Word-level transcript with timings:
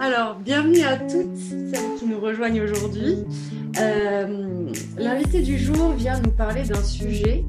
Alors, 0.00 0.38
bienvenue 0.42 0.80
à 0.82 0.96
toutes 0.96 1.36
celles 1.36 1.98
qui 1.98 2.06
nous 2.06 2.18
rejoignent 2.18 2.62
aujourd'hui. 2.62 3.16
Euh, 3.78 4.72
l'invité 4.96 5.42
du 5.42 5.58
jour 5.58 5.92
vient 5.92 6.18
nous 6.20 6.30
parler 6.30 6.62
d'un 6.62 6.82
sujet 6.82 7.44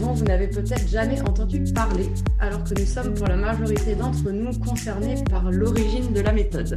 dont 0.00 0.12
vous 0.12 0.24
n'avez 0.24 0.48
peut-être 0.48 0.88
jamais 0.88 1.20
entendu 1.20 1.62
parler, 1.72 2.08
alors 2.40 2.64
que 2.64 2.74
nous 2.74 2.84
sommes 2.84 3.14
pour 3.14 3.28
la 3.28 3.36
majorité 3.36 3.94
d'entre 3.94 4.28
nous 4.32 4.58
concernés 4.58 5.22
par 5.30 5.52
l'origine 5.52 6.12
de 6.12 6.20
la 6.20 6.32
méthode. 6.32 6.74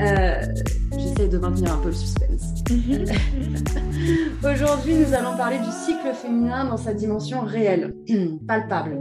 Euh, 0.00 0.40
j'essaie 0.96 1.28
de 1.28 1.36
maintenir 1.36 1.74
un 1.74 1.78
peu 1.78 1.88
le 1.88 1.94
suspense. 1.94 2.54
Aujourd'hui, 4.42 4.94
nous 4.94 5.12
allons 5.12 5.36
parler 5.36 5.58
du 5.58 5.70
cycle 5.84 6.14
féminin 6.14 6.64
dans 6.64 6.78
sa 6.78 6.94
dimension 6.94 7.42
réelle, 7.42 7.94
palpable, 8.48 8.98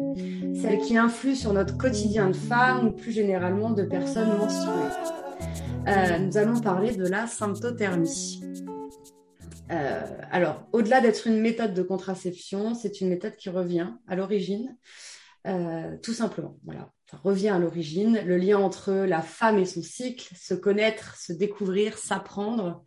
celle 0.62 0.80
qui 0.80 0.96
influe 0.96 1.36
sur 1.36 1.54
notre 1.54 1.76
quotidien 1.76 2.30
de 2.30 2.36
femme 2.36 2.90
ou 2.90 2.92
plus 2.92 3.12
généralement 3.12 3.72
de 3.72 3.84
personnes 3.84 4.38
menstruées. 4.38 4.92
Euh, 5.88 6.20
nous 6.20 6.38
allons 6.38 6.60
parler 6.62 6.96
de 6.96 7.08
la 7.08 7.26
symptothermie. 7.26 8.44
Euh, 9.72 10.02
alors, 10.30 10.68
au-delà 10.72 11.02
d'être 11.02 11.26
une 11.26 11.40
méthode 11.40 11.74
de 11.74 11.82
contraception, 11.82 12.76
c'est 12.76 13.02
une 13.02 13.10
méthode 13.10 13.36
qui 13.38 13.50
revient 13.50 13.90
à 14.08 14.16
l'origine, 14.16 14.78
euh, 15.48 15.98
tout 16.04 16.14
simplement. 16.14 16.58
Voilà, 16.64 16.92
ça 17.10 17.18
revient 17.24 17.50
à 17.50 17.58
l'origine, 17.58 18.22
le 18.24 18.38
lien 18.38 18.60
entre 18.60 18.92
la 18.92 19.22
femme 19.22 19.58
et 19.58 19.66
son 19.66 19.82
cycle, 19.82 20.32
se 20.36 20.54
connaître, 20.54 21.18
se 21.18 21.34
découvrir, 21.34 21.98
s'apprendre, 21.98 22.84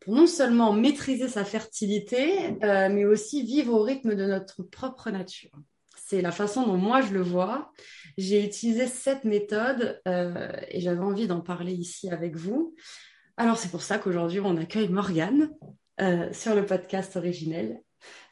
pour 0.00 0.14
non 0.14 0.26
seulement 0.26 0.74
maîtriser 0.74 1.28
sa 1.28 1.44
fertilité, 1.44 2.58
mais 2.60 3.04
aussi 3.04 3.44
vivre 3.44 3.72
au 3.72 3.82
rythme 3.82 4.16
de 4.16 4.26
notre 4.26 4.64
propre 4.64 5.10
nature. 5.10 5.52
C'est 6.04 6.20
la 6.20 6.32
façon 6.32 6.66
dont 6.66 6.76
moi 6.76 7.00
je 7.00 7.12
le 7.12 7.22
vois. 7.22 7.72
J'ai 8.18 8.44
utilisé 8.44 8.86
cette 8.86 9.24
méthode 9.24 10.00
et 10.06 10.80
j'avais 10.80 11.00
envie 11.00 11.26
d'en 11.26 11.40
parler 11.40 11.72
ici 11.72 12.10
avec 12.10 12.36
vous. 12.36 12.74
Alors 13.36 13.56
c'est 13.56 13.70
pour 13.70 13.82
ça 13.82 13.98
qu'aujourd'hui 13.98 14.40
on 14.40 14.56
accueille 14.56 14.88
Morgane, 14.88 15.50
euh, 16.00 16.32
sur 16.32 16.54
le 16.54 16.64
podcast 16.64 17.16
originel. 17.16 17.80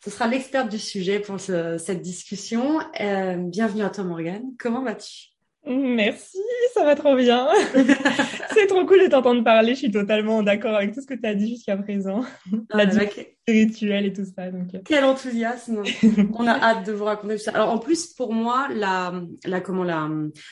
Ce 0.04 0.10
sera 0.10 0.26
l'experte 0.26 0.68
du 0.68 0.78
sujet 0.78 1.20
pour 1.20 1.38
cette 1.38 2.00
discussion. 2.00 2.80
Euh, 3.00 3.36
bienvenue 3.36 3.82
à 3.82 3.90
toi 3.90 4.04
Morgane. 4.04 4.44
Comment 4.58 4.82
vas-tu? 4.82 5.29
Merci, 5.66 6.38
ça 6.72 6.84
va 6.84 6.94
trop 6.94 7.14
bien. 7.16 7.48
c'est 8.54 8.66
trop 8.66 8.86
cool 8.86 9.02
de 9.02 9.08
t'entendre 9.08 9.44
parler. 9.44 9.74
Je 9.74 9.80
suis 9.80 9.90
totalement 9.90 10.42
d'accord 10.42 10.74
avec 10.74 10.94
tout 10.94 11.02
ce 11.02 11.06
que 11.06 11.14
tu 11.14 11.26
as 11.26 11.34
dit 11.34 11.50
jusqu'à 11.50 11.76
présent. 11.76 12.24
Ah, 12.70 12.84
la 12.84 12.90
spirituelle 12.90 14.06
et 14.06 14.12
tout 14.12 14.24
ça. 14.24 14.50
Donc... 14.50 14.74
Euh. 14.74 14.78
Quel 14.84 15.04
enthousiasme. 15.04 15.82
On 16.34 16.46
a 16.46 16.58
hâte 16.58 16.86
de 16.86 16.92
vous 16.92 17.04
raconter 17.04 17.36
tout 17.36 17.42
ça. 17.42 17.52
Alors 17.52 17.70
en 17.70 17.78
plus, 17.78 18.06
pour 18.14 18.32
moi, 18.32 18.68
la, 18.74 19.22
la, 19.44 19.60
comment, 19.60 19.84
la, 19.84 20.08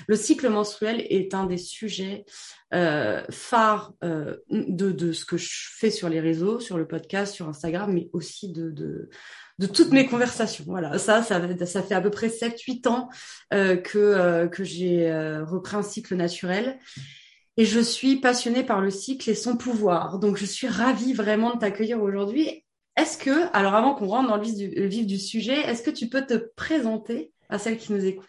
le 0.07 0.17
cycle 0.17 0.49
menstruel 0.51 1.05
est 1.09 1.33
un 1.35 1.47
des 1.47 1.59
sujets 1.59 2.25
euh, 2.75 3.23
phare 3.31 3.95
euh, 4.05 4.37
de, 4.51 4.93
de 4.93 5.13
ce 5.13 5.25
que 5.25 5.39
je 5.39 5.69
fais 5.79 5.91
sur 5.91 6.11
les 6.11 6.21
réseaux, 6.21 6.61
sur 6.61 6.77
le 6.77 6.87
podcast, 6.87 7.35
sur 7.35 7.49
Instagram, 7.49 7.93
mais 7.93 8.11
aussi 8.13 8.53
de, 8.53 8.71
de, 8.71 9.09
de 9.59 9.67
toutes 9.67 9.91
mes 9.91 10.07
conversations. 10.07 10.65
Voilà, 10.67 10.99
ça, 10.99 11.23
ça, 11.23 11.41
ça 11.67 11.83
fait 11.83 11.95
à 11.95 12.01
peu 12.01 12.11
près 12.11 12.29
7-8 12.29 12.89
ans 12.89 13.09
euh, 13.53 13.77
que, 13.77 13.99
euh, 13.99 14.47
que 14.47 14.65
j'ai 14.65 15.11
euh, 15.11 15.45
repris 15.45 15.77
un 15.77 15.83
cycle 15.83 16.15
naturel. 16.15 16.79
Et 17.57 17.65
je 17.65 17.81
suis 17.81 18.17
passionnée 18.17 18.63
par 18.63 18.81
le 18.81 18.91
cycle 18.91 19.29
et 19.29 19.35
son 19.35 19.57
pouvoir. 19.57 20.21
Donc, 20.21 20.37
je 20.37 20.45
suis 20.45 20.69
ravie 20.69 21.13
vraiment 21.13 21.55
de 21.55 21.59
t'accueillir 21.59 22.01
aujourd'hui. 22.01 22.65
Est-ce 22.97 23.19
que, 23.19 23.53
alors 23.53 23.75
avant 23.75 23.95
qu'on 23.95 24.07
rentre 24.07 24.29
dans 24.29 24.37
le 24.37 24.43
vif 24.87 25.07
du, 25.07 25.19
sujet, 25.19 25.61
est-ce 25.61 25.83
que 25.83 25.91
tu 25.91 26.09
peux 26.09 26.25
te 26.25 26.35
présenter 26.35 27.33
à 27.49 27.59
celles 27.59 27.79
qui 27.79 27.93
nous 27.93 28.05
écoutent? 28.05 28.29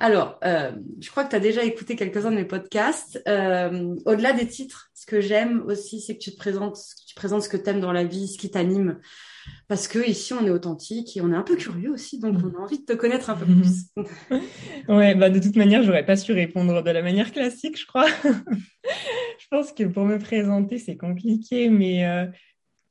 Alors, 0.00 0.38
euh, 0.44 0.72
je 1.00 1.10
crois 1.10 1.24
que 1.24 1.30
tu 1.30 1.36
as 1.36 1.40
déjà 1.40 1.64
écouté 1.64 1.96
quelques-uns 1.96 2.30
de 2.30 2.36
mes 2.36 2.44
podcasts. 2.44 3.16
Au-delà 3.26 4.32
des 4.32 4.46
titres, 4.46 4.90
ce 4.94 5.04
que 5.04 5.20
j'aime 5.20 5.62
aussi, 5.66 6.00
c'est 6.00 6.14
que 6.14 6.22
tu 6.22 6.32
te 6.32 6.38
présentes, 6.38 6.78
tu 7.06 7.14
présentes 7.14 7.42
ce 7.42 7.50
que 7.50 7.56
tu 7.58 7.68
aimes 7.68 7.80
dans 7.80 7.92
la 7.92 8.04
vie, 8.04 8.28
ce 8.28 8.38
qui 8.38 8.50
t'anime. 8.50 9.00
Parce 9.68 9.88
que 9.88 9.98
ici, 10.08 10.32
on 10.32 10.46
est 10.46 10.50
authentique 10.50 11.16
et 11.16 11.20
on 11.20 11.32
est 11.32 11.36
un 11.36 11.42
peu 11.42 11.56
curieux 11.56 11.90
aussi, 11.90 12.20
donc 12.20 12.36
on 12.44 12.56
a 12.56 12.62
envie 12.62 12.78
de 12.78 12.84
te 12.84 12.92
connaître 12.92 13.30
un 13.30 13.34
peu 13.36 13.46
plus. 13.46 13.90
ouais, 14.88 15.14
bah 15.14 15.28
de 15.28 15.40
toute 15.40 15.56
manière, 15.56 15.82
j'aurais 15.82 16.06
pas 16.06 16.16
su 16.16 16.32
répondre 16.32 16.82
de 16.82 16.90
la 16.90 17.02
manière 17.02 17.32
classique, 17.32 17.78
je 17.78 17.86
crois. 17.86 18.06
je 18.24 19.46
pense 19.50 19.72
que 19.72 19.84
pour 19.84 20.04
me 20.04 20.18
présenter, 20.18 20.78
c'est 20.78 20.96
compliqué, 20.96 21.68
mais 21.68 22.06
euh, 22.06 22.26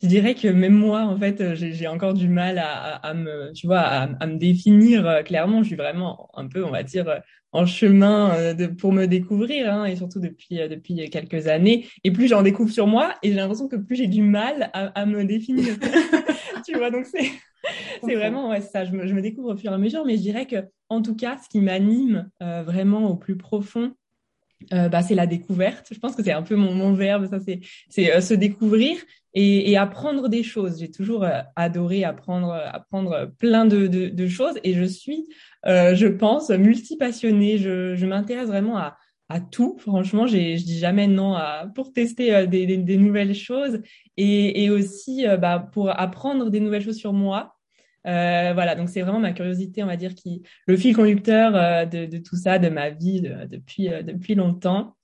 je 0.01 0.07
dirais 0.07 0.35
que 0.35 0.49
même 0.49 0.75
moi, 0.75 1.01
en 1.01 1.17
fait, 1.17 1.39
euh, 1.39 1.55
j'ai 1.55 1.87
encore 1.87 2.13
du 2.13 2.27
mal 2.27 2.59
à, 2.59 3.13
me, 3.13 3.53
tu 3.53 3.67
vois, 3.67 3.79
à, 3.79 4.27
me 4.27 4.37
définir 4.37 5.07
euh, 5.07 5.23
clairement. 5.23 5.63
Je 5.63 5.67
suis 5.67 5.75
vraiment 5.77 6.29
un 6.33 6.47
peu, 6.47 6.65
on 6.65 6.71
va 6.71 6.83
dire, 6.83 7.21
en 7.55 7.65
chemin 7.65 8.53
de, 8.53 8.67
pour 8.67 8.91
me 8.91 9.05
découvrir, 9.05 9.73
hein, 9.73 9.85
et 9.85 9.95
surtout 9.95 10.19
depuis 10.19 10.57
depuis 10.69 11.09
quelques 11.09 11.47
années. 11.47 11.87
Et 12.03 12.11
plus 12.11 12.27
j'en 12.27 12.41
découvre 12.41 12.71
sur 12.71 12.87
moi, 12.87 13.15
et 13.23 13.29
j'ai 13.29 13.35
l'impression 13.35 13.67
que 13.67 13.75
plus 13.75 13.95
j'ai 13.95 14.07
du 14.07 14.21
mal 14.21 14.69
à, 14.73 15.05
me 15.05 15.23
définir. 15.23 15.75
tu 16.65 16.77
vois, 16.77 16.91
donc 16.91 17.05
c'est 17.05 17.31
c'est 18.03 18.15
vraiment 18.15 18.49
ouais, 18.49 18.61
ça. 18.61 18.85
Je 18.85 18.91
me, 18.91 19.07
je 19.07 19.13
me, 19.13 19.21
découvre 19.21 19.53
au 19.53 19.57
fur 19.57 19.71
et 19.71 19.75
à 19.75 19.77
mesure, 19.77 20.05
mais 20.05 20.17
je 20.17 20.21
dirais 20.21 20.45
que, 20.45 20.57
en 20.89 21.01
tout 21.01 21.15
cas, 21.15 21.37
ce 21.43 21.49
qui 21.49 21.59
m'anime 21.59 22.29
vraiment 22.39 23.09
au 23.09 23.15
plus 23.15 23.37
profond, 23.37 23.93
euh, 24.73 24.89
bah, 24.89 25.01
c'est 25.01 25.15
la 25.15 25.27
découverte. 25.27 25.87
Je 25.91 25.99
pense 25.99 26.15
que 26.15 26.23
c'est 26.23 26.31
un 26.31 26.41
peu 26.41 26.55
mon, 26.55 26.73
mon 26.73 26.93
verbe, 26.93 27.27
ça 27.29 27.39
c'est 27.39 27.59
c'est 27.89 28.13
euh, 28.13 28.21
se 28.21 28.33
découvrir 28.33 28.97
et, 29.35 29.71
et, 29.71 29.77
apprendre 29.77 30.29
des 30.29 30.43
choses. 30.43 30.79
J'ai 30.79 30.89
toujours 30.89 31.23
euh, 31.23 31.41
adoré 31.55 32.03
apprendre 32.03 32.51
apprendre 32.51 33.31
plein 33.37 33.65
de, 33.65 33.87
de, 33.87 34.09
de, 34.09 34.27
choses 34.27 34.55
et 34.63 34.73
je 34.73 34.83
suis, 34.83 35.27
je 35.65 36.07
pense, 36.07 36.49
multipassionnée. 36.49 37.57
Je, 37.57 37.95
je 37.95 38.05
m'intéresse 38.05 38.47
vraiment 38.47 38.77
à 38.77 38.97
à 39.27 39.39
tout. 39.39 39.77
Franchement, 39.79 40.27
je 40.27 40.37
dis 40.37 40.77
jamais 40.77 41.07
non 41.07 41.33
à, 41.33 41.65
pour 41.73 41.93
tester 41.93 42.45
des, 42.45 42.67
des, 42.67 42.77
des, 42.77 42.97
nouvelles 42.97 43.33
choses 43.33 43.81
et, 44.17 44.63
et 44.63 44.69
aussi 44.69 45.25
bah, 45.41 45.67
pour 45.73 45.89
apprendre 45.99 46.51
des 46.51 46.59
nouvelles 46.59 46.83
choses 46.83 46.97
sur 46.97 47.11
moi 47.11 47.55
euh, 48.05 48.51
voilà, 48.53 48.75
donc 48.75 48.89
c'est 48.89 49.01
vraiment 49.01 49.19
ma 49.19 49.33
curiosité, 49.33 49.83
on 49.83 49.87
va 49.87 49.97
dire, 49.97 50.13
qui 50.13 50.43
le 50.67 50.77
fil 50.77 50.95
conducteur 50.95 51.55
euh, 51.55 51.85
de, 51.85 52.05
de, 52.05 52.17
tout 52.19 52.35
ça, 52.35 52.59
de 52.59 52.69
ma 52.69 52.91
vie 52.91 53.21
depuis 53.21 53.89
euh, 53.89 54.03
depuis 54.03 54.35
longtemps. 54.35 54.95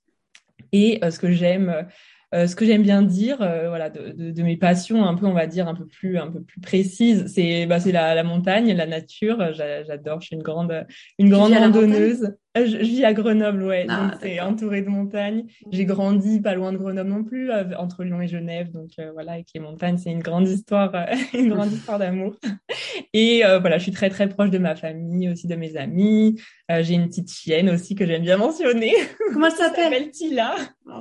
Et 0.70 1.00
ce 1.02 1.18
que 1.18 1.32
j'aime, 1.32 1.86
ce 2.32 2.56
que 2.56 2.64
j'aime 2.64 2.82
bien 2.82 3.02
dire, 3.02 3.38
voilà, 3.38 3.90
de, 3.90 4.12
de, 4.12 4.30
de, 4.30 4.42
mes 4.42 4.56
passions, 4.56 5.04
un 5.04 5.14
peu, 5.14 5.26
on 5.26 5.32
va 5.34 5.46
dire, 5.46 5.68
un 5.68 5.74
peu 5.74 5.86
plus 5.86 6.18
un 6.18 6.30
peu 6.30 6.42
plus 6.42 6.60
précises, 6.60 7.26
c'est 7.26 7.66
bah, 7.66 7.78
c'est 7.78 7.92
la, 7.92 8.14
la 8.14 8.24
montagne, 8.24 8.72
la 8.72 8.86
nature. 8.86 9.52
J'adore, 9.52 10.20
je 10.20 10.26
suis 10.28 10.36
une 10.36 10.42
grande 10.42 10.86
une 11.18 11.30
grande 11.30 11.52
randonneuse. 11.52 12.32
Euh, 12.56 12.66
je, 12.66 12.76
vis 12.76 13.04
à 13.04 13.14
Grenoble, 13.14 13.62
ouais. 13.62 13.86
Ah, 13.88 14.02
donc 14.02 14.20
c'est 14.20 14.40
entouré 14.40 14.82
de 14.82 14.88
montagnes. 14.88 15.46
J'ai 15.70 15.86
grandi 15.86 16.40
pas 16.40 16.54
loin 16.54 16.72
de 16.72 16.76
Grenoble 16.76 17.08
non 17.08 17.24
plus, 17.24 17.50
entre 17.78 18.04
Lyon 18.04 18.20
et 18.20 18.28
Genève. 18.28 18.70
Donc 18.70 18.90
euh, 18.98 19.10
voilà, 19.12 19.32
avec 19.32 19.48
les 19.54 19.60
montagnes, 19.60 19.96
c'est 19.96 20.10
une 20.10 20.22
grande 20.22 20.46
histoire, 20.46 20.94
euh, 20.94 21.06
une 21.38 21.48
grande 21.48 21.72
histoire 21.72 21.98
d'amour. 21.98 22.34
Et 23.14 23.42
voilà, 23.60 23.78
je 23.78 23.84
suis 23.84 23.92
très 23.92 24.10
très 24.10 24.28
proche 24.28 24.50
de 24.50 24.58
ma 24.58 24.74
famille, 24.74 25.28
aussi 25.30 25.46
de 25.46 25.54
mes 25.54 25.76
amis. 25.76 26.40
J'ai 26.68 26.94
une 26.94 27.08
petite 27.08 27.30
chienne 27.30 27.68
aussi 27.68 27.94
que 27.94 28.06
j'aime 28.06 28.22
bien 28.22 28.38
mentionner. 28.38 28.94
Comment 29.32 29.46
elle 29.46 29.52
s'appelle 29.52 30.10
Tila. 30.10 30.54
Oh. 30.86 30.98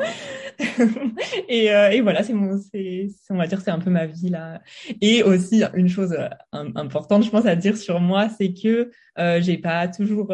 et, 1.47 1.65
et 1.67 2.01
voilà, 2.01 2.23
c'est 2.23 2.33
mon, 2.33 2.59
c'est, 2.59 3.07
on 3.29 3.37
va 3.37 3.47
dire, 3.47 3.61
c'est 3.61 3.71
un 3.71 3.79
peu 3.79 3.89
ma 3.89 4.07
vie 4.07 4.29
là. 4.29 4.61
Et 4.99 5.23
aussi 5.23 5.63
une 5.73 5.87
chose 5.87 6.17
importante, 6.51 7.23
je 7.23 7.29
pense 7.29 7.45
à 7.45 7.55
dire 7.55 7.77
sur 7.77 8.01
moi, 8.01 8.27
c'est 8.29 8.53
que 8.53 8.91
j'ai 9.39 9.57
pas 9.57 9.87
toujours 9.87 10.33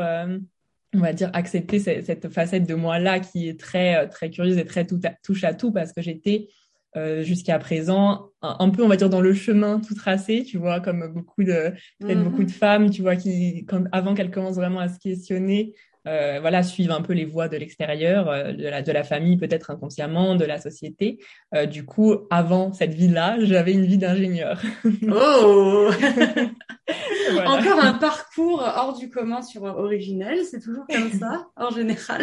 on 0.94 1.00
va 1.00 1.14
dire 1.14 1.30
accepter 1.34 1.80
cette, 1.80 2.30
facette 2.30 2.68
de 2.68 2.76
moi 2.76 3.00
là 3.00 3.20
qui 3.20 3.48
est 3.50 3.60
très 3.60 3.96
euh, 3.96 4.08
très 4.08 4.30
curieuse 4.30 4.58
et 4.58 4.66
très 4.66 4.86
tout 4.86 5.00
touche 5.24 5.44
à 5.44 5.54
tout 5.54 5.72
parce 5.72 5.92
que 5.92 6.02
j'étais 6.02 6.48
euh, 6.96 7.24
jusqu'à 7.24 7.60
présent 7.60 8.30
un, 8.42 8.70
peu 8.70 8.84
on 8.84 8.88
va 8.88 8.96
dire 8.96 9.10
dans 9.10 9.22
le 9.22 9.34
chemin 9.34 9.80
tout 9.80 9.94
tracé 9.94 10.44
tu 10.44 10.58
vois 10.58 10.80
comme 10.80 11.12
beaucoup 11.14 11.44
de 11.44 11.74
peut-être 12.00 12.24
beaucoup 12.24 12.44
de 12.44 12.52
femmes 12.52 12.90
tu 12.90 13.02
vois 13.02 13.16
qui 13.16 13.66
quand, 13.66 13.84
avant 13.92 14.14
qu'elles 14.14 14.32
commencent 14.32 14.56
vraiment 14.56 14.80
à 14.80 14.88
se 14.88 14.98
questionner 14.98 15.74
euh, 16.08 16.38
voilà, 16.40 16.64
suivre 16.64 16.94
un 16.96 17.02
peu 17.02 17.14
les 17.14 17.26
voies 17.26 17.50
de 17.50 17.58
l'extérieur, 17.58 18.30
euh, 18.30 18.54
de, 18.54 18.64
la, 18.64 18.82
de 18.82 18.92
la 18.92 19.04
famille, 19.04 19.38
peut-être 19.38 19.72
inconsciemment, 19.72 20.36
de 20.36 20.46
la 20.46 20.60
société. 20.60 21.20
Euh, 21.54 21.66
du 21.66 21.86
coup, 21.86 22.16
avant 22.30 22.72
cette 22.72 22.94
vie-là, 22.94 23.38
j'avais 23.42 23.74
une 23.74 23.86
vie 23.86 23.98
d'ingénieur. 23.98 24.62
Oh 25.10 25.90
Encore 27.46 27.84
un 27.84 27.94
parcours 27.94 28.62
hors 28.62 28.98
du 28.98 29.10
commun 29.10 29.42
sur 29.42 29.64
Originel, 29.64 30.46
c'est 30.46 30.62
toujours 30.62 30.86
comme 30.88 31.12
ça, 31.12 31.48
en 31.58 31.70
général. 31.70 32.22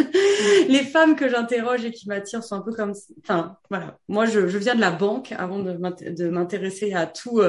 Les 0.69 0.83
femmes 0.83 1.17
que 1.17 1.29
j'interroge 1.29 1.85
et 1.85 1.91
qui 1.91 2.09
m'attirent 2.09 2.43
sont 2.43 2.57
un 2.57 2.61
peu 2.61 2.73
comme... 2.73 2.95
Enfin, 3.23 3.57
voilà. 3.69 3.99
Moi, 4.09 4.25
je, 4.25 4.49
je 4.49 4.59
viens 4.59 4.75
de 4.75 4.81
la 4.81 4.91
banque 4.91 5.33
avant 5.37 5.59
de 5.59 6.29
m'intéresser 6.29 6.95
à 6.95 7.07
tout 7.07 7.43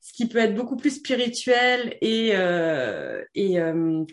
ce 0.00 0.12
qui 0.12 0.26
peut 0.28 0.38
être 0.38 0.54
beaucoup 0.54 0.76
plus 0.76 0.90
spirituel 0.90 1.96
et, 2.00 2.32
et 3.34 3.58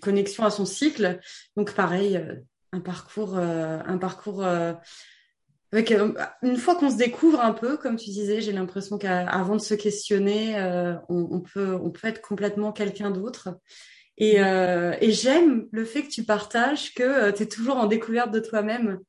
connexion 0.01 0.43
à 0.43 0.51
son 0.51 0.65
cycle. 0.65 1.19
Donc 1.55 1.62
pareil, 1.71 2.18
euh, 2.18 2.36
un 2.71 2.80
parcours, 2.80 3.38
euh, 3.38 3.80
un 3.86 3.98
parcours 3.98 4.44
euh, 4.44 4.74
avec 5.71 5.92
une 6.44 6.57
fois 6.57 6.75
qu'on 6.75 6.92
se 6.92 6.98
découvre 6.98 7.42
un 7.42 7.54
peu, 7.54 7.77
comme 7.77 7.95
tu 7.95 8.12
disais, 8.12 8.42
j'ai 8.42 8.51
l'impression 8.51 9.00
qu'avant 9.00 9.56
de 9.56 9.62
se 9.62 9.74
questionner, 9.74 10.56
on, 11.10 11.39
peut 11.42 11.80
on 11.81 11.89
peut 11.89 12.07
être 12.07 12.21
complètement 12.21 12.71
quelqu'un 12.71 13.10
d'autre. 13.10 13.57
Et, 14.18 14.39
euh, 14.39 14.95
et 15.01 15.12
j'aime 15.12 15.68
le 15.71 15.86
fait 15.86 16.04
que 16.04 16.10
tu 16.10 16.24
partages 16.24 16.94
que 16.94 17.04
euh, 17.04 17.31
tu 17.31 17.44
es 17.44 17.45
toujours 17.48 17.77
en 17.77 17.88
découverte 17.88 18.31
de 18.31 18.39
toi-même. 18.39 19.00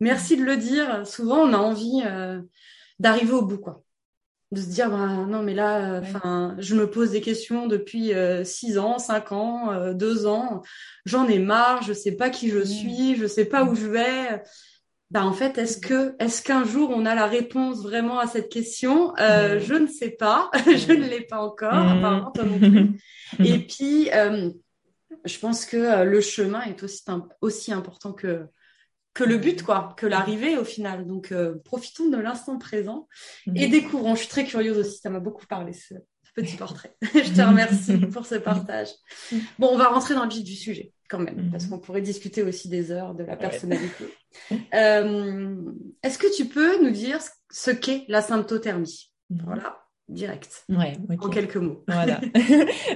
Merci 0.00 0.36
de 0.36 0.44
le 0.44 0.56
dire. 0.56 1.06
Souvent, 1.06 1.38
on 1.38 1.52
a 1.52 1.58
envie 1.58 2.02
euh, 2.04 2.40
d'arriver 2.98 3.32
au 3.32 3.42
bout, 3.42 3.58
quoi. 3.58 3.82
De 4.52 4.60
se 4.60 4.66
dire, 4.66 4.90
bah, 4.90 5.06
non, 5.28 5.42
mais 5.42 5.54
là, 5.54 6.00
enfin, 6.02 6.56
je 6.58 6.74
me 6.74 6.90
pose 6.90 7.12
des 7.12 7.20
questions 7.20 7.68
depuis 7.68 8.12
six 8.44 8.78
ans, 8.78 8.98
cinq 8.98 9.30
ans, 9.30 9.92
deux 9.92 10.26
ans. 10.26 10.62
J'en 11.04 11.28
ai 11.28 11.38
marre. 11.38 11.82
Je 11.82 11.92
sais 11.92 12.16
pas 12.16 12.30
qui 12.30 12.50
je 12.50 12.64
suis. 12.64 13.14
Je 13.14 13.26
sais 13.26 13.44
pas 13.44 13.62
où 13.62 13.76
je 13.76 13.86
vais. 13.86 14.42
Bah, 15.10 15.24
en 15.24 15.32
fait, 15.32 15.58
est-ce 15.58 15.78
que, 15.78 16.14
est-ce 16.20 16.40
qu'un 16.40 16.64
jour 16.64 16.90
on 16.94 17.04
a 17.04 17.16
la 17.16 17.26
réponse 17.26 17.82
vraiment 17.82 18.20
à 18.20 18.28
cette 18.28 18.48
question? 18.48 19.16
Euh, 19.18 19.58
Je 19.58 19.74
ne 19.74 19.88
sais 19.88 20.10
pas. 20.10 20.50
je 20.66 20.92
ne 20.92 21.08
l'ai 21.08 21.22
pas 21.22 21.40
encore. 21.40 21.74
Apparemment, 21.74 22.30
toi 22.30 22.44
non 22.44 22.58
plus. 22.58 23.00
Et 23.44 23.58
puis, 23.58 24.08
euh, 24.14 24.50
je 25.24 25.38
pense 25.38 25.66
que 25.66 25.76
euh, 25.76 26.04
le 26.04 26.20
chemin 26.20 26.62
est 26.62 26.80
aussi, 26.84 27.02
aussi 27.40 27.72
important 27.72 28.12
que, 28.12 28.46
que 29.14 29.24
le 29.24 29.38
but, 29.38 29.62
quoi, 29.62 29.94
que 29.96 30.06
l'arrivée 30.06 30.56
au 30.56 30.64
final. 30.64 31.06
Donc, 31.06 31.32
euh, 31.32 31.56
profitons 31.64 32.08
de 32.08 32.16
l'instant 32.16 32.58
présent 32.58 33.08
et 33.54 33.68
découvrons. 33.68 34.14
Je 34.14 34.20
suis 34.20 34.28
très 34.28 34.44
curieuse 34.44 34.78
aussi, 34.78 34.98
ça 34.98 35.10
m'a 35.10 35.20
beaucoup 35.20 35.46
parlé 35.46 35.72
ce, 35.72 35.94
petit 36.34 36.56
portrait. 36.56 36.94
je 37.02 37.32
te 37.32 37.42
remercie 37.42 37.96
pour 38.12 38.24
ce 38.26 38.36
partage. 38.36 38.88
Bon, 39.58 39.68
on 39.72 39.76
va 39.76 39.88
rentrer 39.88 40.14
dans 40.14 40.24
le 40.24 40.30
vif 40.30 40.44
du 40.44 40.54
sujet 40.54 40.92
quand 41.08 41.18
même, 41.18 41.50
parce 41.50 41.66
qu'on 41.66 41.80
pourrait 41.80 42.02
discuter 42.02 42.44
aussi 42.44 42.68
des 42.68 42.92
heures 42.92 43.14
de 43.14 43.24
la 43.24 43.36
personnalité. 43.36 44.06
Euh, 44.74 45.56
est-ce 46.04 46.18
que 46.18 46.32
tu 46.36 46.44
peux 46.44 46.80
nous 46.84 46.92
dire 46.92 47.18
ce 47.50 47.72
qu'est 47.72 48.04
la 48.06 48.22
symptothermie? 48.22 49.12
Voilà 49.28 49.80
direct. 50.10 50.64
Ouais, 50.68 50.92
En 51.20 51.28
quelques 51.28 51.56
mots. 51.56 51.84
Voilà. 51.88 52.20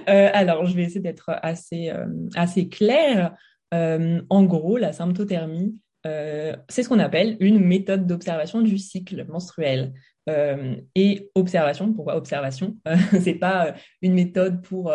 Euh, 0.08 0.28
alors, 0.34 0.66
je 0.66 0.74
vais 0.74 0.82
essayer 0.82 1.00
d'être 1.00 1.30
assez, 1.42 1.88
euh, 1.88 2.06
assez 2.34 2.68
claire. 2.68 3.34
Euh, 3.72 4.20
en 4.28 4.44
gros, 4.44 4.76
la 4.76 4.92
symptothermie, 4.92 5.78
c'est 6.04 6.82
ce 6.82 6.88
qu'on 6.88 6.98
appelle 6.98 7.36
une 7.40 7.58
méthode 7.58 8.06
d'observation 8.06 8.60
du 8.60 8.78
cycle 8.78 9.24
menstruel. 9.26 9.92
et 10.94 11.30
observation, 11.34 11.92
pourquoi 11.92 12.16
observation? 12.16 12.76
C'est 13.22 13.34
pas 13.34 13.74
une 14.02 14.14
méthode 14.14 14.62
pour 14.62 14.92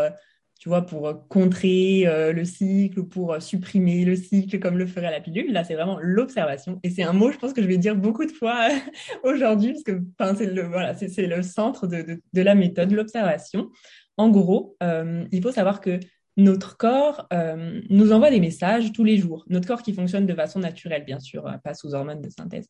tu 0.60 0.68
vois, 0.68 0.86
pour 0.86 1.08
euh, 1.08 1.14
contrer 1.30 2.06
euh, 2.06 2.34
le 2.34 2.44
cycle, 2.44 3.04
pour 3.04 3.34
euh, 3.34 3.40
supprimer 3.40 4.04
le 4.04 4.16
cycle 4.18 4.60
comme 4.60 4.78
le 4.78 4.86
ferait 4.86 5.10
la 5.10 5.22
pilule. 5.22 5.54
Là, 5.54 5.64
c'est 5.64 5.76
vraiment 5.76 5.98
l'observation. 6.02 6.80
Et 6.84 6.90
c'est 6.90 7.04
un 7.04 7.14
mot, 7.14 7.32
je 7.32 7.38
pense, 7.38 7.54
que 7.54 7.62
je 7.62 7.68
vais 7.68 7.78
dire 7.78 7.96
beaucoup 7.96 8.26
de 8.26 8.32
fois 8.32 8.68
aujourd'hui, 9.24 9.72
parce 9.72 9.84
que 9.84 10.02
c'est 10.38 10.54
le, 10.54 10.64
voilà, 10.64 10.94
c'est 10.96 11.28
le 11.28 11.42
centre 11.44 11.88
de, 11.88 12.22
de, 12.34 12.42
la 12.42 12.56
méthode, 12.56 12.92
l'observation. 12.92 13.70
En 14.18 14.30
gros, 14.30 14.76
il 15.32 15.42
faut 15.42 15.52
savoir 15.52 15.80
que 15.80 15.98
notre 16.40 16.78
corps 16.78 17.28
nous 17.90 18.12
envoie 18.12 18.30
des 18.30 18.40
messages 18.40 18.92
tous 18.92 19.04
les 19.04 19.18
jours. 19.18 19.46
Notre 19.50 19.68
corps 19.68 19.84
qui 19.84 19.94
fonctionne 19.94 20.26
de 20.26 20.34
façon 20.34 20.60
naturelle, 20.60 21.06
bien 21.06 21.20
sûr, 21.20 21.52
pas 21.64 21.74
sous 21.74 21.94
hormones 21.94 22.22
de 22.22 22.30
synthèse, 22.30 22.68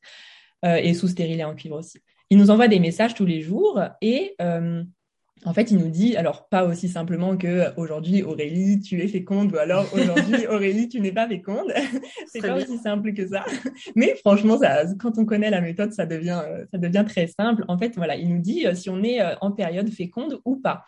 et 0.65 0.93
sous 0.93 1.07
stérilet 1.07 1.43
en 1.43 1.55
cuivre 1.55 1.77
aussi. 1.77 1.99
Il 2.29 2.37
nous 2.37 2.51
envoie 2.51 2.67
des 2.67 2.79
messages 2.79 3.13
tous 3.15 3.25
les 3.25 3.41
jours 3.41 3.81
et 4.01 4.35
en 5.45 5.53
fait, 5.53 5.71
il 5.71 5.77
nous 5.77 5.89
dit, 5.89 6.17
alors 6.17 6.49
pas 6.49 6.65
aussi 6.65 6.89
simplement 6.89 7.37
que 7.37 7.73
aujourd'hui 7.77 8.23
Aurélie, 8.23 8.81
tu 8.81 9.01
es 9.01 9.07
féconde, 9.07 9.53
ou 9.53 9.57
alors 9.57 9.85
aujourd'hui 9.93 10.47
Aurélie, 10.47 10.89
tu 10.89 10.99
n'es 10.99 11.13
pas 11.13 11.27
féconde. 11.27 11.71
c'est 12.27 12.41
pas 12.45 12.55
aussi 12.55 12.77
simple 12.77 13.13
que 13.13 13.27
ça. 13.27 13.45
Mais 13.95 14.15
franchement, 14.15 14.57
ça, 14.57 14.83
quand 14.99 15.17
on 15.17 15.25
connaît 15.25 15.49
la 15.49 15.61
méthode, 15.61 15.93
ça 15.93 16.05
devient, 16.05 16.41
ça 16.71 16.77
devient 16.77 17.05
très 17.07 17.27
simple. 17.27 17.63
En 17.67 17.77
fait, 17.77 17.95
voilà, 17.95 18.15
il 18.15 18.29
nous 18.29 18.41
dit 18.41 18.67
euh, 18.67 18.75
si 18.75 18.89
on 18.89 19.01
est 19.01 19.21
euh, 19.21 19.35
en 19.39 19.51
période 19.51 19.89
féconde 19.89 20.41
ou 20.43 20.57
pas. 20.57 20.83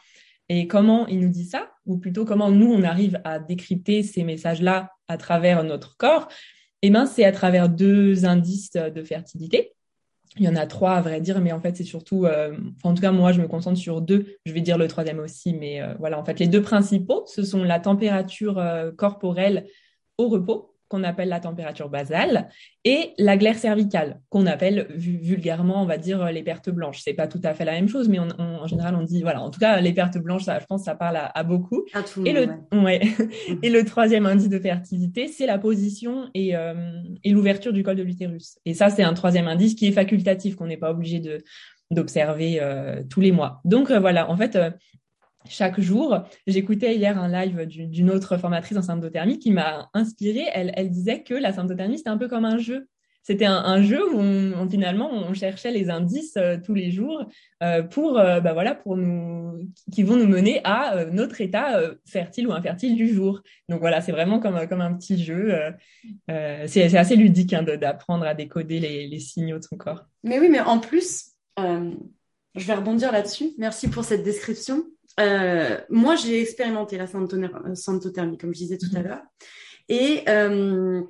Et 0.54 0.68
comment 0.68 1.08
il 1.08 1.22
nous 1.22 1.30
dit 1.30 1.46
ça, 1.46 1.72
ou 1.86 1.98
plutôt 1.98 2.26
comment 2.26 2.52
nous 2.52 2.70
on 2.70 2.84
arrive 2.84 3.22
à 3.24 3.40
décrypter 3.40 4.04
ces 4.04 4.26
messages-là 4.26 4.92
à 5.08 5.16
travers 5.16 5.64
notre 5.64 5.96
corps? 5.96 6.28
Eh 6.82 6.90
ben, 6.90 7.06
c'est 7.06 7.24
à 7.24 7.32
travers 7.32 7.70
deux 7.70 8.26
indices 8.26 8.74
de 8.74 9.02
fertilité. 9.02 9.72
Il 10.36 10.44
y 10.44 10.50
en 10.50 10.58
a 10.58 10.68
trois 10.68 10.96
à 10.96 11.02
vrai 11.02 11.22
dire, 11.22 11.40
mais 11.40 11.54
en 11.54 11.62
fait 11.62 11.78
c'est 11.78 11.86
surtout, 11.86 12.26
euh, 12.26 12.58
en 12.84 12.94
tout 12.94 13.02
cas 13.02 13.14
moi 13.14 13.32
je 13.32 13.40
me 13.40 13.48
concentre 13.48 13.80
sur 13.80 14.02
deux. 14.02 14.26
Je 14.46 14.52
vais 14.52 14.60
dire 14.60 14.78
le 14.78 14.90
troisième 14.90 15.20
aussi, 15.20 15.54
mais 15.54 15.82
euh, 15.82 15.94
voilà 16.00 16.20
en 16.20 16.26
fait 16.26 16.38
les 16.38 16.48
deux 16.48 16.62
principaux, 16.62 17.24
ce 17.28 17.44
sont 17.44 17.64
la 17.64 17.80
température 17.80 18.60
euh, 18.60 18.92
corporelle 18.92 19.68
au 20.18 20.28
repos 20.28 20.71
qu'on 20.92 21.04
appelle 21.04 21.30
la 21.30 21.40
température 21.40 21.90
basale, 21.90 22.50
et 22.84 23.14
la 23.18 23.38
glaire 23.38 23.58
cervicale, 23.58 24.20
qu'on 24.30 24.46
appelle 24.46 24.88
vulgairement, 24.96 25.82
on 25.82 25.86
va 25.86 25.98
dire, 25.98 26.32
les 26.32 26.44
pertes 26.44 26.70
blanches. 26.70 27.00
C'est 27.02 27.14
pas 27.14 27.28
tout 27.28 27.40
à 27.44 27.54
fait 27.54 27.64
la 27.64 27.72
même 27.72 27.88
chose, 27.88 28.10
mais 28.10 28.20
en 28.20 28.68
général, 28.68 28.96
on 28.96 29.04
dit, 29.04 29.22
voilà, 29.22 29.42
en 29.42 29.50
tout 29.50 29.60
cas, 29.60 29.80
les 29.80 29.94
pertes 29.94 30.18
blanches, 30.18 30.44
ça, 30.44 30.60
je 30.60 30.66
pense, 30.66 30.84
ça 30.84 30.96
parle 30.96 31.18
à, 31.34 31.44
beaucoup. 31.44 31.86
et, 32.26 32.34
le, 32.34 32.48
ouais. 32.84 33.02
et 33.64 33.70
le 33.70 33.86
troisième 33.86 34.26
indice 34.26 34.50
de 34.50 34.60
fertilité, 34.60 35.28
c'est 35.28 35.46
la 35.46 35.58
position 35.58 36.30
et, 36.34 36.56
euh, 36.56 36.74
et 37.24 37.32
l'ouverture 37.32 37.72
du 37.72 37.84
col 37.84 37.96
de 37.96 38.04
l'utérus. 38.04 38.58
Et 38.66 38.74
ça, 38.74 38.90
c'est 38.90 39.04
un 39.04 39.14
troisième 39.14 39.48
indice 39.48 39.76
qui 39.76 39.88
est 39.88 39.92
facultatif, 39.94 40.56
qu'on 40.56 40.68
n'est 40.68 40.78
pas 40.78 40.92
obligé 40.92 41.20
de 41.20 41.44
d'observer 41.92 42.60
euh, 42.62 43.04
tous 43.10 43.20
les 43.20 43.34
mois. 43.34 43.60
Donc 43.66 43.92
euh, 43.92 44.00
voilà, 44.00 44.32
en 44.32 44.38
fait, 44.38 44.58
chaque 45.48 45.80
jour. 45.80 46.20
J'écoutais 46.48 46.96
hier 46.96 47.20
un 47.20 47.28
live 47.28 47.66
d'une 47.66 48.10
autre 48.10 48.38
formatrice 48.38 48.78
en 48.78 48.82
symptothermie 48.82 49.40
qui 49.40 49.52
m'a 49.52 49.90
inspirée. 49.94 50.48
Elle, 50.54 50.90
disait 50.90 51.24
que 51.24 51.34
la 51.34 51.54
symptothermie, 51.54 51.98
c'était 51.98 52.10
un 52.10 52.18
peu 52.18 52.28
comme 52.28 52.46
un 52.46 52.58
jeu. 52.58 52.88
C'était 53.24 53.46
un, 53.46 53.84
jeu 53.84 54.02
où 54.16 54.70
finalement 54.70 55.12
on 55.14 55.36
cherchait 55.36 55.70
les 55.70 55.92
indices 55.92 56.38
euh, 56.38 56.58
tous 56.58 56.74
les 56.74 56.90
jours 56.90 57.24
euh, 57.62 57.84
pour 57.84 58.18
euh, 58.18 58.40
bah 58.40 58.54
voilà 58.54 58.74
pour 58.74 58.98
nous 58.98 59.60
qui 59.94 60.02
vont 60.02 60.16
nous 60.16 60.26
mener 60.26 60.60
à 60.64 61.06
notre 61.06 61.40
état 61.40 61.80
fertile 62.08 62.48
ou 62.48 62.52
infertile 62.52 62.96
du 62.96 63.08
jour. 63.08 63.42
Donc 63.70 63.80
voilà, 63.80 64.02
c'est 64.02 64.12
vraiment 64.12 64.40
comme 64.40 64.68
comme 64.68 64.82
un 64.82 64.96
petit 64.96 65.24
jeu. 65.24 65.56
c'est 66.28 66.96
assez 66.96 67.16
ludique 67.16 67.54
hein, 67.54 67.62
d'apprendre 67.62 68.26
à 68.26 68.34
décoder 68.34 68.80
les, 68.80 69.08
les, 69.08 69.20
signaux 69.20 69.60
de 69.60 69.64
son 69.64 69.78
corps. 69.78 70.04
Mais 70.24 70.40
oui, 70.40 70.50
mais 70.50 70.60
en 70.60 70.80
plus, 70.80 71.34
je 71.58 72.66
vais 72.66 72.74
rebondir 72.74 73.12
là-dessus. 73.12 73.52
Merci 73.60 73.88
pour 73.88 74.04
cette 74.04 74.24
description. 74.24 74.84
Euh, 75.20 75.80
moi, 75.90 76.16
j'ai 76.16 76.42
expérimenté 76.42 76.98
la 76.98 77.08
symptothermie, 77.08 78.38
comme 78.38 78.54
je 78.54 78.60
disais 78.60 78.78
tout 78.78 78.96
à 78.96 79.00
mhm. 79.00 79.08
l'heure. 79.08 79.22
Et 79.90 80.24
euh, 80.30 81.02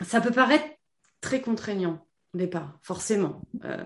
ça 0.00 0.20
peut 0.20 0.30
paraître 0.30 0.66
très 1.20 1.40
contraignant 1.40 2.06
au 2.34 2.38
départ, 2.38 2.78
forcément. 2.80 3.42
Euh, 3.64 3.76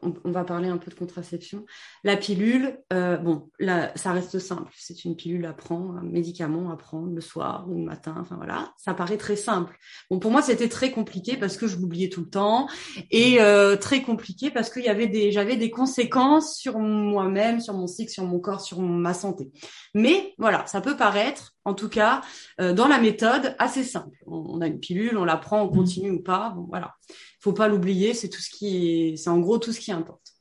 on, 0.00 0.30
va 0.30 0.44
parler 0.44 0.68
un 0.68 0.78
peu 0.78 0.90
de 0.90 0.96
contraception. 0.96 1.66
La 2.04 2.16
pilule, 2.16 2.78
euh, 2.90 3.18
bon, 3.18 3.50
ça 3.96 4.12
reste 4.12 4.38
simple. 4.38 4.72
C'est 4.78 5.04
une 5.04 5.14
pilule 5.14 5.44
à 5.44 5.52
prendre, 5.52 5.98
un 5.98 6.02
médicament 6.02 6.70
à 6.70 6.76
prendre 6.76 7.14
le 7.14 7.20
soir 7.20 7.66
ou 7.68 7.74
le 7.74 7.84
matin. 7.84 8.16
Enfin 8.18 8.36
voilà, 8.36 8.72
ça 8.78 8.94
paraît 8.94 9.18
très 9.18 9.36
simple. 9.36 9.76
Bon, 10.10 10.18
pour 10.18 10.30
moi, 10.30 10.40
c'était 10.40 10.70
très 10.70 10.90
compliqué 10.90 11.36
parce 11.36 11.58
que 11.58 11.66
je 11.66 11.76
l'oubliais 11.76 12.08
tout 12.08 12.22
le 12.22 12.30
temps 12.30 12.66
et 13.10 13.42
euh, 13.42 13.76
très 13.76 14.00
compliqué 14.00 14.50
parce 14.50 14.70
qu'il 14.70 14.84
y 14.84 14.88
avait 14.88 15.08
des, 15.08 15.30
j'avais 15.30 15.56
des 15.56 15.70
conséquences 15.70 16.56
sur 16.56 16.78
moi-même, 16.78 17.60
sur 17.60 17.74
mon 17.74 17.86
cycle, 17.86 18.10
sur 18.10 18.24
mon 18.24 18.40
corps, 18.40 18.62
sur 18.62 18.80
ma 18.80 19.12
santé. 19.12 19.52
Mais 19.94 20.34
voilà, 20.38 20.64
ça 20.66 20.80
peut 20.80 20.96
paraître, 20.96 21.52
en 21.66 21.74
tout 21.74 21.90
cas, 21.90 22.22
dans 22.58 22.88
la 22.88 22.98
méthode, 22.98 23.54
assez 23.58 23.84
simple. 23.84 24.16
On, 24.26 24.56
on 24.56 24.60
a 24.62 24.66
une 24.66 24.80
pilule, 24.80 25.18
on 25.18 25.24
la 25.24 25.36
prend, 25.36 25.62
on 25.62 25.68
continue 25.68 26.10
ou 26.10 26.22
pas. 26.22 26.54
Bon, 26.56 26.66
voilà 26.68 26.94
faut 27.42 27.52
pas 27.52 27.68
l'oublier, 27.68 28.14
c'est 28.14 28.28
tout 28.28 28.40
ce 28.40 28.50
qui, 28.50 29.18
c'est 29.18 29.28
en 29.30 29.40
gros 29.40 29.58
tout 29.58 29.72
ce 29.72 29.80
qui 29.80 29.90
importe. 29.90 30.34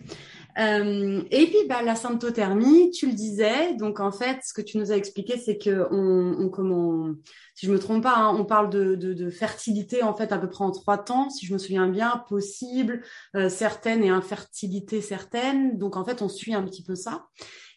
Euh, 0.59 1.23
et 1.31 1.45
puis 1.45 1.65
bah, 1.67 1.81
la 1.81 1.95
symptothermie, 1.95 2.91
tu 2.91 3.07
le 3.07 3.13
disais, 3.13 3.73
donc 3.75 3.99
en 3.99 4.11
fait, 4.11 4.39
ce 4.43 4.53
que 4.53 4.61
tu 4.61 4.77
nous 4.77 4.91
as 4.91 4.97
expliqué, 4.97 5.37
c'est 5.37 5.57
que 5.57 5.87
on, 5.91 6.35
on, 6.39 6.49
comment, 6.49 7.13
si 7.55 7.65
je 7.65 7.71
me 7.71 7.79
trompe 7.79 8.03
pas, 8.03 8.15
hein, 8.17 8.35
on 8.37 8.45
parle 8.45 8.69
de, 8.69 9.29
fertilité 9.29 10.03
en 10.03 10.13
fait 10.13 10.31
à 10.31 10.37
peu 10.37 10.49
près 10.49 10.63
en 10.63 10.71
trois 10.71 10.97
temps, 10.97 11.29
si 11.29 11.45
je 11.45 11.53
me 11.53 11.57
souviens 11.57 11.87
bien, 11.87 12.23
possible, 12.29 13.01
euh, 13.35 13.49
certaines 13.49 14.03
et 14.03 14.09
infertilité 14.09 15.01
certaines. 15.01 15.77
Donc 15.77 15.95
en 15.95 16.05
fait, 16.05 16.21
on 16.21 16.29
suit 16.29 16.53
un 16.53 16.63
petit 16.63 16.83
peu 16.83 16.95
ça 16.95 17.25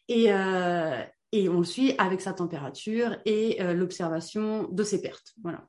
et 0.08 0.32
euh, 0.32 1.00
et 1.32 1.48
on 1.48 1.58
le 1.58 1.64
suit 1.64 1.94
avec 1.98 2.20
sa 2.20 2.32
température 2.32 3.16
et 3.24 3.58
l'observation 3.74 4.68
de 4.70 4.84
ses 4.84 5.00
pertes. 5.00 5.32
Voilà 5.42 5.66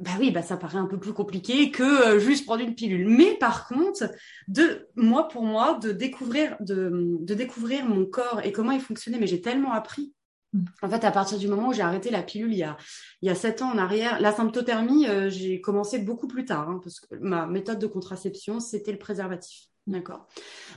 bah 0.00 0.12
oui, 0.20 0.30
bah 0.30 0.42
ça 0.42 0.56
paraît 0.56 0.78
un 0.78 0.86
peu 0.86 0.98
plus 0.98 1.12
compliqué 1.12 1.70
que 1.72 1.82
euh, 1.82 2.18
juste 2.20 2.44
prendre 2.46 2.62
une 2.62 2.74
pilule. 2.74 3.08
Mais 3.08 3.34
par 3.34 3.66
contre, 3.66 4.04
de 4.46 4.88
moi 4.94 5.26
pour 5.28 5.42
moi, 5.42 5.78
de 5.82 5.90
découvrir, 5.90 6.56
de, 6.60 7.18
de 7.20 7.34
découvrir 7.34 7.84
mon 7.84 8.06
corps 8.06 8.40
et 8.44 8.52
comment 8.52 8.70
il 8.70 8.80
fonctionnait, 8.80 9.18
mais 9.18 9.26
j'ai 9.26 9.40
tellement 9.40 9.72
appris. 9.72 10.14
Mm. 10.52 10.64
En 10.82 10.88
fait, 10.88 11.04
à 11.04 11.10
partir 11.10 11.38
du 11.38 11.48
moment 11.48 11.68
où 11.68 11.72
j'ai 11.72 11.82
arrêté 11.82 12.10
la 12.10 12.22
pilule 12.22 12.52
il 12.52 12.58
y 12.58 12.62
a 12.62 12.76
il 13.22 13.28
y 13.28 13.30
a 13.30 13.34
sept 13.34 13.62
ans 13.62 13.70
en 13.70 13.78
arrière, 13.78 14.20
la 14.20 14.32
symptothermie, 14.32 15.06
euh, 15.08 15.28
j'ai 15.28 15.60
commencé 15.60 15.98
beaucoup 15.98 16.28
plus 16.28 16.44
tard 16.44 16.68
hein, 16.68 16.80
parce 16.82 17.00
que 17.00 17.16
ma 17.16 17.46
méthode 17.46 17.78
de 17.78 17.86
contraception 17.86 18.60
c'était 18.60 18.92
le 18.92 18.98
préservatif, 18.98 19.66
d'accord. 19.86 20.26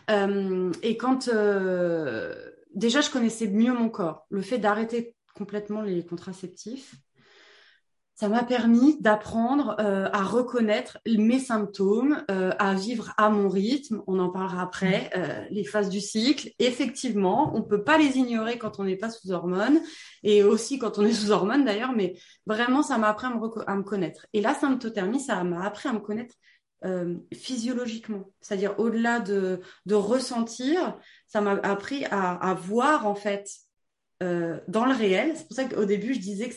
Euh, 0.09 0.71
et 0.81 0.97
quand 0.97 1.27
euh, 1.27 2.35
déjà 2.73 3.01
je 3.01 3.09
connaissais 3.09 3.47
mieux 3.47 3.73
mon 3.73 3.89
corps, 3.89 4.25
le 4.29 4.41
fait 4.41 4.57
d'arrêter 4.57 5.15
complètement 5.35 5.81
les 5.81 6.05
contraceptifs, 6.05 6.95
ça 8.21 8.29
m'a 8.29 8.43
permis 8.43 9.01
d'apprendre 9.01 9.75
euh, 9.79 10.07
à 10.13 10.21
reconnaître 10.21 10.99
mes 11.07 11.39
symptômes, 11.39 12.23
euh, 12.29 12.51
à 12.59 12.75
vivre 12.75 13.15
à 13.17 13.31
mon 13.31 13.49
rythme. 13.49 14.03
On 14.05 14.19
en 14.19 14.29
parlera 14.29 14.61
après. 14.61 15.09
Mm. 15.15 15.19
Euh, 15.19 15.45
les 15.49 15.63
phases 15.63 15.89
du 15.89 15.99
cycle, 15.99 16.51
effectivement, 16.59 17.51
on 17.55 17.63
peut 17.63 17.83
pas 17.83 17.97
les 17.97 18.19
ignorer 18.19 18.59
quand 18.59 18.79
on 18.79 18.83
n'est 18.83 18.95
pas 18.95 19.09
sous 19.09 19.31
hormones 19.31 19.79
et 20.21 20.43
aussi 20.43 20.77
quand 20.77 20.99
on 20.99 21.03
est 21.03 21.13
sous 21.13 21.31
hormones 21.31 21.65
d'ailleurs. 21.65 21.93
Mais 21.93 22.15
vraiment, 22.45 22.83
ça 22.83 22.99
m'a 22.99 23.09
appris 23.09 23.25
à 23.25 23.31
me, 23.31 23.67
à 23.67 23.75
me, 23.75 23.81
connaître. 23.81 24.27
Et 24.33 24.41
la 24.41 24.53
symptothermie, 24.53 25.19
ça 25.19 25.43
m'a 25.43 25.65
appris 25.65 25.89
à 25.89 25.93
me 25.93 25.99
connaître 25.99 26.35
physiologiquement, 27.31 28.31
c'est-à-dire 28.41 28.73
au-delà 28.79 29.19
de, 29.19 29.61
de 29.85 29.93
ressentir, 29.93 30.97
ça 31.27 31.39
m'a 31.39 31.51
appris 31.51 32.05
à, 32.05 32.33
à 32.33 32.55
voir 32.55 33.05
en 33.05 33.13
fait 33.13 33.47
euh, 34.21 34.59
dans 34.67 34.85
le 34.85 34.93
réel. 34.93 35.33
C'est 35.35 35.47
pour 35.47 35.55
ça 35.55 35.65
qu'au 35.65 35.85
début, 35.85 36.13
je 36.13 36.19
disais 36.19 36.51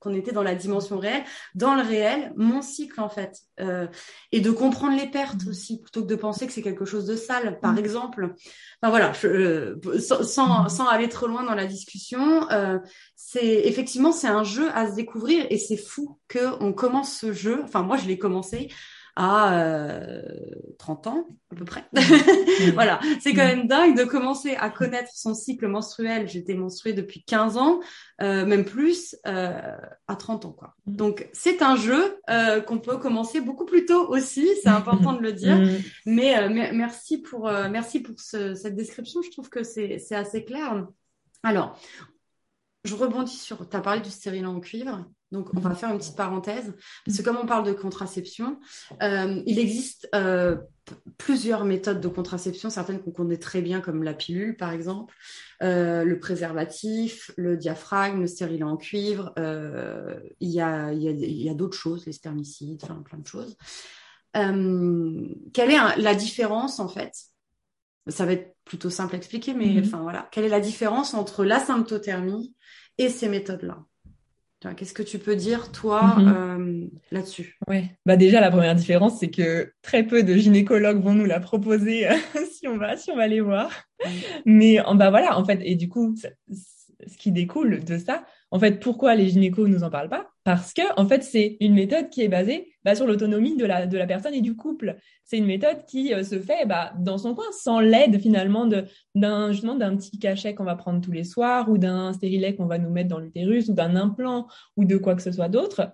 qu'on 0.00 0.14
était 0.14 0.32
dans 0.32 0.42
la 0.42 0.54
dimension 0.54 0.98
réelle. 0.98 1.24
Dans 1.54 1.74
le 1.74 1.82
réel, 1.82 2.32
mon 2.36 2.60
cycle, 2.60 3.00
en 3.00 3.08
fait. 3.08 3.38
Euh, 3.60 3.86
et 4.32 4.40
de 4.40 4.50
comprendre 4.50 4.96
les 4.96 5.08
pertes 5.08 5.46
aussi, 5.48 5.80
plutôt 5.80 6.02
que 6.02 6.08
de 6.08 6.16
penser 6.16 6.46
que 6.46 6.52
c'est 6.52 6.62
quelque 6.62 6.84
chose 6.84 7.06
de 7.06 7.16
sale, 7.16 7.60
par 7.60 7.74
mmh. 7.74 7.78
exemple. 7.78 8.34
Enfin 8.82 8.90
voilà, 8.90 9.12
euh, 9.24 9.76
sans, 10.00 10.68
sans, 10.68 10.86
aller 10.86 11.08
trop 11.08 11.26
loin 11.26 11.44
dans 11.44 11.54
la 11.54 11.66
discussion, 11.66 12.48
c'est 13.14 13.66
effectivement, 13.66 14.12
c'est 14.12 14.28
un 14.28 14.44
jeu 14.44 14.68
à 14.74 14.90
se 14.90 14.94
découvrir 14.94 15.46
et 15.50 15.58
c'est 15.58 15.76
fou 15.76 16.18
qu'on 16.30 16.72
commence 16.72 17.16
ce 17.16 17.32
jeu. 17.32 17.62
Enfin, 17.64 17.82
moi, 17.82 17.96
je 17.96 18.06
l'ai 18.06 18.18
commencé 18.18 18.68
à 19.16 19.54
euh, 19.60 20.22
30 20.78 21.06
ans 21.06 21.26
à 21.52 21.54
peu 21.54 21.64
près. 21.64 21.84
voilà, 22.72 23.00
c'est 23.20 23.32
quand 23.32 23.44
même 23.44 23.68
dingue 23.68 23.96
de 23.96 24.04
commencer 24.04 24.56
à 24.56 24.70
connaître 24.70 25.10
son 25.14 25.34
cycle 25.34 25.68
menstruel. 25.68 26.28
J'étais 26.28 26.54
menstruée 26.54 26.92
depuis 26.92 27.24
15 27.24 27.56
ans, 27.56 27.80
euh, 28.22 28.44
même 28.44 28.64
plus, 28.64 29.16
euh, 29.26 29.76
à 30.08 30.16
30 30.16 30.46
ans 30.46 30.52
quoi. 30.52 30.74
Donc 30.86 31.28
c'est 31.32 31.62
un 31.62 31.76
jeu 31.76 32.18
euh, 32.30 32.60
qu'on 32.60 32.78
peut 32.78 32.98
commencer 32.98 33.40
beaucoup 33.40 33.64
plus 33.64 33.86
tôt 33.86 34.08
aussi, 34.08 34.48
c'est 34.62 34.68
important 34.68 35.12
de 35.12 35.20
le 35.20 35.32
dire. 35.32 35.58
Mais 36.06 36.36
euh, 36.38 36.48
merci 36.48 37.18
pour 37.22 37.48
euh, 37.48 37.68
merci 37.68 38.00
pour 38.00 38.18
ce, 38.18 38.54
cette 38.54 38.74
description. 38.76 39.22
Je 39.22 39.30
trouve 39.30 39.48
que 39.48 39.62
c'est 39.62 39.98
c'est 39.98 40.16
assez 40.16 40.44
clair. 40.44 40.86
Alors, 41.42 41.78
je 42.84 42.94
rebondis 42.94 43.36
sur, 43.36 43.68
tu 43.68 43.76
as 43.76 43.80
parlé 43.80 44.00
du 44.00 44.10
stérilet 44.10 44.46
en 44.46 44.60
cuivre. 44.60 45.04
Donc, 45.34 45.48
on 45.52 45.58
va 45.58 45.74
faire 45.74 45.90
une 45.90 45.98
petite 45.98 46.14
parenthèse. 46.14 46.72
Parce 47.04 47.18
que 47.18 47.22
comme 47.24 47.36
on 47.36 47.44
parle 47.44 47.66
de 47.66 47.72
contraception, 47.72 48.60
euh, 49.02 49.42
il 49.46 49.58
existe 49.58 50.08
euh, 50.14 50.56
plusieurs 51.18 51.64
méthodes 51.64 52.00
de 52.00 52.06
contraception, 52.06 52.70
certaines 52.70 53.00
qu'on 53.02 53.10
connaît 53.10 53.36
très 53.36 53.60
bien, 53.60 53.80
comme 53.80 54.04
la 54.04 54.14
pilule, 54.14 54.56
par 54.56 54.70
exemple, 54.70 55.12
euh, 55.64 56.04
le 56.04 56.20
préservatif, 56.20 57.32
le 57.36 57.56
diaphragme, 57.56 58.20
le 58.20 58.26
stérilet 58.28 58.62
en 58.62 58.76
cuivre. 58.76 59.34
il 59.36 60.48
y 60.48 60.60
a, 60.60 60.92
y 60.92 61.48
a 61.48 61.54
d'autres 61.54 61.76
choses, 61.76 62.06
les 62.06 62.12
spermicides, 62.12 62.84
enfin, 62.84 63.02
plein 63.04 63.18
de 63.18 63.26
choses. 63.26 63.56
quelle 64.32 65.70
est 65.70 65.96
la 65.96 66.14
différence, 66.14 66.78
en 66.78 66.88
fait? 66.88 67.12
Ça 68.06 68.24
va 68.24 68.34
être 68.34 68.54
plutôt 68.64 68.90
simple 68.90 69.16
à 69.16 69.18
expliquer, 69.18 69.52
mais 69.52 69.66
mm-hmm. 69.66 69.86
enfin 69.86 70.02
voilà. 70.02 70.28
Quelle 70.30 70.44
est 70.44 70.48
la 70.48 70.60
différence 70.60 71.12
entre 71.12 71.44
la 71.44 71.58
symptothermie 71.58 72.54
et 72.98 73.08
ces 73.08 73.28
méthodes-là? 73.28 73.84
Qu'est-ce 74.72 74.94
que 74.94 75.02
tu 75.02 75.18
peux 75.18 75.36
dire, 75.36 75.70
toi, 75.72 76.16
mhm. 76.16 76.28
euh, 76.28 76.86
là-dessus? 77.10 77.58
Oui, 77.68 77.82
bah 78.06 78.16
déjà, 78.16 78.40
la 78.40 78.50
première 78.50 78.74
différence, 78.74 79.18
c'est 79.18 79.30
que 79.30 79.72
très 79.82 80.04
peu 80.04 80.22
de 80.22 80.34
gynécologues 80.34 81.02
vont 81.02 81.12
nous 81.12 81.26
la 81.26 81.40
proposer 81.40 82.08
euh, 82.08 82.14
si, 82.52 82.66
on 82.66 82.78
va, 82.78 82.96
si 82.96 83.10
on 83.10 83.16
va 83.16 83.26
les 83.26 83.40
voir. 83.40 83.70
Mais 84.46 84.78
bah 84.94 85.10
voilà, 85.10 85.38
en 85.38 85.44
fait, 85.44 85.60
et 85.62 85.74
du 85.74 85.88
coup, 85.88 86.14
ce 86.16 87.16
qui 87.18 87.32
découle 87.32 87.84
de 87.84 87.98
ça, 87.98 88.24
en 88.50 88.58
fait, 88.58 88.80
pourquoi 88.80 89.14
les 89.14 89.28
gynécos 89.28 89.68
nous 89.68 89.82
en 89.82 89.90
parlent 89.90 90.08
pas? 90.08 90.33
Parce 90.44 90.74
que, 90.74 90.82
en 91.00 91.08
fait, 91.08 91.22
c'est 91.22 91.56
une 91.60 91.72
méthode 91.72 92.10
qui 92.10 92.20
est 92.20 92.28
basée 92.28 92.74
bah, 92.84 92.94
sur 92.94 93.06
l'autonomie 93.06 93.56
de 93.56 93.64
la, 93.64 93.86
de 93.86 93.96
la 93.96 94.06
personne 94.06 94.34
et 94.34 94.42
du 94.42 94.54
couple. 94.56 94.96
C'est 95.24 95.38
une 95.38 95.46
méthode 95.46 95.86
qui 95.86 96.12
euh, 96.12 96.22
se 96.22 96.38
fait 96.38 96.66
bah, 96.66 96.92
dans 96.98 97.16
son 97.16 97.34
coin, 97.34 97.46
sans 97.50 97.80
l'aide 97.80 98.20
finalement 98.20 98.68
d'un 99.14 99.52
justement 99.52 99.74
d'un 99.74 99.96
petit 99.96 100.18
cachet 100.18 100.54
qu'on 100.54 100.64
va 100.64 100.76
prendre 100.76 101.00
tous 101.00 101.12
les 101.12 101.24
soirs 101.24 101.70
ou 101.70 101.78
d'un 101.78 102.12
stérilet 102.12 102.54
qu'on 102.54 102.66
va 102.66 102.78
nous 102.78 102.90
mettre 102.90 103.08
dans 103.08 103.20
l'utérus 103.20 103.68
ou 103.70 103.72
d'un 103.72 103.96
implant 103.96 104.46
ou 104.76 104.84
de 104.84 104.98
quoi 104.98 105.14
que 105.14 105.22
ce 105.22 105.32
soit 105.32 105.48
d'autre. 105.48 105.92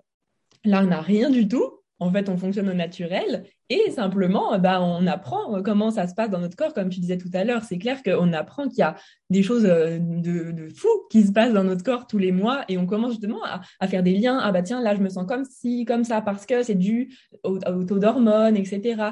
Là, 0.64 0.82
on 0.82 0.88
n'a 0.88 1.00
rien 1.00 1.30
du 1.30 1.46
tout. 1.46 1.79
En 2.00 2.10
fait, 2.10 2.28
on 2.30 2.38
fonctionne 2.38 2.68
au 2.68 2.74
naturel 2.74 3.44
et 3.68 3.90
simplement, 3.92 4.58
bah, 4.58 4.82
on 4.82 5.06
apprend 5.06 5.62
comment 5.62 5.92
ça 5.92 6.08
se 6.08 6.14
passe 6.14 6.28
dans 6.28 6.40
notre 6.40 6.56
corps, 6.56 6.74
comme 6.74 6.88
tu 6.88 6.98
disais 6.98 7.18
tout 7.18 7.30
à 7.34 7.44
l'heure. 7.44 7.62
C'est 7.62 7.78
clair 7.78 8.02
qu'on 8.02 8.32
apprend 8.32 8.68
qu'il 8.68 8.78
y 8.78 8.82
a 8.82 8.96
des 9.30 9.44
choses 9.44 9.64
euh, 9.64 9.98
de, 10.00 10.68
fou 10.74 10.88
qui 11.08 11.22
se 11.22 11.30
passent 11.30 11.52
dans 11.52 11.62
notre 11.62 11.84
corps 11.84 12.08
tous 12.08 12.18
les 12.18 12.32
mois 12.32 12.64
et 12.68 12.78
on 12.78 12.86
commence 12.86 13.12
justement 13.12 13.38
à, 13.44 13.86
faire 13.86 14.02
des 14.02 14.14
liens. 14.14 14.40
Ah 14.42 14.50
bah 14.50 14.62
tiens, 14.62 14.82
là, 14.82 14.96
je 14.96 15.00
me 15.00 15.08
sens 15.08 15.24
comme 15.26 15.44
ci, 15.44 15.84
comme 15.84 16.02
ça, 16.02 16.20
parce 16.20 16.46
que 16.46 16.64
c'est 16.64 16.74
dû 16.74 17.16
au, 17.44 17.58
taux 17.84 18.00
d'hormones, 18.00 18.56
etc. 18.56 19.02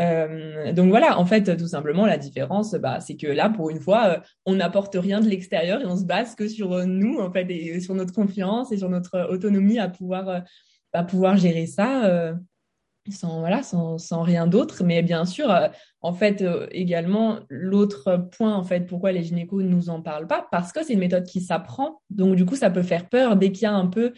Euh, 0.00 0.72
donc 0.72 0.88
voilà, 0.88 1.18
en 1.18 1.26
fait, 1.26 1.54
tout 1.56 1.68
simplement, 1.68 2.06
la 2.06 2.16
différence, 2.16 2.74
bah, 2.74 3.00
c'est 3.00 3.16
que 3.16 3.26
là, 3.26 3.50
pour 3.50 3.68
une 3.68 3.80
fois, 3.80 4.06
euh, 4.06 4.18
on 4.46 4.54
n'apporte 4.54 4.96
rien 4.98 5.20
de 5.20 5.28
l'extérieur 5.28 5.82
et 5.82 5.86
on 5.86 5.96
se 5.96 6.04
base 6.04 6.36
que 6.36 6.48
sur 6.48 6.86
nous, 6.86 7.18
en 7.18 7.30
fait, 7.30 7.46
et 7.50 7.80
sur 7.80 7.94
notre 7.94 8.14
confiance 8.14 8.72
et 8.72 8.78
sur 8.78 8.88
notre 8.88 9.28
autonomie 9.30 9.78
à 9.78 9.88
pouvoir 9.88 10.42
pouvoir 11.04 11.36
gérer 11.36 11.66
ça 11.66 12.06
euh, 12.06 12.34
sans, 13.10 13.40
voilà, 13.40 13.62
sans, 13.62 13.98
sans 13.98 14.22
rien 14.22 14.46
d'autre. 14.46 14.82
Mais 14.84 15.02
bien 15.02 15.24
sûr, 15.24 15.50
euh, 15.50 15.68
en 16.00 16.12
fait, 16.12 16.42
euh, 16.42 16.66
également, 16.70 17.40
l'autre 17.48 18.28
point, 18.36 18.54
en 18.54 18.64
fait, 18.64 18.80
pourquoi 18.80 19.12
les 19.12 19.22
gynécos 19.22 19.62
ne 19.62 19.68
nous 19.68 19.90
en 19.90 20.02
parlent 20.02 20.26
pas, 20.26 20.46
parce 20.50 20.72
que 20.72 20.84
c'est 20.84 20.94
une 20.94 21.00
méthode 21.00 21.24
qui 21.24 21.40
s'apprend. 21.40 22.00
Donc, 22.10 22.36
du 22.36 22.44
coup, 22.44 22.56
ça 22.56 22.70
peut 22.70 22.82
faire 22.82 23.08
peur 23.08 23.36
dès 23.36 23.52
qu'il 23.52 23.62
y 23.62 23.66
a 23.66 23.74
un 23.74 23.86
peu 23.86 24.12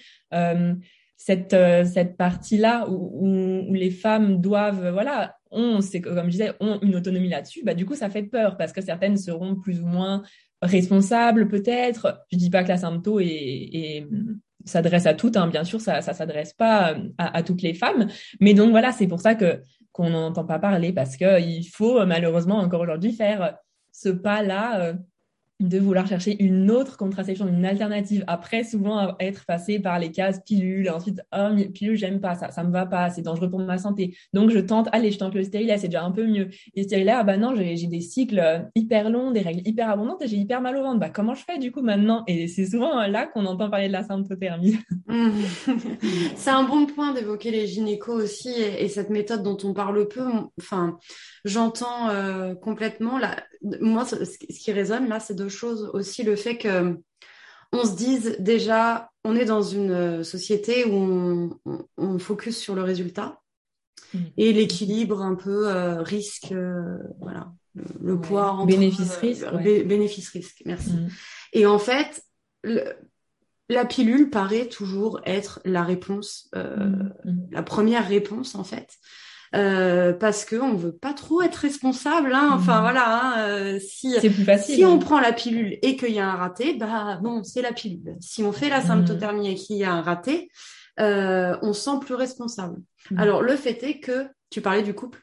cette, 1.17 1.57
cette 1.85 2.17
partie-là 2.17 2.89
où, 2.89 3.75
les 3.75 3.91
femmes 3.91 4.41
doivent, 4.41 4.91
voilà, 4.91 5.35
ont, 5.51 5.81
c'est 5.81 6.01
comme 6.01 6.27
je 6.27 6.31
disais, 6.31 6.53
ont 6.61 6.79
une 6.81 6.97
autonomie 6.97 7.29
là-dessus. 7.29 7.63
Bah, 7.65 7.75
du 7.75 7.85
coup, 7.85 7.95
ça 7.95 8.09
fait 8.11 8.23
peur 8.23 8.57
parce 8.57 8.73
que 8.73 8.81
certaines 8.81 9.17
seront 9.17 9.57
plus 9.57 9.81
ou 9.81 9.87
moins 9.87 10.23
responsables, 10.63 11.49
peut-être. 11.49 12.25
Je 12.33 12.37
dis 12.37 12.51
pas 12.51 12.63
que 12.63 12.69
la 12.69 12.79
symptôme 12.79 13.21
est, 13.21 13.27
est 13.27 14.07
s'adresse 14.69 15.07
à 15.07 15.15
toutes, 15.15 15.37
hein. 15.37 15.49
bien 15.49 15.65
sûr, 15.65 15.81
ça 15.81 16.01
ça 16.03 16.15
s'adresse 16.15 16.53
pas 16.53 16.93
euh, 16.93 17.09
à, 17.19 17.43
toutes 17.43 17.63
les 17.63 17.75
femmes. 17.75 18.09
Mais 18.41 18.55
donc 18.55 18.71
voilà, 18.71 18.93
c'est 18.93 19.07
pour 19.07 19.21
ça 19.21 19.35
que 19.35 19.63
qu'on 19.93 20.11
n'en 20.11 20.27
entend 20.27 20.45
pas 20.45 20.59
parler 20.59 20.93
parce 20.93 21.17
que 21.17 21.41
il 21.41 21.65
faut 21.65 22.05
malheureusement 22.07 22.59
encore 22.59 22.81
aujourd'hui 22.81 23.13
faire 23.13 23.57
ce 23.93 24.09
pas-là 24.09 24.81
euh, 24.81 24.95
de 25.61 25.79
vouloir 25.79 26.07
chercher 26.07 26.41
une 26.43 26.71
autre 26.71 26.97
contraception, 26.97 27.49
une 27.49 27.65
alternative. 27.65 28.23
Après, 28.27 28.63
souvent 28.63 29.17
être 29.19 29.45
passé 29.45 29.81
par 29.81 29.99
les 29.99 30.13
cases 30.13 30.41
pilules, 30.45 30.89
ensuite, 30.89 31.21
oh, 31.37 31.49
pilule, 31.75 31.97
j'aime 31.97 32.21
pas 32.21 32.35
ça, 32.37 32.51
ça 32.51 32.63
me 32.63 32.71
va 32.71 32.87
pas, 32.87 33.11
c'est 33.11 33.23
dangereux 33.23 33.51
pour 33.51 33.59
ma 33.59 33.79
santé. 33.79 34.17
Donc, 34.33 34.51
je 34.51 34.59
tente, 34.59 34.89
allez, 34.93 35.11
je 35.11 35.19
tente 35.19 35.35
le 35.35 35.43
stérilet, 35.43 35.77
c'est 35.79 35.89
déjà 35.89 36.05
un 36.05 36.13
peu 36.13 36.27
mieux. 36.27 36.49
Et 36.75 36.85
stérilet, 36.85 37.13
ah 37.13 37.25
bah 37.25 37.37
non, 37.37 37.55
j'ai 37.57 37.87
des 37.87 38.01
cycles 38.01 38.39
euh, 38.39 38.61
hyper 38.75 39.11
longs, 39.11 39.33
des 39.33 39.41
règles 39.41 39.67
hyper 39.67 39.91
abondantes 39.91 40.23
et 40.23 40.29
j'ai 40.29 40.37
hyper 40.37 40.61
mal 40.61 40.77
au 40.77 40.83
ventre. 40.83 41.01
Bah, 41.01 41.11
comment 41.11 41.35
je 41.35 41.43
fais 41.45 41.59
du 41.59 41.73
coup 41.73 41.83
maintenant? 41.83 42.23
Et 42.29 42.47
c'est 42.47 42.67
souvent 42.67 43.07
là 43.07 43.27
qu'on 43.27 43.45
entend 43.47 43.69
parler 43.69 43.89
de 43.89 43.93
la 43.93 44.05
symptothermie. 44.05 44.79
c'est 46.37 46.51
un 46.51 46.65
bon 46.65 46.87
point 46.87 47.13
d'évoquer 47.13 47.51
les 47.51 47.67
gynécos 47.67 48.23
aussi 48.23 48.51
et, 48.51 48.89
cette 48.89 49.11
méthode 49.11 49.43
dont 49.43 49.59
on 49.65 49.75
parle 49.75 50.07
peu. 50.09 50.25
Enfin, 50.59 50.99
j'entends 51.45 52.11
euh, 52.11 52.55
complètement 52.55 53.19
là. 53.19 53.37
Moi, 53.81 54.05
ce, 54.05 54.25
ce 54.25 54.39
qui 54.39 54.73
résonne 54.73 55.09
là, 55.09 55.19
c'est 55.19 55.35
de 55.35 55.48
chose 55.49 55.91
aussi 55.93 56.23
le 56.23 56.37
fait 56.37 56.59
que 56.59 56.99
on 57.73 57.85
se 57.85 57.95
dise 57.95 58.37
déjà, 58.39 59.11
on 59.25 59.37
est 59.37 59.45
dans 59.45 59.63
une 59.63 59.91
euh, 59.91 60.25
société 60.25 60.85
où 60.87 61.59
on, 61.97 62.19
focus 62.19 62.57
sur 62.59 62.75
le 62.75 62.83
résultat 62.83 63.41
mm. 64.15 64.19
et 64.37 64.53
l'équilibre 64.53 65.23
un 65.23 65.35
peu 65.35 65.69
euh, 65.69 66.03
risque, 66.03 66.53
euh, 66.53 66.99
voilà, 67.21 67.53
le, 68.01 68.19
poids 68.21 68.53
entre 68.53 68.67
bénéfice-risque. 68.67 69.47
Bénéfice-risque, 69.55 70.63
merci. 70.65 70.93
Mm. 70.93 71.09
Et 71.53 71.67
en 71.67 71.79
fait, 71.79 72.23
la 73.69 73.85
pilule 73.85 74.31
paraît 74.31 74.69
toujours 74.69 75.21
être 75.27 75.61
la 75.65 75.85
réponse, 75.85 76.51
mm. 76.55 77.11
la 77.51 77.63
première 77.63 78.09
réponse 78.09 78.55
en 78.55 78.65
fait. 78.65 78.97
Euh, 79.55 80.13
parce 80.13 80.45
que 80.45 80.57
on 80.57 80.75
veut 80.75 80.93
pas 80.93 81.15
trop 81.15 81.43
être 81.43 81.57
responsable. 81.57 82.33
Hein. 82.35 82.51
Enfin 82.53 82.79
mmh. 82.79 82.83
voilà, 82.83 83.05
hein, 83.09 83.49
euh, 83.49 83.79
si 83.81 84.15
si 84.59 84.85
on 84.85 84.99
prend 84.99 85.21
la 85.21 85.33
pilule 85.33 85.79
et 85.83 85.97
qu'il 85.97 86.13
y 86.13 86.21
a 86.21 86.29
un 86.29 86.37
raté, 86.37 86.75
bah 86.75 87.19
bon, 87.23 87.43
c'est 87.43 87.63
la 87.63 87.73
pilule. 87.73 88.17
Si 88.21 88.43
on 88.43 88.53
fait 88.53 88.69
la 88.69 88.81
mmh. 88.81 88.87
symptothermie 88.87 89.49
et 89.51 89.55
qu'il 89.55 89.77
y 89.77 89.85
a 89.85 89.93
un 89.93 90.03
raté, 90.03 90.51
euh, 91.01 91.57
on 91.63 91.73
se 91.73 91.83
sent 91.83 91.99
plus 92.01 92.15
responsable. 92.15 92.77
Mmh. 93.11 93.19
Alors 93.19 93.43
le 93.43 93.57
fait 93.57 93.83
est 93.83 94.01
que 94.01 94.29
tu 94.51 94.61
parlais 94.61 94.83
du 94.83 94.95
couple 94.95 95.21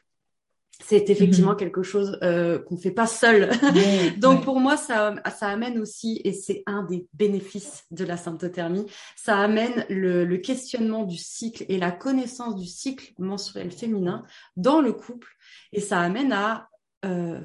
c'est 0.84 1.08
effectivement 1.10 1.52
mhm. 1.52 1.58
quelque 1.58 1.82
chose 1.82 2.18
euh, 2.22 2.58
qu'on 2.58 2.76
fait 2.76 2.90
pas 2.90 3.06
seul. 3.06 3.50
Donc 4.18 4.44
pour 4.44 4.60
moi, 4.60 4.76
ça, 4.76 5.14
ça 5.36 5.48
amène 5.48 5.78
aussi, 5.78 6.20
et 6.24 6.32
c'est 6.32 6.62
un 6.66 6.82
des 6.84 7.06
bénéfices 7.14 7.84
de 7.90 8.04
la 8.04 8.16
symptothermie, 8.16 8.86
ça 9.16 9.38
amène 9.38 9.86
le, 9.88 10.24
le, 10.24 10.36
questionnement 10.36 11.04
du 11.04 11.16
cycle 11.16 11.64
et 11.68 11.78
la 11.78 11.90
connaissance 11.90 12.56
du 12.56 12.66
cycle 12.66 13.12
menstruel 13.18 13.70
féminin 13.70 14.24
dans 14.56 14.80
le 14.80 14.92
couple, 14.92 15.28
et 15.72 15.80
ça 15.80 16.00
amène 16.00 16.32
à 16.32 16.68
euh, 17.04 17.40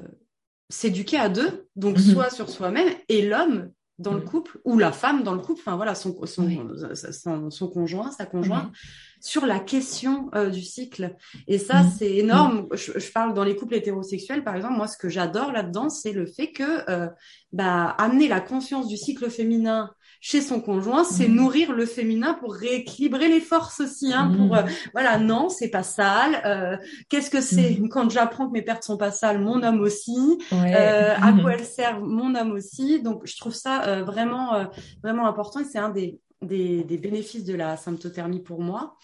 s'éduquer 0.68 1.18
à 1.18 1.28
deux, 1.28 1.68
donc 1.76 1.96
mhm. 1.96 2.02
soit 2.02 2.30
sur 2.30 2.48
soi-même 2.48 2.88
et 3.08 3.22
l'homme 3.22 3.70
dans 3.98 4.14
le 4.14 4.20
mm. 4.20 4.24
couple 4.24 4.60
ou 4.64 4.78
la 4.78 4.92
femme 4.92 5.22
dans 5.22 5.34
le 5.34 5.40
couple, 5.40 5.60
enfin 5.60 5.76
voilà, 5.76 5.94
son, 5.94 6.14
son, 6.26 7.50
son, 7.50 7.68
conjoint, 7.68 8.10
sa 8.10 8.26
conjointe, 8.26 8.72
sur 9.20 9.46
la 9.46 9.60
question 9.60 10.30
euh, 10.34 10.50
du 10.50 10.62
cycle. 10.62 11.14
Et 11.46 11.58
ça, 11.58 11.82
mm. 11.82 11.92
c'est 11.98 12.16
énorme. 12.16 12.68
Mm. 12.70 12.76
Je, 12.76 13.12
parle 13.12 13.34
dans 13.34 13.44
les 13.44 13.56
couples 13.56 13.74
hétérosexuels, 13.74 14.44
par 14.44 14.56
exemple, 14.56 14.76
moi, 14.76 14.88
ce 14.88 14.98
que 14.98 15.08
j'adore 15.08 15.52
là-dedans, 15.52 15.88
c'est 15.88 16.12
le 16.12 16.26
fait 16.26 16.52
que 16.52 16.90
euh, 16.90 17.08
bah, 17.52 17.94
amener 17.98 18.28
la 18.28 18.40
conscience 18.40 18.88
du 18.88 18.96
cycle 18.96 19.30
féminin 19.30 19.90
chez 20.24 20.40
son 20.40 20.60
conjoint, 20.60 21.02
c'est 21.02 21.26
mmh. 21.26 21.34
nourrir 21.34 21.72
le 21.72 21.84
féminin 21.84 22.34
pour 22.34 22.54
rééquilibrer 22.54 23.26
les 23.28 23.40
forces 23.40 23.80
aussi. 23.80 24.12
Hein, 24.12 24.32
Pour 24.36 24.54
mmh. 24.54 24.58
euh, 24.58 24.62
voilà, 24.92 25.18
non, 25.18 25.48
c'est 25.48 25.68
pas 25.68 25.82
sale. 25.82 26.40
Euh, 26.46 26.76
Qu'est-ce 27.08 27.28
que 27.28 27.40
c'est 27.40 27.72
mmh. 27.72 27.88
quand 27.88 28.08
j'apprends 28.08 28.46
que 28.46 28.52
mes 28.52 28.62
pertes 28.62 28.84
sont 28.84 28.96
pas 28.96 29.10
sales, 29.10 29.40
mon 29.40 29.64
homme 29.64 29.80
aussi. 29.80 30.38
Euh, 30.52 31.14
à 31.20 31.32
quoi 31.32 31.54
elles 31.54 31.64
servent, 31.64 32.04
mon 32.04 32.36
homme 32.36 32.52
aussi. 32.52 33.02
Donc, 33.02 33.22
je 33.26 33.36
trouve 33.36 33.52
ça 33.52 33.82
euh, 33.88 34.04
vraiment 34.04 34.54
euh, 34.54 34.64
vraiment 35.02 35.26
important 35.26 35.58
et 35.58 35.64
c'est 35.64 35.78
un 35.78 35.90
des, 35.90 36.20
des, 36.40 36.84
des 36.84 36.98
bénéfices 36.98 37.44
de 37.44 37.54
la 37.56 37.76
symptothermie 37.76 38.40
pour 38.40 38.60
moi. 38.60 38.96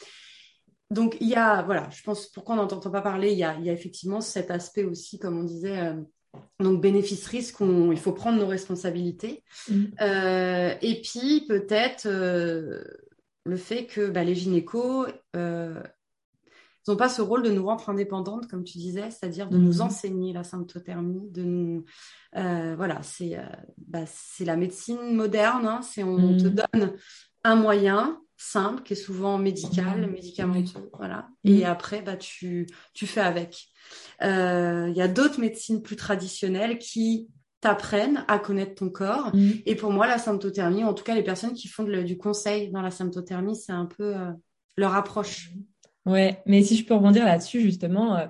Donc 0.90 1.16
il 1.20 1.28
y 1.28 1.34
a, 1.34 1.62
voilà, 1.62 1.90
je 1.90 2.02
pense 2.02 2.28
pourquoi 2.28 2.54
on 2.54 2.58
n'entend 2.58 2.78
pas 2.78 3.02
parler, 3.02 3.32
il 3.32 3.38
y 3.38 3.44
a, 3.44 3.56
il 3.58 3.64
y 3.64 3.70
a 3.70 3.72
effectivement 3.72 4.20
cet 4.20 4.50
aspect 4.50 4.84
aussi, 4.84 5.18
comme 5.18 5.36
on 5.38 5.42
disait, 5.42 5.92
donc, 6.60 6.80
bénéfice-risque, 6.80 7.56
il 7.60 7.98
faut 7.98 8.12
prendre 8.12 8.38
nos 8.38 8.46
responsabilités. 8.46 9.42
Mm. 9.68 9.84
Euh, 10.00 10.74
et 10.80 11.00
puis, 11.00 11.44
peut-être 11.48 12.06
euh, 12.06 12.82
le 13.44 13.56
fait 13.56 13.86
que 13.86 14.08
bah, 14.10 14.24
les 14.24 14.34
gynécos 14.34 15.06
euh, 15.36 15.82
n'ont 16.86 16.96
pas 16.96 17.08
ce 17.08 17.22
rôle 17.22 17.42
de 17.42 17.50
nous 17.50 17.64
rendre 17.64 17.88
indépendantes, 17.88 18.48
comme 18.48 18.64
tu 18.64 18.78
disais, 18.78 19.10
c'est-à-dire 19.10 19.48
de 19.48 19.58
nous 19.58 19.78
mm. 19.78 19.82
enseigner 19.82 20.32
la 20.32 20.44
symptothermie, 20.44 21.30
de 21.30 21.42
nous... 21.42 21.84
voilà, 22.34 23.00
bah, 23.76 24.04
c'est 24.06 24.44
la 24.44 24.56
médecine 24.56 25.14
moderne, 25.14 25.66
hein, 25.66 25.80
c'est 25.82 26.02
on 26.02 26.36
te 26.36 26.46
mm. 26.46 26.54
donne 26.54 26.92
un 27.44 27.54
moyen 27.56 28.20
simple, 28.38 28.84
qui 28.84 28.92
est 28.92 28.96
souvent 28.96 29.36
médical, 29.36 30.08
médicamenteux, 30.10 30.88
voilà. 30.94 31.28
Et 31.44 31.64
après, 31.64 32.02
bah, 32.02 32.16
tu, 32.16 32.66
tu 32.94 33.06
fais 33.06 33.20
avec. 33.20 33.68
Il 34.20 34.26
euh, 34.26 34.90
y 34.90 35.00
a 35.00 35.08
d'autres 35.08 35.40
médecines 35.40 35.82
plus 35.82 35.96
traditionnelles 35.96 36.78
qui 36.78 37.28
t'apprennent 37.60 38.24
à 38.28 38.38
connaître 38.38 38.76
ton 38.76 38.90
corps. 38.90 39.34
Mm. 39.34 39.50
Et 39.66 39.74
pour 39.74 39.92
moi, 39.92 40.06
la 40.06 40.18
symptothermie, 40.18 40.84
en 40.84 40.94
tout 40.94 41.04
cas 41.04 41.14
les 41.14 41.22
personnes 41.22 41.54
qui 41.54 41.68
font 41.68 41.84
du 41.84 42.16
conseil 42.16 42.70
dans 42.70 42.82
la 42.82 42.90
symptothermie, 42.90 43.56
c'est 43.56 43.72
un 43.72 43.86
peu 43.86 44.16
euh, 44.16 44.30
leur 44.76 44.94
approche. 44.94 45.50
Ouais, 46.06 46.40
mais 46.46 46.62
si 46.62 46.76
je 46.76 46.84
peux 46.84 46.94
rebondir 46.94 47.24
là-dessus, 47.24 47.60
justement, 47.60 48.16
euh, 48.16 48.26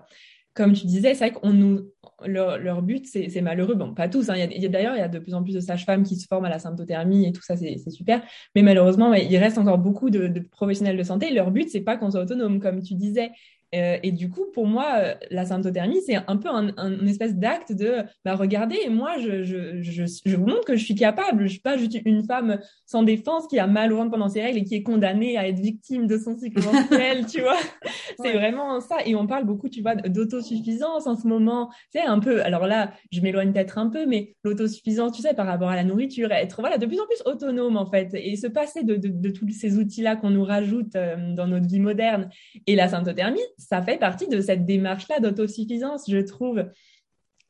comme 0.55 0.73
tu 0.73 0.87
disais, 0.87 1.15
c'est 1.15 1.29
vrai 1.29 1.33
qu'on 1.33 1.53
nous, 1.53 1.91
leur, 2.27 2.83
but, 2.83 3.07
c'est 3.07 3.41
malheureux. 3.41 3.75
Bon, 3.75 3.95
pas 3.95 4.09
tous. 4.09 4.29
Hein. 4.29 4.35
Il 4.37 4.61
y 4.61 4.67
a, 4.67 4.69
D'ailleurs, 4.69 4.97
il 4.97 4.99
y 4.99 5.03
a 5.03 5.09
de 5.09 5.19
plus 5.19 5.35
en 5.35 5.43
plus 5.43 5.55
de 5.55 5.61
sages-femmes 5.61 6.03
qui 6.03 6.17
se 6.17 6.27
forment 6.27 6.47
à 6.47 6.51
la 6.51 6.59
symptothermie 6.59 7.27
et 7.27 7.33
tout 7.33 7.43
ça, 7.43 7.57
c'est 7.57 7.79
super. 7.91 8.23
Mais 8.55 8.63
malheureusement, 8.63 9.15
il 9.15 9.37
reste 9.37 9.59
encore 9.59 9.79
beaucoup 9.79 10.11
de, 10.11 10.27
de 10.27 10.41
professionnels 10.41 10.97
de 10.97 11.03
santé. 11.03 11.31
Leur 11.31 11.51
but, 11.51 11.69
c'est 11.71 11.81
pas 11.81 11.97
qu'on 11.97 12.11
soit 12.11 12.23
autonome, 12.23 12.61
comme 12.61 12.83
tu 12.83 12.95
disais. 12.95 13.31
Euh, 13.75 13.99
et 14.03 14.13
du 14.13 14.31
coup, 14.31 14.47
pour 14.55 14.67
moi, 14.67 14.87
euh, 14.97 15.15
la 15.31 15.45
symptothermie, 15.45 16.01
c'est 16.07 16.17
un 16.17 16.37
peu 16.37 16.49
un, 16.49 16.73
un 16.79 17.07
espèce 17.07 17.37
d'acte 17.37 17.73
de, 17.73 17.97
bah, 18.25 18.35
regardez, 18.35 18.89
moi, 18.89 19.19
je, 19.19 19.45
je, 19.45 19.83
je, 19.83 20.05
je, 20.25 20.37
vous 20.37 20.47
montre 20.47 20.65
que 20.65 20.77
je 20.77 20.85
suis 20.85 20.95
capable. 20.95 21.43
Je 21.47 21.53
suis 21.53 21.61
pas 21.61 21.77
juste 21.77 21.99
une 22.05 22.25
femme 22.25 22.59
sans 22.87 23.03
défense 23.03 23.47
qui 23.47 23.59
a 23.59 23.67
mal 23.67 23.93
au 23.93 23.97
ventre 23.97 24.11
pendant 24.11 24.29
ses 24.29 24.43
règles 24.43 24.59
et 24.59 24.65
qui 24.65 24.75
est 24.75 24.83
condamnée 24.83 25.37
à 25.37 25.47
être 25.47 25.59
victime 25.59 26.07
de 26.07 26.17
son 26.17 26.37
cycle 26.39 26.63
menstruel, 26.65 27.27
tu 27.27 27.43
vois. 27.43 27.59
C'est 28.23 28.33
vraiment 28.33 28.81
ça. 28.81 28.97
Et 29.05 29.15
on 29.15 29.27
parle 29.27 29.45
beaucoup, 29.45 29.69
tu 29.69 29.83
vois, 29.83 29.97
d'autosuffisance 29.97 31.07
en 31.07 31.17
ce 31.17 31.27
moment. 31.27 31.69
Tu 31.93 32.01
sais, 32.01 32.07
un 32.07 32.21
peu, 32.21 32.43
alors 32.43 32.67
là, 32.67 32.93
je 33.13 33.21
m'éloigne 33.21 33.53
peut-être 33.53 33.77
un 33.77 33.89
peu, 33.89 34.07
mais 34.07 34.35
l'autosuffisance, 34.45 35.13
tu 35.13 35.23
sais, 35.23 35.35
par 35.35 35.47
rapport 35.47 35.69
à 35.69 35.77
la 35.77 35.85
nourriture, 35.85 36.33
être, 36.33 36.61
voilà, 36.61 36.79
de 36.79 36.87
plus 36.87 37.01
en 37.01 37.07
plus 37.07 37.23
autonome, 37.27 37.77
en 37.77 37.87
fait, 37.87 38.11
et 38.15 38.37
se 38.37 38.47
passer 38.47 38.83
de, 38.83 38.97
de, 38.97 39.09
de 39.09 39.31
tous 39.31 39.49
ces 39.51 39.77
outils-là 39.79 40.17
qu'on 40.17 40.31
nous 40.31 40.45
rajoute 40.45 40.97
euh, 40.97 41.35
dans 41.35 41.47
notre 41.47 41.67
vie 41.67 41.81
moderne. 41.81 42.31
Et 42.67 42.75
la 42.75 42.89
symptothermie, 42.89 43.41
ça 43.59 43.83
fait 43.83 43.99
partie 43.99 44.29
de 44.29 44.41
cette 44.41 44.65
démarche-là 44.65 45.21
d'autosuffisance, 45.21 46.05
je 46.09 46.19
trouve. 46.19 46.65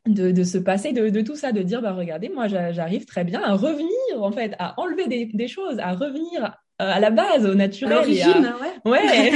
De, 0.06 0.30
de, 0.30 0.42
se 0.42 0.56
passer 0.56 0.92
de, 0.92 1.10
de, 1.10 1.20
tout 1.20 1.36
ça, 1.36 1.52
de 1.52 1.60
dire, 1.60 1.82
bah, 1.82 1.92
regardez, 1.92 2.30
moi, 2.30 2.48
j'arrive 2.48 3.04
très 3.04 3.24
bien 3.24 3.42
à 3.42 3.52
revenir, 3.52 4.22
en 4.22 4.32
fait, 4.32 4.54
à 4.58 4.80
enlever 4.80 5.06
des, 5.06 5.26
des 5.26 5.48
choses, 5.48 5.78
à 5.80 5.92
revenir 5.92 6.56
euh, 6.80 6.92
à 6.92 7.00
la 7.00 7.10
base, 7.10 7.44
au 7.44 7.54
naturel. 7.54 7.92
À 7.92 7.96
l'origine, 7.96 8.54
ouais. 8.84 8.90
Ouais. 8.90 9.32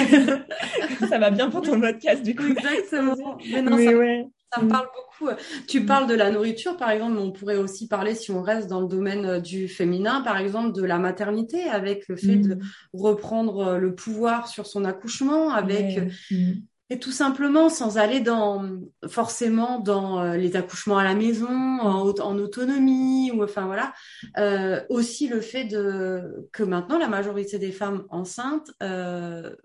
ça 1.08 1.18
va 1.18 1.30
bien 1.30 1.50
pour 1.50 1.62
ton 1.62 1.80
podcast, 1.80 2.22
du 2.22 2.36
coup. 2.36 2.44
Exactement. 2.44 3.36
Mais 3.50 3.62
non, 3.62 3.76
ça, 3.76 4.30
ça, 4.54 4.62
me 4.62 4.68
parle 4.68 4.86
beaucoup. 4.94 5.32
Tu 5.66 5.84
parles 5.84 6.06
de 6.06 6.14
la 6.14 6.30
nourriture, 6.30 6.76
par 6.76 6.90
exemple, 6.90 7.14
mais 7.14 7.22
on 7.22 7.32
pourrait 7.32 7.56
aussi 7.56 7.88
parler, 7.88 8.14
si 8.14 8.30
on 8.30 8.42
reste 8.42 8.68
dans 8.68 8.80
le 8.80 8.86
domaine 8.86 9.26
euh, 9.26 9.40
du 9.40 9.66
féminin, 9.66 10.20
par 10.20 10.36
exemple, 10.36 10.72
de 10.72 10.84
la 10.84 10.98
maternité, 10.98 11.64
avec 11.64 12.06
le 12.06 12.14
fait 12.14 12.36
de 12.36 12.54
mm. 12.54 12.60
reprendre 12.92 13.58
euh, 13.58 13.78
le 13.78 13.92
pouvoir 13.92 14.46
sur 14.46 14.66
son 14.66 14.84
accouchement, 14.84 15.50
avec 15.50 15.98
mm. 16.30 16.54
Et 16.92 16.98
tout 16.98 17.10
simplement, 17.10 17.70
sans 17.70 17.96
aller 17.96 18.20
dans 18.20 18.68
forcément 19.08 19.80
dans 19.80 20.20
euh, 20.20 20.36
les 20.36 20.56
accouchements 20.56 20.98
à 20.98 21.04
la 21.04 21.14
maison, 21.14 21.48
en, 21.48 22.38
autonomie, 22.38 23.30
ou 23.32 23.42
enfin 23.42 23.64
voilà, 23.64 23.94
euh, 24.36 24.78
aussi 24.90 25.26
le 25.26 25.40
fait 25.40 25.64
de 25.64 26.46
que 26.52 26.62
maintenant 26.62 26.98
la 26.98 27.08
majorité 27.08 27.58
des 27.58 27.72
femmes 27.72 28.04
enceintes 28.10 28.70
euh, 28.82 29.56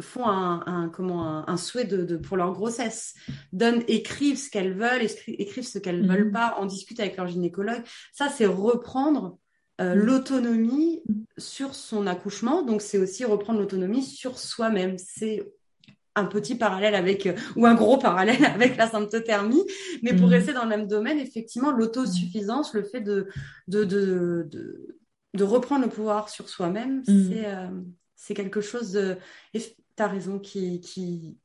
font 0.00 0.28
un, 0.28 0.62
un, 0.66 0.88
comment 0.88 1.48
un, 1.48 1.56
souhait 1.56 1.86
de, 1.86 2.04
de, 2.04 2.16
pour 2.16 2.36
leur 2.36 2.52
grossesse, 2.52 3.14
donnent 3.52 3.82
écrivent 3.88 4.38
ce 4.38 4.48
qu'elles 4.48 4.78
veulent, 4.78 5.02
écrivent 5.26 5.66
ce 5.66 5.80
qu'elles 5.80 6.06
veulent 6.06 6.26
mhm. 6.26 6.32
pas, 6.32 6.54
en 6.56 6.66
discutent 6.66 7.00
avec 7.00 7.16
leur 7.16 7.26
gynécologue. 7.26 7.82
Ça, 8.12 8.28
c'est 8.28 8.46
reprendre 8.46 9.38
euh, 9.80 9.96
mhm. 9.96 10.02
l'autonomie 10.02 11.02
sur 11.36 11.74
son 11.74 12.06
accouchement. 12.06 12.62
Donc, 12.62 12.80
c'est 12.80 12.98
aussi 12.98 13.24
reprendre 13.24 13.58
l'autonomie 13.58 14.04
sur 14.04 14.38
soi-même. 14.38 14.98
C'est 14.98 15.42
un 16.16 16.24
petit 16.24 16.56
parallèle 16.56 16.94
avec, 16.94 17.26
euh, 17.26 17.34
ou 17.54 17.66
un 17.66 17.74
gros 17.74 17.98
parallèle 17.98 18.44
avec 18.54 18.76
la 18.76 18.88
symptothermie, 18.88 19.64
mais 20.02 20.14
pour 20.14 20.26
mhm. 20.26 20.32
rester 20.32 20.52
dans 20.52 20.64
le 20.64 20.68
même 20.68 20.88
domaine, 20.88 21.18
effectivement, 21.18 21.70
l'autosuffisance, 21.70 22.74
le 22.74 22.82
fait 22.82 23.00
de, 23.00 23.28
de, 23.68 23.84
de, 23.84 24.48
de, 25.34 25.44
reprendre 25.44 25.84
le 25.84 25.90
pouvoir 25.90 26.28
sur 26.28 26.48
soi-même, 26.48 27.02
c'est 27.04 27.46
euh, 27.46 27.68
c'est 28.16 28.34
quelque 28.34 28.62
chose 28.62 28.92
de, 28.92 29.16
tu 29.54 29.62
as 29.98 30.08
raison, 30.08 30.38
qui, 30.38 30.80
qui, 30.80 31.38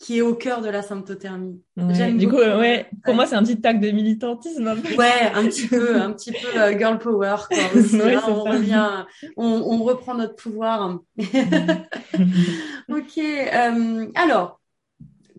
qui 0.00 0.16
est 0.16 0.22
au 0.22 0.34
cœur 0.34 0.62
de 0.62 0.70
la 0.70 0.82
symptothermie. 0.82 1.62
du 1.76 2.26
coup, 2.26 2.36
ouais, 2.36 2.88
pour 3.04 3.14
moi, 3.14 3.26
c'est 3.26 3.36
un 3.36 3.42
petit 3.42 3.60
tag 3.60 3.80
de 3.80 3.90
militantisme. 3.90 4.66
Un 4.66 4.76
peu. 4.76 4.96
Ouais, 4.96 5.30
un 5.34 5.44
petit 5.44 5.68
peu, 5.68 6.00
un 6.00 6.10
petit 6.12 6.32
peu 6.32 6.58
euh, 6.58 6.76
girl 6.76 6.98
power. 6.98 7.36
Quoi, 7.46 7.58
aussi, 7.76 8.00
hein, 8.00 8.22
on 8.26 8.44
revient, 8.44 9.04
on, 9.36 9.46
on, 9.46 9.84
reprend 9.84 10.14
notre 10.14 10.36
pouvoir. 10.36 11.00
ok. 11.18 11.28
Euh, 13.18 14.06
alors, 14.14 14.62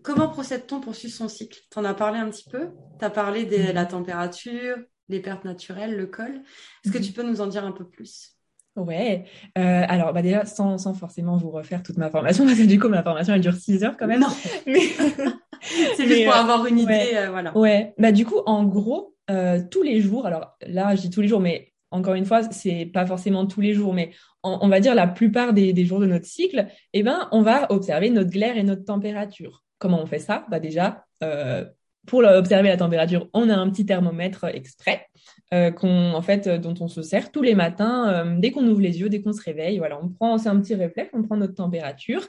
comment 0.04 0.28
procède-t-on 0.28 0.80
pour 0.80 0.94
suivre 0.94 1.14
son 1.14 1.28
cycle? 1.28 1.58
Tu 1.68 1.78
en 1.80 1.84
as 1.84 1.94
parlé 1.94 2.20
un 2.20 2.30
petit 2.30 2.48
peu. 2.48 2.68
Tu 3.00 3.04
as 3.04 3.10
parlé 3.10 3.44
de 3.44 3.72
la 3.72 3.84
température, 3.84 4.76
les 5.08 5.18
pertes 5.18 5.44
naturelles, 5.44 5.96
le 5.96 6.06
col. 6.06 6.40
Est-ce 6.84 6.92
que 6.92 6.98
mhm. 6.98 7.04
tu 7.04 7.12
peux 7.12 7.24
nous 7.24 7.40
en 7.40 7.48
dire 7.48 7.64
un 7.64 7.72
peu 7.72 7.84
plus? 7.84 8.31
Ouais, 8.74 9.24
euh, 9.58 9.84
alors 9.86 10.14
bah 10.14 10.22
déjà 10.22 10.46
sans, 10.46 10.78
sans 10.78 10.94
forcément 10.94 11.36
vous 11.36 11.50
refaire 11.50 11.82
toute 11.82 11.98
ma 11.98 12.10
formation, 12.10 12.44
parce 12.46 12.58
que 12.58 12.64
du 12.64 12.78
coup 12.78 12.88
ma 12.88 13.02
formation 13.02 13.34
elle 13.34 13.42
dure 13.42 13.54
6 13.54 13.84
heures 13.84 13.96
quand 13.98 14.06
même. 14.06 14.20
Non, 14.20 14.28
mais... 14.66 14.80
c'est 15.96 16.06
juste 16.06 16.24
pour 16.24 16.34
avoir 16.34 16.64
une 16.66 16.78
idée, 16.78 16.92
ouais, 16.92 17.16
euh, 17.16 17.30
voilà. 17.30 17.56
Ouais, 17.56 17.94
bah 17.98 18.12
du 18.12 18.24
coup 18.24 18.40
en 18.46 18.64
gros, 18.64 19.14
euh, 19.30 19.60
tous 19.70 19.82
les 19.82 20.00
jours, 20.00 20.26
alors 20.26 20.56
là 20.66 20.94
je 20.96 21.02
dis 21.02 21.10
tous 21.10 21.20
les 21.20 21.28
jours, 21.28 21.40
mais 21.40 21.72
encore 21.90 22.14
une 22.14 22.24
fois, 22.24 22.42
c'est 22.44 22.86
pas 22.86 23.04
forcément 23.04 23.46
tous 23.46 23.60
les 23.60 23.74
jours, 23.74 23.92
mais 23.92 24.12
on, 24.42 24.68
va 24.68 24.80
dire 24.80 24.94
la 24.94 25.06
plupart 25.06 25.52
des, 25.52 25.74
des, 25.74 25.84
jours 25.84 26.00
de 26.00 26.06
notre 26.06 26.24
cycle, 26.24 26.66
eh 26.94 27.02
ben 27.02 27.28
on 27.30 27.42
va 27.42 27.70
observer 27.70 28.08
notre 28.08 28.30
glaire 28.30 28.56
et 28.56 28.62
notre 28.62 28.84
température. 28.84 29.62
Comment 29.78 30.02
on 30.02 30.06
fait 30.06 30.18
ça? 30.18 30.46
Bah 30.50 30.58
déjà, 30.58 31.04
euh, 31.22 31.64
pour 32.06 32.24
observer 32.24 32.68
la 32.68 32.76
température, 32.76 33.28
on 33.32 33.48
a 33.48 33.54
un 33.54 33.70
petit 33.70 33.86
thermomètre 33.86 34.44
extrait 34.44 35.06
euh, 35.54 35.70
qu'on, 35.70 36.14
en 36.14 36.22
fait, 36.22 36.48
dont 36.48 36.74
on 36.80 36.88
se 36.88 37.02
sert 37.02 37.30
tous 37.30 37.42
les 37.42 37.54
matins 37.54 38.08
euh, 38.08 38.36
dès 38.38 38.50
qu'on 38.50 38.66
ouvre 38.66 38.80
les 38.80 39.00
yeux, 39.00 39.08
dès 39.08 39.20
qu'on 39.20 39.32
se 39.32 39.42
réveille. 39.42 39.78
Voilà, 39.78 40.00
on 40.02 40.08
prend, 40.08 40.38
c'est 40.38 40.48
un 40.48 40.58
petit 40.58 40.74
réflexe, 40.74 41.10
on 41.12 41.22
prend 41.22 41.36
notre 41.36 41.54
température. 41.54 42.26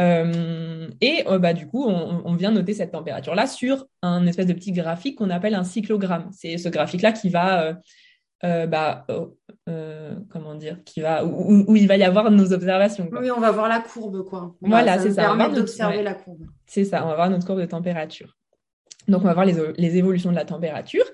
Euh, 0.00 0.86
et 1.00 1.24
bah, 1.40 1.54
du 1.54 1.66
coup, 1.66 1.84
on, 1.84 2.22
on, 2.24 2.34
vient 2.34 2.52
noter 2.52 2.72
cette 2.74 2.92
température-là 2.92 3.48
sur 3.48 3.86
un 4.02 4.26
espèce 4.28 4.46
de 4.46 4.52
petit 4.52 4.70
graphique 4.70 5.18
qu'on 5.18 5.30
appelle 5.30 5.54
un 5.54 5.64
cyclogramme. 5.64 6.28
C'est 6.30 6.56
ce 6.56 6.68
graphique-là 6.68 7.10
qui 7.10 7.30
va, 7.30 7.74
bah, 8.42 9.06
comment 10.30 10.54
dire, 10.54 10.84
qui 10.84 11.00
va, 11.00 11.24
où, 11.24 11.64
où, 11.66 11.74
il 11.74 11.88
va 11.88 11.96
y 11.96 12.04
avoir 12.04 12.30
nos 12.30 12.52
observations. 12.52 13.08
Oui, 13.10 13.28
on 13.32 13.40
va 13.40 13.50
voir 13.50 13.68
la 13.68 13.80
courbe, 13.80 14.22
quoi. 14.24 14.54
Voilà, 14.60 15.00
c'est 15.00 15.10
ça. 15.10 15.22
Permet 15.22 15.52
d'observer 15.52 16.04
la 16.04 16.14
courbe. 16.14 16.44
C'est 16.66 16.84
ça, 16.84 17.04
on 17.04 17.08
va 17.08 17.16
voir 17.16 17.30
notre 17.30 17.44
courbe 17.44 17.60
de 17.60 17.66
température. 17.66 18.37
Donc, 19.08 19.22
on 19.22 19.26
va 19.26 19.34
voir 19.34 19.46
les, 19.46 19.54
les 19.76 19.96
évolutions 19.96 20.30
de 20.30 20.36
la 20.36 20.44
température. 20.44 21.04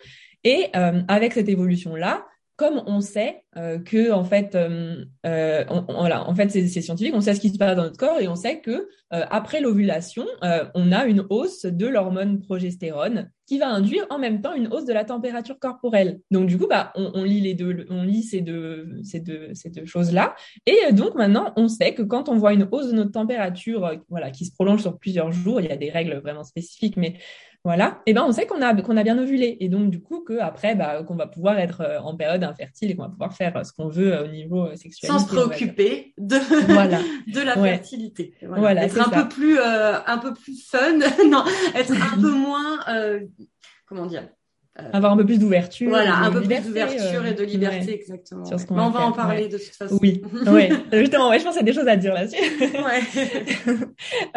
Et 0.44 0.66
euh, 0.76 1.00
avec 1.08 1.32
cette 1.32 1.48
évolution-là, 1.48 2.24
comme 2.56 2.82
on 2.86 3.00
sait 3.00 3.42
euh, 3.56 3.78
que 3.78 4.12
en 4.12 4.24
fait, 4.24 4.54
euh, 4.54 5.04
euh, 5.26 5.64
voilà, 5.88 6.28
en 6.28 6.34
fait, 6.34 6.50
c'est 6.50 6.66
scientifique, 6.80 7.14
on 7.14 7.20
sait 7.20 7.34
ce 7.34 7.40
qui 7.40 7.50
se 7.50 7.58
passe 7.58 7.76
dans 7.76 7.82
notre 7.82 7.96
corps 7.96 8.20
et 8.20 8.28
on 8.28 8.36
sait 8.36 8.60
que 8.60 8.88
après 9.10 9.60
l'ovulation, 9.60 10.26
on 10.74 10.90
a 10.90 11.04
une 11.04 11.24
hausse 11.30 11.66
de 11.66 11.86
l'hormone 11.86 12.40
progestérone 12.40 13.30
qui 13.46 13.58
va 13.60 13.68
induire 13.68 14.04
en 14.10 14.18
même 14.18 14.40
temps 14.40 14.54
une 14.54 14.66
hausse 14.72 14.86
de 14.86 14.92
la 14.92 15.04
température 15.04 15.56
corporelle. 15.60 16.18
Donc 16.32 16.46
du 16.48 16.58
coup, 16.58 16.66
bah, 16.66 16.92
on, 16.96 17.22
lit 17.22 17.40
les 17.40 17.54
deux, 17.54 17.86
on 17.90 18.02
lit 18.02 18.24
ces 18.24 18.40
deux, 18.40 18.88
ces 19.04 19.20
deux, 19.20 19.50
ces 19.54 19.70
deux 19.70 19.86
choses-là. 19.86 20.34
Et 20.66 20.92
donc 20.92 21.14
maintenant, 21.14 21.52
on 21.54 21.68
sait 21.68 21.94
que 21.94 22.02
quand 22.02 22.28
on 22.28 22.36
voit 22.36 22.54
une 22.54 22.66
hausse 22.72 22.88
de 22.88 22.96
notre 22.96 23.12
température, 23.12 23.88
voilà, 24.08 24.32
qui 24.32 24.46
se 24.46 24.52
prolonge 24.52 24.82
sur 24.82 24.98
plusieurs 24.98 25.30
jours, 25.30 25.60
il 25.60 25.68
y 25.68 25.72
a 25.72 25.76
des 25.76 25.90
règles 25.90 26.16
vraiment 26.16 26.42
spécifiques, 26.42 26.96
mais 26.96 27.14
voilà, 27.66 28.02
et 28.04 28.12
ben 28.12 28.22
on 28.26 28.30
sait 28.30 28.46
qu'on 28.46 28.60
a 28.60 28.74
qu'on 28.82 28.98
a 28.98 29.02
bien 29.02 29.18
ovulé 29.18 29.56
et 29.58 29.70
donc 29.70 29.88
du 29.88 29.98
coup 29.98 30.20
que 30.20 30.38
après 30.38 30.74
bah, 30.74 31.02
qu'on 31.02 31.16
va 31.16 31.26
pouvoir 31.26 31.58
être 31.58 31.80
euh, 31.80 31.98
en 31.98 32.14
période 32.14 32.44
infertile 32.44 32.90
et 32.90 32.94
qu'on 32.94 33.04
va 33.04 33.08
pouvoir 33.08 33.32
faire 33.32 33.56
euh, 33.56 33.64
ce 33.64 33.72
qu'on 33.72 33.88
veut 33.88 34.12
euh, 34.12 34.24
au 34.24 34.26
niveau 34.26 34.76
sexuel. 34.76 35.10
Sans 35.10 35.18
se 35.18 35.26
préoccuper 35.26 36.12
de 36.18 36.36
voilà. 36.66 36.98
de 37.26 37.40
la 37.40 37.54
fertilité. 37.54 38.34
Voilà, 38.42 38.84
être 38.84 39.00
un 39.00 39.08
peu 39.08 39.28
plus 39.30 39.58
un 39.58 40.18
peu 40.18 40.34
plus 40.34 40.62
fun, 40.62 40.98
non, 41.26 41.42
être 41.74 41.92
un 41.92 42.16
peu 42.20 42.32
moins 42.32 42.80
comment 43.86 44.04
dire 44.04 44.28
avoir 44.76 45.12
un 45.12 45.16
peu 45.16 45.24
plus 45.24 45.38
d'ouverture. 45.38 45.88
Voilà, 45.88 46.16
un 46.16 46.32
peu 46.32 46.40
plus 46.40 46.60
d'ouverture 46.60 47.24
et 47.24 47.34
de 47.34 47.42
euh, 47.42 47.46
liberté, 47.46 47.94
exactement. 47.94 48.44
Sur 48.44 48.58
ce 48.58 48.66
on, 48.70 48.90
va, 48.90 49.06
en 49.06 49.12
parler 49.12 49.46
de 49.46 49.56
toute 49.56 49.74
façon. 49.74 49.98
Oui, 50.02 50.20
ouais. 50.48 50.68
justement, 50.92 51.30
ouais, 51.30 51.38
je 51.38 51.44
pense 51.44 51.56
qu'il 51.56 51.64
y 51.64 51.70
a 51.70 51.72
des 51.72 51.78
choses 51.78 51.86
à 51.86 51.96
dire 51.96 52.12
là-dessus. 52.12 52.42
ouais. 52.60 53.76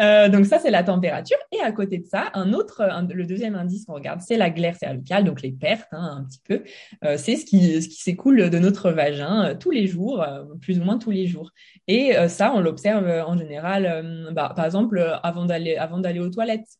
euh, 0.00 0.28
donc 0.28 0.46
ça, 0.46 0.60
c'est 0.60 0.70
la 0.70 0.84
température. 0.84 1.38
Et 1.50 1.60
à 1.60 1.72
côté 1.72 1.98
de 1.98 2.06
ça, 2.06 2.30
un 2.34 2.52
autre, 2.52 2.88
le 3.12 3.26
deuxième 3.26 3.56
indice 3.56 3.86
qu'on 3.86 3.94
regarde, 3.94 4.20
c'est 4.20 4.36
la 4.36 4.50
glaire 4.50 4.76
cervicale, 4.76 5.24
donc 5.24 5.42
les 5.42 5.50
pertes, 5.50 5.88
hein, 5.90 6.18
un 6.20 6.24
petit 6.24 6.40
peu. 6.44 6.62
Euh, 7.04 7.16
c'est 7.18 7.34
ce 7.34 7.44
qui, 7.44 7.82
ce 7.82 7.88
qui 7.88 8.00
s'écoule 8.00 8.48
de 8.48 8.58
notre 8.60 8.92
vagin 8.92 9.44
euh, 9.44 9.54
tous 9.58 9.72
les 9.72 9.88
jours, 9.88 10.24
plus 10.60 10.78
ou 10.78 10.84
moins 10.84 10.98
tous 10.98 11.10
les 11.10 11.26
jours. 11.26 11.50
Et 11.88 12.12
ça, 12.28 12.52
on 12.54 12.60
l'observe 12.60 13.08
en 13.26 13.36
général, 13.36 14.28
bah, 14.32 14.52
par 14.54 14.66
exemple, 14.66 15.18
avant 15.22 15.46
d'aller, 15.46 15.76
avant 15.76 15.98
d'aller 15.98 16.20
aux 16.20 16.28
toilettes 16.28 16.78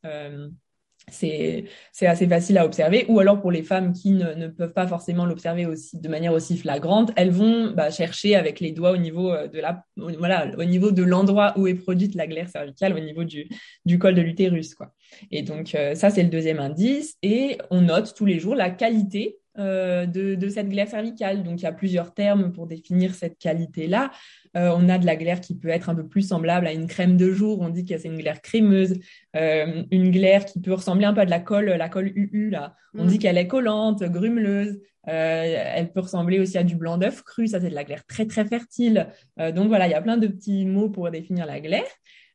c'est 1.11 1.67
assez 2.03 2.27
facile 2.27 2.59
à 2.59 2.65
observer. 2.65 3.05
Ou 3.09 3.21
alors 3.21 3.41
pour 3.41 3.51
les 3.51 3.63
femmes 3.63 3.93
qui 3.93 4.13
ne, 4.13 4.49
peuvent 4.49 4.73
pas 4.73 4.87
forcément 4.87 5.27
l'observer 5.27 5.67
aussi 5.67 5.99
de 5.99 6.09
manière 6.09 6.33
aussi 6.33 6.57
flagrante, 6.57 7.13
elles 7.17 7.31
vont 7.31 7.71
bah, 7.71 7.91
chercher 7.91 8.35
avec 8.35 8.61
les 8.61 8.73
doigts 8.73 8.93
au 8.93 8.97
niveau 8.97 9.33
euh, 9.33 9.49
de 9.49 9.59
la 9.59 9.85
voilà 9.97 10.51
au 10.57 10.65
niveau 10.65 10.91
de 10.91 11.03
l'endroit 11.03 11.53
où 11.57 11.67
est 11.67 11.75
produite 11.75 12.15
la 12.15 12.27
glaire 12.27 12.49
cervicale, 12.49 12.95
au 12.95 13.01
niveau 13.01 13.25
du, 13.25 13.49
du 13.85 13.99
col 13.99 14.15
de 14.15 14.23
l'utérus 14.23 14.75
quoi. 14.75 14.93
Et 15.31 15.43
donc 15.43 15.75
euh, 15.75 15.95
ça 15.95 16.11
c'est 16.11 16.23
le 16.23 16.31
deuxième 16.31 16.61
indice. 16.61 17.17
Et 17.23 17.59
on 17.71 17.83
note 17.83 18.15
tous 18.17 18.27
les 18.27 18.39
jours 18.39 18.55
la 18.55 18.71
qualité 18.71 19.39
euh, 19.59 20.07
de, 20.07 20.35
de, 20.35 20.49
cette 20.49 20.69
glaire 20.69 20.89
cervicale. 20.89 21.43
Donc, 21.43 21.61
il 21.61 21.65
y 21.65 21.67
a 21.67 21.73
plusieurs 21.73 22.15
termes 22.15 22.53
pour 22.53 22.67
définir 22.67 23.15
cette 23.15 23.39
qualité-là. 23.39 24.11
Euh, 24.57 24.73
on 24.77 24.89
a 24.89 24.99
de 24.99 25.07
la 25.07 25.17
glaire 25.17 25.41
qui 25.41 25.57
peut 25.57 25.69
être 25.69 25.89
un 25.89 25.95
peu 25.95 26.07
plus 26.07 26.23
semblable 26.23 26.67
à 26.67 26.73
une 26.73 26.87
crème 26.87 27.17
de 27.17 27.33
jour. 27.33 27.61
On 27.61 27.69
dit 27.69 27.85
que 27.85 27.99
c'est 27.99 28.09
une 28.09 28.19
glaire 28.19 28.41
crémeuse. 28.41 28.99
Euh, 29.37 29.83
une 29.91 30.11
glaire 30.11 30.45
qui 30.45 30.61
peut 30.61 30.73
ressembler 30.73 31.07
un 31.07 31.13
peu 31.13 31.23
à 31.23 31.25
de 31.25 31.31
la 31.31 31.41
colle, 31.41 31.67
la 31.67 31.89
colle 31.89 32.13
UU, 32.15 32.51
là. 32.51 32.77
On 32.95 33.05
dit 33.05 33.17
mm. 33.17 33.19
qu'elle 33.19 33.39
est 33.39 33.49
collante, 33.49 34.03
grumeleuse. 34.03 34.81
elle 35.05 35.93
peut 35.93 36.01
ressembler 36.01 36.39
aussi 36.39 36.57
à 36.57 36.63
du 36.63 36.77
blanc 36.77 36.97
d'œuf 36.97 37.23
cru. 37.23 37.49
Ça, 37.49 37.61
c'est 37.61 37.71
de 37.71 37.75
la 37.75 37.85
glaire 37.85 38.05
très, 38.07 38.27
très 38.27 38.45
fertile. 38.45 39.09
donc, 39.39 39.69
voilà, 39.69 39.89
il 39.89 39.91
y 39.91 39.95
a 39.95 40.03
plein 40.03 40.19
de 40.19 40.29
petits 40.29 40.67
mots 40.67 40.89
pour 40.89 41.11
définir 41.11 41.47
la 41.47 41.61
glaire. 41.61 41.83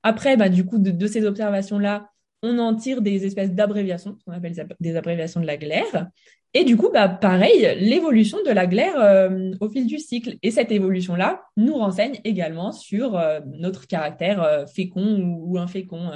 Après, 0.04 0.36
bah, 0.36 0.50
du 0.50 0.66
coup, 0.66 0.78
de, 0.78 0.92
de 0.92 1.08
ces 1.08 1.26
observations-là, 1.26 2.10
on 2.44 2.60
en 2.60 2.76
tire 2.76 3.02
des 3.02 3.26
espèces 3.26 3.54
d'abréviations, 3.54 4.18
ce 4.20 4.26
qu'on 4.26 4.34
appelle 4.34 4.54
des 4.82 4.96
abréviations 4.98 5.40
de 5.40 5.48
la 5.48 5.56
glaire. 5.56 6.10
Et 6.56 6.64
du 6.66 6.78
coup, 6.78 6.90
bah, 6.94 7.10
pareil, 7.10 7.68
l'évolution 7.80 8.38
de 8.46 8.52
la 8.52 8.68
glaire 8.68 9.00
euh, 9.00 9.52
au 9.60 9.70
fil 9.70 9.88
du 9.88 9.98
cycle. 9.98 10.38
Et 10.44 10.52
cette 10.52 10.72
évolution-là 10.72 11.44
nous 11.58 11.74
renseigne 11.74 12.20
également 12.24 12.72
sur 12.72 13.18
euh, 13.18 13.40
notre 13.46 13.88
caractère 13.88 14.42
euh, 14.44 14.66
fécond 14.68 15.20
ou, 15.20 15.58
infécond. 15.58 16.12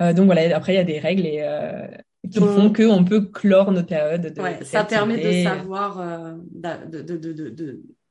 donc 0.00 0.26
voilà, 0.26 0.56
après, 0.56 0.72
il 0.72 0.76
y 0.76 0.80
a 0.80 0.84
des 0.84 0.98
règles 0.98 1.28
qui 2.30 2.38
font 2.38 2.72
qu'on 2.72 3.04
peut 3.04 3.20
clore 3.20 3.72
notre 3.72 3.88
période 3.88 4.22
de 4.22 4.40
ouais, 4.40 4.64
Ça 4.64 4.84
permet 4.84 5.18
de 5.18 5.44
savoir, 5.44 6.36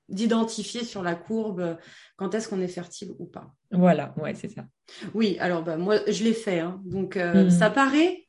d'identifier 0.10 0.84
sur 0.84 1.02
la 1.02 1.16
courbe 1.16 1.78
quand 2.18 2.36
est-ce 2.36 2.48
qu'on 2.48 2.62
est 2.62 2.68
fertile 2.68 3.10
ou 3.18 3.26
pas. 3.26 3.52
Voilà, 3.72 4.14
ouais, 4.18 4.36
c'est 4.36 4.50
ça. 4.50 4.66
Oui, 5.16 5.38
alors 5.40 5.64
bah, 5.64 5.78
moi, 5.78 5.98
je 6.08 6.24
l'ai 6.24 6.34
fait. 6.34 6.60
Hein. 6.60 6.80
donc, 6.86 7.16
mmh. 7.16 7.50
ça 7.50 7.72
paraît 7.72 8.28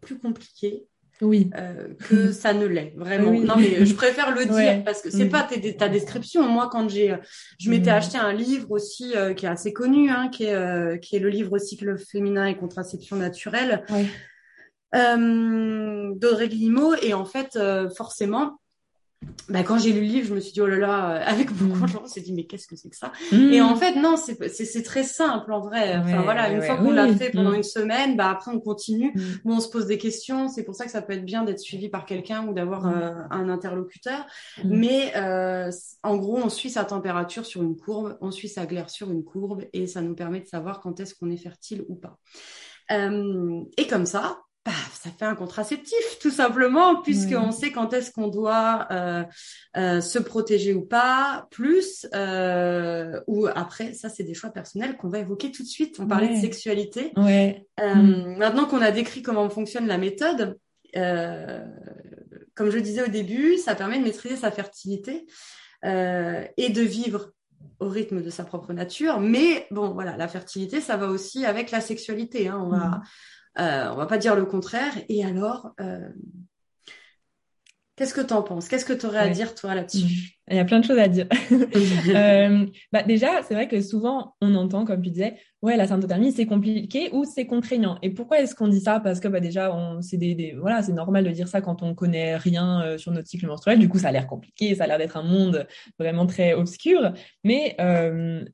plus 0.00 0.18
compliqué 0.18 0.87
oui. 1.20 1.50
Euh, 1.56 1.94
que 2.08 2.32
ça 2.32 2.52
ne 2.52 2.66
l'est 2.66 2.92
vraiment. 2.96 3.32
Non 3.32 3.56
mais 3.56 3.84
je 3.84 3.94
préfère 3.94 4.34
le 4.34 4.44
dire 4.44 4.82
parce 4.84 5.02
que 5.02 5.10
c'est 5.10 5.26
mm. 5.26 5.30
pas 5.30 5.48
ta 5.78 5.88
description. 5.88 6.48
Moi 6.48 6.68
quand 6.70 6.88
j'ai, 6.88 7.16
je 7.58 7.70
m'étais 7.70 7.90
mm. 7.90 7.94
acheté 7.94 8.18
un 8.18 8.32
livre 8.32 8.70
aussi 8.70 9.16
euh, 9.16 9.34
qui 9.34 9.46
est 9.46 9.48
assez 9.48 9.72
connu, 9.72 10.10
hein, 10.10 10.28
qui 10.28 10.44
est 10.44 10.54
euh, 10.54 10.96
qui 10.96 11.16
est 11.16 11.20
le 11.20 11.28
livre 11.28 11.58
Cycle 11.58 11.98
féminin 11.98 12.46
et 12.46 12.56
contraception 12.56 13.16
naturelle 13.16 13.84
d'Audrey 14.92 16.48
Guillemot 16.48 16.94
et 17.02 17.12
en 17.12 17.26
fait 17.26 17.58
forcément 17.94 18.58
bah, 19.48 19.62
quand 19.62 19.78
j'ai 19.78 19.92
lu 19.92 20.00
le 20.00 20.06
livre, 20.06 20.28
je 20.28 20.34
me 20.34 20.40
suis 20.40 20.52
dit, 20.52 20.60
oh 20.60 20.66
là 20.66 20.76
là, 20.76 21.10
euh, 21.10 21.22
avec 21.24 21.52
beaucoup 21.52 21.80
de 21.80 21.86
gens, 21.86 22.02
on 22.04 22.06
s'est 22.06 22.20
dit, 22.20 22.32
mais 22.32 22.44
qu'est-ce 22.44 22.66
que 22.66 22.76
c'est 22.76 22.90
que 22.90 22.96
ça? 22.96 23.12
Mm. 23.32 23.52
Et 23.52 23.60
en 23.60 23.76
fait, 23.76 23.94
non, 23.96 24.16
c'est 24.16 24.82
très 24.82 25.04
simple 25.04 25.52
en 25.52 25.60
vrai. 25.60 25.96
Enfin 25.96 26.22
voilà, 26.22 26.50
une 26.50 26.62
fois 26.62 26.76
qu'on 26.76 26.90
l'a 26.90 27.12
fait 27.14 27.30
pendant 27.30 27.52
mm. 27.52 27.56
une 27.56 27.62
semaine, 27.62 28.16
bah 28.16 28.30
après 28.30 28.50
on 28.50 28.60
continue, 28.60 29.12
mm. 29.14 29.20
où 29.44 29.52
on 29.52 29.60
se 29.60 29.68
pose 29.68 29.86
des 29.86 29.98
questions. 29.98 30.48
C'est 30.48 30.64
pour 30.64 30.74
ça 30.74 30.84
que 30.84 30.90
ça 30.90 31.02
peut 31.02 31.14
être 31.14 31.24
bien 31.24 31.44
d'être 31.44 31.60
suivi 31.60 31.88
par 31.88 32.04
quelqu'un 32.04 32.46
ou 32.46 32.52
d'avoir 32.52 32.86
euh, 32.86 33.14
un 33.30 33.48
interlocuteur. 33.48 34.26
Mais 34.64 35.12
euh, 35.16 35.70
en 36.02 36.16
gros, 36.16 36.38
on 36.38 36.48
suit 36.48 36.70
sa 36.70 36.84
température 36.84 37.46
sur 37.46 37.62
une 37.62 37.76
courbe, 37.76 38.16
on 38.20 38.30
suit 38.30 38.48
sa 38.48 38.66
glaire 38.66 38.90
sur 38.90 39.10
une 39.10 39.24
courbe, 39.24 39.64
et 39.72 39.86
ça 39.86 40.02
nous 40.02 40.14
permet 40.14 40.40
de 40.40 40.46
savoir 40.46 40.80
quand 40.80 41.00
est-ce 41.00 41.14
qu'on 41.14 41.30
est 41.30 41.36
fertile 41.36 41.84
ou 41.88 41.94
pas. 41.94 42.18
et 42.90 43.86
comme 43.86 44.06
ça, 44.06 44.40
bah, 44.68 44.74
ça 44.92 45.08
fait 45.08 45.24
un 45.24 45.34
contraceptif 45.34 46.18
tout 46.20 46.30
simplement 46.30 47.00
puisqu'on 47.00 47.52
sait 47.52 47.72
quand 47.72 47.94
est-ce 47.94 48.10
qu'on 48.10 48.28
doit 48.28 48.86
euh, 48.90 49.24
euh, 49.78 50.02
se 50.02 50.18
protéger 50.18 50.74
ou 50.74 50.82
pas 50.82 51.46
plus 51.50 52.06
euh, 52.14 53.18
ou 53.26 53.46
après 53.46 53.94
ça 53.94 54.10
c'est 54.10 54.24
des 54.24 54.34
choix 54.34 54.50
personnels 54.50 54.98
qu'on 54.98 55.08
va 55.08 55.20
évoquer 55.20 55.52
tout 55.52 55.62
de 55.62 55.68
suite 55.68 55.98
on 55.98 56.06
parlait 56.06 56.28
de 56.28 56.38
sexualité 56.38 57.12
ouais. 57.16 57.66
Mm. 57.78 58.36
maintenant 58.36 58.66
qu'on 58.66 58.82
a 58.82 58.90
décrit 58.90 59.22
comment 59.22 59.48
fonctionne 59.48 59.86
la 59.86 59.96
méthode 59.96 60.58
comme 60.94 62.68
je 62.68 62.78
disais 62.78 63.04
au 63.04 63.10
début 63.10 63.56
ça 63.56 63.74
permet 63.74 63.98
de 63.98 64.04
maîtriser 64.04 64.36
sa 64.36 64.50
fertilité 64.50 65.24
et 65.82 66.68
de 66.68 66.82
vivre 66.82 67.32
au 67.80 67.88
rythme 67.88 68.20
de 68.20 68.28
sa 68.28 68.44
propre 68.44 68.74
nature 68.74 69.18
mais 69.18 69.66
bon 69.70 69.94
voilà 69.94 70.18
la 70.18 70.28
fertilité 70.28 70.82
ça 70.82 70.98
va 70.98 71.06
aussi 71.06 71.46
avec 71.46 71.70
la 71.70 71.80
sexualité 71.80 72.48
hein. 72.48 72.60
on 72.62 72.68
va 72.68 72.86
mm. 72.86 73.02
Euh, 73.60 73.88
on 73.92 73.96
va 73.96 74.06
pas 74.06 74.18
dire 74.18 74.36
le 74.36 74.44
contraire. 74.44 74.92
Et 75.08 75.24
alors, 75.24 75.72
euh, 75.80 76.08
qu'est-ce 77.96 78.14
que 78.14 78.20
tu 78.20 78.32
en 78.32 78.42
penses? 78.42 78.68
Qu'est-ce 78.68 78.84
que 78.84 78.92
tu 78.92 79.06
aurais 79.06 79.18
à 79.18 79.28
dire, 79.28 79.56
toi, 79.56 79.74
là-dessus? 79.74 80.38
Il 80.48 80.56
y 80.56 80.60
a 80.60 80.64
plein 80.64 80.78
de 80.78 80.84
choses 80.84 80.98
à 80.98 81.08
dire. 81.08 81.26
euh, 81.50 82.66
bah, 82.92 83.02
déjà, 83.02 83.42
c'est 83.42 83.54
vrai 83.54 83.66
que 83.66 83.80
souvent, 83.80 84.36
on 84.40 84.54
entend, 84.54 84.84
comme 84.84 85.02
tu 85.02 85.10
disais, 85.10 85.38
ouais, 85.62 85.76
la 85.76 85.88
symptothermie, 85.88 86.30
c'est 86.30 86.46
compliqué 86.46 87.10
ou 87.12 87.24
c'est 87.24 87.46
contraignant. 87.46 87.98
Et 88.02 88.10
pourquoi 88.10 88.38
est-ce 88.38 88.54
qu'on 88.54 88.68
dit 88.68 88.80
ça? 88.80 89.00
Parce 89.00 89.18
que 89.18 89.26
bah, 89.26 89.40
déjà, 89.40 89.76
c'est 90.02 90.18
des, 90.18 90.54
voilà, 90.60 90.80
c'est 90.82 90.92
normal 90.92 91.24
de 91.24 91.30
dire 91.30 91.48
ça 91.48 91.60
quand 91.60 91.82
on 91.82 91.96
connaît 91.96 92.36
rien 92.36 92.82
euh, 92.82 92.98
sur 92.98 93.10
notre 93.10 93.26
cycle 93.26 93.48
menstruel. 93.48 93.80
Du 93.80 93.88
coup, 93.88 93.98
ça 93.98 94.08
a 94.08 94.12
l'air 94.12 94.28
compliqué, 94.28 94.76
ça 94.76 94.84
a 94.84 94.86
l'air 94.86 94.98
d'être 94.98 95.16
un 95.16 95.24
monde 95.24 95.66
vraiment 95.98 96.26
très 96.26 96.52
obscur. 96.52 97.12
Mais, 97.42 97.74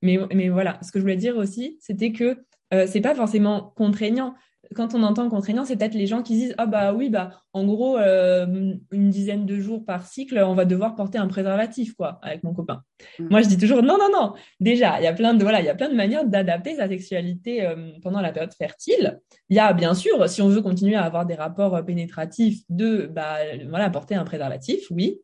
mais, 0.01 0.19
mais 0.35 0.49
voilà, 0.49 0.79
ce 0.83 0.91
que 0.91 0.99
je 0.99 1.03
voulais 1.03 1.17
dire 1.17 1.37
aussi, 1.37 1.77
c'était 1.81 2.13
que 2.13 2.39
c'est 2.87 3.03
pas 3.03 3.15
forcément 3.15 3.73
contraignant 3.77 4.35
quand 4.75 4.95
on 4.95 5.03
entend 5.03 5.29
contraignant, 5.29 5.65
c'est 5.65 5.77
peut-être 5.77 5.95
les 5.95 6.07
gens 6.07 6.23
qui 6.23 6.35
disent 6.35 6.55
ah 6.59 6.67
bah 6.67 6.93
oui 6.93 7.09
bah 7.09 7.43
en 7.53 7.65
gros 7.65 7.97
euh, 7.99 8.75
une 8.91 9.11
dizaine 9.11 9.47
de 9.47 9.59
jours 9.59 9.85
par 9.85 10.07
cycle, 10.07 10.39
on 10.39 10.55
va 10.55 10.65
devoir 10.65 10.95
porter 10.95 11.19
un 11.19 11.27
préservatif 11.27 11.95
quoi 11.95 12.19
avec 12.23 12.43
mon 12.43 12.53
copain. 12.53 12.83
Mm. 13.19 13.29
Moi 13.31 13.43
je 13.43 13.49
dis 13.49 13.59
toujours 13.59 13.83
non 13.83 13.97
non 13.99 14.09
non. 14.13 14.35
Déjà 14.61 15.01
il 15.01 15.05
y 15.05 15.07
a 15.07 15.13
plein 15.13 15.35
de 15.35 15.43
voilà 15.43 15.61
il 15.61 15.67
y 15.67 15.69
a 15.69 15.75
plein 15.75 15.89
de 15.89 15.95
manières 15.95 16.25
d'adapter 16.27 16.77
sa 16.77 16.89
sexualité 16.89 17.67
euh, 17.67 17.93
pendant 18.03 18.21
la 18.21 18.33
période 18.33 18.53
fertile. 18.55 19.21
Il 19.49 19.57
y 19.57 19.61
a 19.61 19.73
bien 19.73 19.95
sûr 19.95 20.29
si 20.29 20.43
on 20.43 20.49
veut 20.49 20.63
continuer 20.63 20.97
à 20.97 21.05
avoir 21.05 21.27
des 21.27 21.35
rapports 21.35 21.77
euh, 21.77 21.83
pénétratifs 21.83 22.61
de 22.69 23.07
bah 23.07 23.37
voilà 23.69 23.91
porter 23.91 24.15
un 24.15 24.25
préservatif 24.25 24.91
oui. 24.91 25.21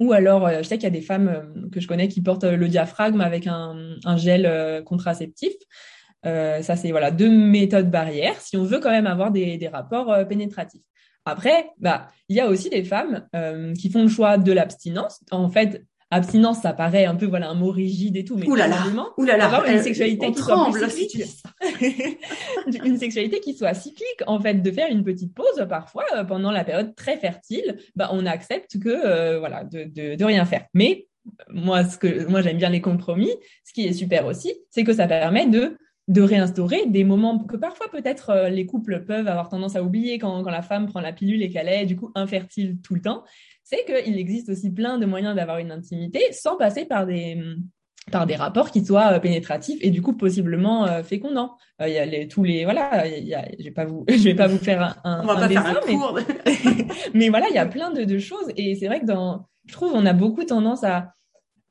Ou 0.00 0.12
alors, 0.12 0.48
je 0.48 0.62
sais 0.62 0.76
qu'il 0.76 0.84
y 0.84 0.86
a 0.86 0.90
des 0.90 1.02
femmes 1.02 1.68
que 1.70 1.78
je 1.78 1.86
connais 1.86 2.08
qui 2.08 2.22
portent 2.22 2.44
le 2.44 2.68
diaphragme 2.68 3.20
avec 3.20 3.46
un, 3.46 3.96
un 4.04 4.16
gel 4.16 4.82
contraceptif. 4.84 5.52
Euh, 6.26 6.62
ça, 6.62 6.76
c'est 6.76 6.90
voilà 6.90 7.10
deux 7.10 7.30
méthodes 7.30 7.90
barrières 7.90 8.40
si 8.40 8.56
on 8.56 8.64
veut 8.64 8.80
quand 8.80 8.90
même 8.90 9.06
avoir 9.06 9.30
des, 9.30 9.56
des 9.56 9.68
rapports 9.68 10.12
euh, 10.12 10.24
pénétratifs. 10.24 10.82
Après, 11.26 11.70
bah, 11.78 12.08
il 12.28 12.36
y 12.36 12.40
a 12.40 12.48
aussi 12.48 12.68
des 12.68 12.84
femmes 12.84 13.26
euh, 13.34 13.72
qui 13.74 13.90
font 13.90 14.02
le 14.02 14.08
choix 14.08 14.36
de 14.36 14.52
l'abstinence. 14.52 15.20
En 15.30 15.48
fait, 15.48 15.82
abstinence, 16.10 16.60
ça 16.60 16.72
paraît 16.72 17.06
un 17.06 17.14
peu 17.14 17.26
voilà 17.26 17.48
un 17.48 17.54
mot 17.54 17.70
rigide 17.70 18.16
et 18.16 18.24
tout, 18.24 18.36
mais 18.36 18.46
là 18.56 18.68
là, 18.68 19.46
avoir 19.46 19.66
une 19.66 19.82
sexualité 19.82 20.30
qui 20.32 20.42
soit 20.42 20.90
cyclique, 20.90 21.24
une 22.84 22.98
sexualité 22.98 23.40
qui 23.40 23.54
soit 23.54 23.74
cyclique, 23.74 24.22
en 24.26 24.38
fait, 24.38 24.54
de 24.54 24.70
faire 24.70 24.90
une 24.90 25.02
petite 25.02 25.34
pause 25.34 25.66
parfois 25.68 26.04
euh, 26.14 26.24
pendant 26.24 26.50
la 26.50 26.64
période 26.64 26.94
très 26.94 27.16
fertile, 27.16 27.78
bah 27.96 28.10
on 28.12 28.26
accepte 28.26 28.78
que 28.78 28.88
euh, 28.88 29.38
voilà 29.38 29.64
de, 29.64 29.84
de, 29.84 30.14
de 30.14 30.24
rien 30.24 30.44
faire. 30.44 30.66
Mais 30.74 31.06
moi, 31.48 31.84
ce 31.84 31.96
que 31.96 32.26
moi 32.26 32.42
j'aime 32.42 32.58
bien 32.58 32.68
les 32.68 32.82
compromis. 32.82 33.32
Ce 33.64 33.72
qui 33.72 33.86
est 33.86 33.94
super 33.94 34.26
aussi, 34.26 34.54
c'est 34.70 34.84
que 34.84 34.92
ça 34.92 35.06
permet 35.06 35.46
de 35.46 35.78
de 36.08 36.20
réinstaurer 36.20 36.86
des 36.86 37.04
moments 37.04 37.38
que 37.38 37.56
parfois 37.56 37.88
peut-être 37.90 38.30
euh, 38.30 38.48
les 38.48 38.66
couples 38.66 39.04
peuvent 39.04 39.26
avoir 39.26 39.48
tendance 39.48 39.74
à 39.74 39.82
oublier 39.82 40.18
quand, 40.18 40.42
quand 40.42 40.50
la 40.50 40.62
femme 40.62 40.86
prend 40.86 41.00
la 41.00 41.12
pilule 41.12 41.42
et 41.42 41.48
qu'elle 41.48 41.68
est 41.68 41.86
du 41.86 41.96
coup 41.96 42.10
infertile 42.14 42.78
tout 42.82 42.94
le 42.94 43.00
temps 43.00 43.24
c'est 43.62 43.84
qu'il 43.86 44.18
existe 44.18 44.50
aussi 44.50 44.70
plein 44.70 44.98
de 44.98 45.06
moyens 45.06 45.34
d'avoir 45.34 45.58
une 45.58 45.72
intimité 45.72 46.20
sans 46.32 46.56
passer 46.56 46.84
par 46.84 47.06
des 47.06 47.42
par 48.12 48.26
des 48.26 48.36
rapports 48.36 48.70
qui 48.70 48.84
soient 48.84 49.14
euh, 49.14 49.18
pénétratifs 49.18 49.78
et 49.80 49.90
du 49.90 50.02
coup 50.02 50.12
possiblement 50.12 50.86
euh, 50.86 51.02
fécondants. 51.02 51.56
Euh, 51.80 51.88
il 51.88 51.94
y 51.94 51.98
a 51.98 52.04
les, 52.04 52.28
tous 52.28 52.44
les 52.44 52.64
voilà, 52.64 53.06
il 53.06 53.24
y 53.24 53.34
a, 53.34 53.46
je 53.58 53.64
vais 53.64 53.70
pas 53.70 53.84
vous 53.84 54.04
je 54.08 54.22
vais 54.22 54.34
pas 54.34 54.46
vous 54.46 54.58
faire 54.58 55.00
un, 55.04 55.22
un, 55.22 55.28
un 55.28 55.48
dessin, 55.48 55.80
mais, 55.86 56.84
mais 57.14 57.28
voilà, 57.30 57.46
il 57.48 57.54
y 57.54 57.58
a 57.58 57.66
plein 57.66 57.90
de, 57.90 58.04
de 58.04 58.18
choses 58.18 58.52
et 58.56 58.74
c'est 58.74 58.86
vrai 58.86 59.00
que 59.00 59.06
dans 59.06 59.46
je 59.66 59.72
trouve 59.72 59.92
on 59.94 60.04
a 60.04 60.12
beaucoup 60.12 60.44
tendance 60.44 60.84
à, 60.84 61.14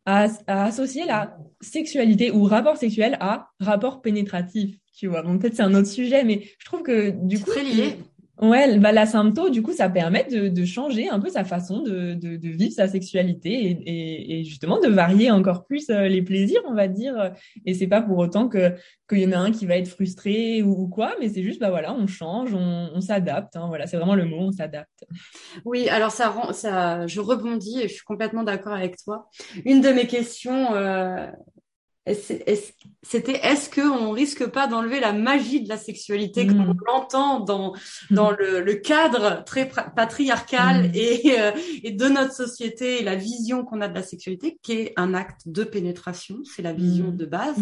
à, 0.05 0.27
à 0.47 0.65
associer 0.65 1.05
la 1.05 1.37
sexualité 1.61 2.31
ou 2.31 2.43
rapport 2.43 2.77
sexuel 2.77 3.17
à 3.19 3.49
rapport 3.59 4.01
pénétratif, 4.01 4.77
tu 4.95 5.07
vois. 5.07 5.21
Bon 5.21 5.37
peut-être 5.37 5.55
c'est 5.55 5.63
un 5.63 5.73
autre 5.73 5.87
sujet, 5.87 6.23
mais 6.23 6.43
je 6.59 6.65
trouve 6.65 6.83
que 6.83 7.11
du 7.11 7.39
coup 7.39 7.51
très 7.51 7.63
lié. 7.63 7.97
Ouais, 8.41 8.79
bah, 8.79 8.91
la 8.91 9.05
symptôme, 9.05 9.51
du 9.51 9.61
coup, 9.61 9.73
ça 9.73 9.89
permet 9.89 10.23
de, 10.23 10.47
de, 10.47 10.65
changer 10.65 11.07
un 11.07 11.19
peu 11.19 11.29
sa 11.29 11.43
façon 11.43 11.83
de, 11.83 12.15
de, 12.15 12.35
de 12.35 12.49
vivre 12.49 12.73
sa 12.73 12.87
sexualité 12.87 13.51
et, 13.51 13.69
et, 13.85 14.39
et, 14.39 14.43
justement 14.43 14.79
de 14.79 14.87
varier 14.87 15.29
encore 15.29 15.65
plus 15.65 15.89
euh, 15.91 16.07
les 16.07 16.23
plaisirs, 16.23 16.61
on 16.67 16.73
va 16.73 16.87
dire. 16.87 17.31
Et 17.67 17.75
c'est 17.75 17.87
pas 17.87 18.01
pour 18.01 18.17
autant 18.17 18.49
que 18.49 18.73
qu'il 19.07 19.19
y 19.19 19.27
en 19.27 19.33
a 19.33 19.37
un 19.37 19.51
qui 19.51 19.67
va 19.67 19.77
être 19.77 19.87
frustré 19.87 20.63
ou, 20.63 20.71
ou 20.71 20.87
quoi, 20.87 21.13
mais 21.19 21.29
c'est 21.29 21.43
juste, 21.43 21.59
bah 21.59 21.69
voilà, 21.69 21.93
on 21.93 22.07
change, 22.07 22.55
on, 22.55 22.89
on 22.91 23.01
s'adapte. 23.01 23.55
Hein, 23.55 23.67
voilà, 23.67 23.85
c'est 23.85 23.97
vraiment 23.97 24.15
le 24.15 24.25
mot, 24.25 24.39
on 24.39 24.51
s'adapte. 24.51 25.05
Oui, 25.63 25.87
alors 25.89 26.11
ça 26.11 26.29
rend, 26.29 26.53
ça, 26.53 27.05
je 27.05 27.19
rebondis 27.19 27.81
et 27.81 27.87
je 27.87 27.93
suis 27.93 28.03
complètement 28.03 28.43
d'accord 28.43 28.73
avec 28.73 28.97
toi. 28.97 29.29
Une 29.63 29.79
de 29.81 29.89
mes 29.89 30.07
questions. 30.07 30.73
Euh 30.73 31.27
c'était 32.05 33.39
est-ce 33.43 33.69
qu'on 33.69 34.11
risque 34.11 34.45
pas 34.47 34.67
d'enlever 34.67 34.99
la 34.99 35.13
magie 35.13 35.63
de 35.63 35.69
la 35.69 35.77
sexualité 35.77 36.45
comme 36.45 36.69
on 36.69 36.73
mm. 36.73 36.79
l'entend 36.85 37.39
dans 37.39 37.71
mm. 38.11 38.15
dans 38.15 38.31
le, 38.31 38.59
le, 38.61 38.73
cadre 38.75 39.43
très 39.45 39.69
patriarcal 39.95 40.89
mm. 40.89 40.91
et, 40.95 41.39
euh, 41.39 41.51
et 41.83 41.91
de 41.91 42.05
notre 42.09 42.33
société 42.33 42.99
et 42.99 43.03
la 43.03 43.15
vision 43.15 43.63
qu'on 43.63 43.79
a 43.79 43.87
de 43.87 43.95
la 43.95 44.03
sexualité 44.03 44.59
qui 44.61 44.73
est 44.73 44.93
un 44.97 45.13
acte 45.13 45.43
de 45.45 45.63
pénétration 45.63 46.39
c'est 46.43 46.61
la 46.61 46.73
vision 46.73 47.09
de 47.09 47.25
base 47.25 47.55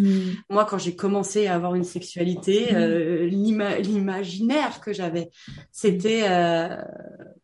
moi 0.50 0.66
quand 0.66 0.80
j'ai 0.80 0.96
commencé 0.96 1.46
à 1.46 1.54
avoir 1.54 1.76
une 1.76 1.84
sexualité 1.84 2.74
euh, 2.74 3.28
l'imaginaire 3.28 4.82
que 4.82 4.92
j'avais 4.92 5.30
c'était 5.72 6.24
euh, 6.24 6.78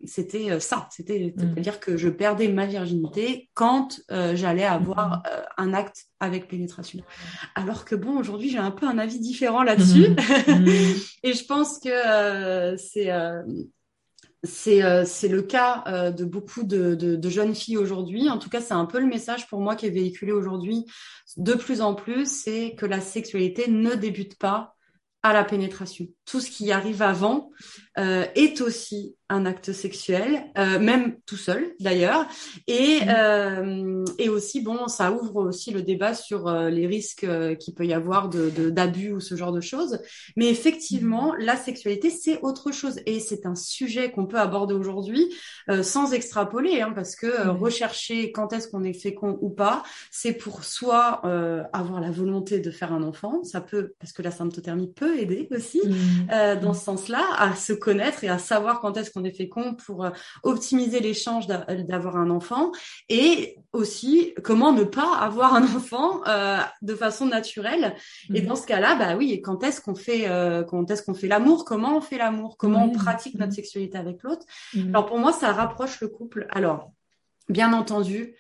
c'était 0.03 0.59
ça 0.59 0.87
c'était 0.91 1.35
à 1.57 1.59
dire 1.59 1.79
que 1.79 1.95
je 1.95 2.09
perdais 2.09 2.47
ma 2.47 2.65
virginité 2.65 3.49
quand 3.53 3.99
j'allais 4.09 4.65
avoir 4.65 5.21
un 5.57 5.73
acte 5.73 6.07
avec 6.19 6.47
pénétration. 6.47 6.86
Alors 7.55 7.85
que 7.85 7.95
bon, 7.95 8.17
aujourd'hui, 8.17 8.49
j'ai 8.49 8.57
un 8.57 8.71
peu 8.71 8.85
un 8.87 8.97
avis 8.97 9.19
différent 9.19 9.63
là-dessus. 9.63 10.09
Mhm. 10.47 10.67
Et 11.23 11.33
je 11.33 11.45
pense 11.45 11.79
que 11.79 11.89
euh, 11.89 12.77
c'est 12.77 13.11
euh, 13.11 13.41
c'est 14.43 14.83
euh, 14.83 15.03
c'est 15.05 15.27
le 15.27 15.41
cas 15.41 16.11
de 16.11 16.23
beaucoup 16.25 16.63
de, 16.63 16.95
de, 16.95 17.15
de 17.15 17.29
jeunes 17.29 17.55
filles 17.55 17.77
aujourd'hui. 17.77 18.29
En 18.29 18.37
tout 18.37 18.49
cas, 18.49 18.61
c'est 18.61 18.73
un 18.73 18.85
peu 18.85 18.99
le 18.99 19.07
message 19.07 19.47
pour 19.47 19.59
moi 19.59 19.75
qui 19.75 19.87
est 19.87 19.91
véhiculé 19.91 20.31
aujourd'hui 20.31 20.85
de 21.37 21.53
plus 21.53 21.81
en 21.81 21.93
plus, 21.93 22.25
c'est 22.25 22.75
que 22.75 22.85
la 22.85 23.01
sexualité 23.01 23.69
ne 23.69 23.93
débute 23.95 24.37
pas 24.37 24.75
à 25.23 25.33
la 25.33 25.43
pénétration. 25.43 26.07
Tout 26.25 26.39
ce 26.39 26.49
qui 26.49 26.71
arrive 26.71 27.01
avant 27.01 27.51
euh, 27.97 28.25
est 28.35 28.61
aussi 28.61 29.16
un 29.29 29.45
acte 29.45 29.73
sexuel, 29.73 30.45
euh, 30.57 30.79
même 30.79 31.17
tout 31.25 31.35
seul 31.35 31.73
d'ailleurs, 31.79 32.25
et 32.67 33.01
mmh. 33.01 33.09
euh, 33.09 34.05
et 34.17 34.29
aussi 34.29 34.61
bon, 34.61 34.87
ça 34.87 35.11
ouvre 35.11 35.47
aussi 35.47 35.71
le 35.71 35.81
débat 35.81 36.13
sur 36.13 36.47
euh, 36.47 36.69
les 36.69 36.87
risques 36.87 37.25
euh, 37.25 37.55
qu'il 37.55 37.73
peut 37.73 37.85
y 37.85 37.93
avoir 37.93 38.29
de 38.29 38.49
d'abus 38.69 39.11
ou 39.11 39.19
ce 39.19 39.35
genre 39.35 39.51
de 39.51 39.59
choses. 39.59 39.99
Mais 40.37 40.47
effectivement, 40.47 41.33
mmh. 41.33 41.37
la 41.39 41.57
sexualité 41.57 42.09
c'est 42.09 42.39
autre 42.41 42.71
chose 42.71 43.01
et 43.05 43.19
c'est 43.19 43.45
un 43.45 43.55
sujet 43.55 44.11
qu'on 44.11 44.27
peut 44.27 44.39
aborder 44.39 44.73
aujourd'hui 44.73 45.33
sans 45.81 46.13
extrapoler, 46.13 46.81
hein, 46.81 46.93
parce 46.95 47.15
que 47.15 47.47
mmh. 47.47 47.49
rechercher 47.49 48.31
quand 48.31 48.53
est-ce 48.53 48.69
qu'on 48.69 48.83
est 48.83 48.93
fécond 48.93 49.37
ou 49.41 49.49
pas, 49.49 49.83
c'est 50.11 50.33
pour 50.33 50.63
soit 50.63 51.21
avoir 51.73 51.99
la 51.99 52.11
volonté 52.11 52.59
de 52.59 52.71
faire 52.71 52.93
un 52.93 53.03
enfant, 53.03 53.43
ça 53.43 53.59
peut 53.59 53.93
parce 53.99 54.13
que 54.13 54.21
la 54.21 54.31
symptothermie 54.31 54.91
peut 54.93 55.19
aider 55.19 55.47
aussi 55.51 55.81
dans 56.29 56.73
ce 56.73 56.83
sens-là 56.83 57.25
à 57.37 57.55
se 57.55 57.73
connaître 57.73 58.23
et 58.23 58.29
à 58.29 58.37
savoir 58.37 58.79
quand 58.79 58.95
est-ce 58.95 59.11
qu'on 59.17 59.23
est 59.23 59.35
fécond 59.35 59.73
pour 59.73 60.05
euh, 60.05 60.11
optimiser 60.43 60.99
l'échange 60.99 61.47
d'avoir 61.47 62.17
un 62.17 62.29
enfant 62.29 62.71
et 63.09 63.57
aussi 63.73 64.33
comment 64.43 64.71
ne 64.71 64.83
pas 64.83 65.17
avoir 65.17 65.55
un 65.55 65.63
enfant 65.75 66.21
euh, 66.27 66.59
de 66.81 66.95
façon 66.95 67.25
naturelle. 67.25 67.95
Et 68.33 68.41
mhm. 68.41 68.47
dans 68.47 68.55
ce 68.55 68.67
cas-là, 68.67 68.95
bah 68.95 69.15
oui, 69.15 69.41
quand 69.41 69.63
est-ce 69.63 69.81
qu'on 69.81 69.95
fait 69.95 70.29
euh, 70.29 70.63
quand 70.63 70.89
est-ce 70.91 71.03
qu'on 71.03 71.13
fait 71.13 71.27
l'amour? 71.27 71.65
Comment 71.65 71.97
on 71.97 72.01
fait 72.01 72.17
l'amour? 72.17 72.57
Comment 72.57 72.85
on 72.85 72.91
pratique 72.91 73.39
notre 73.39 73.53
sexualité 73.53 73.97
avec 73.97 74.23
l'autre? 74.23 74.45
Mhm. 74.73 74.89
Alors 74.89 75.05
pour 75.05 75.17
moi, 75.17 75.33
ça 75.33 75.51
rapproche 75.51 75.99
le 76.01 76.07
couple. 76.07 76.47
Alors, 76.51 76.91
bien 77.49 77.73
entendu, 77.73 78.35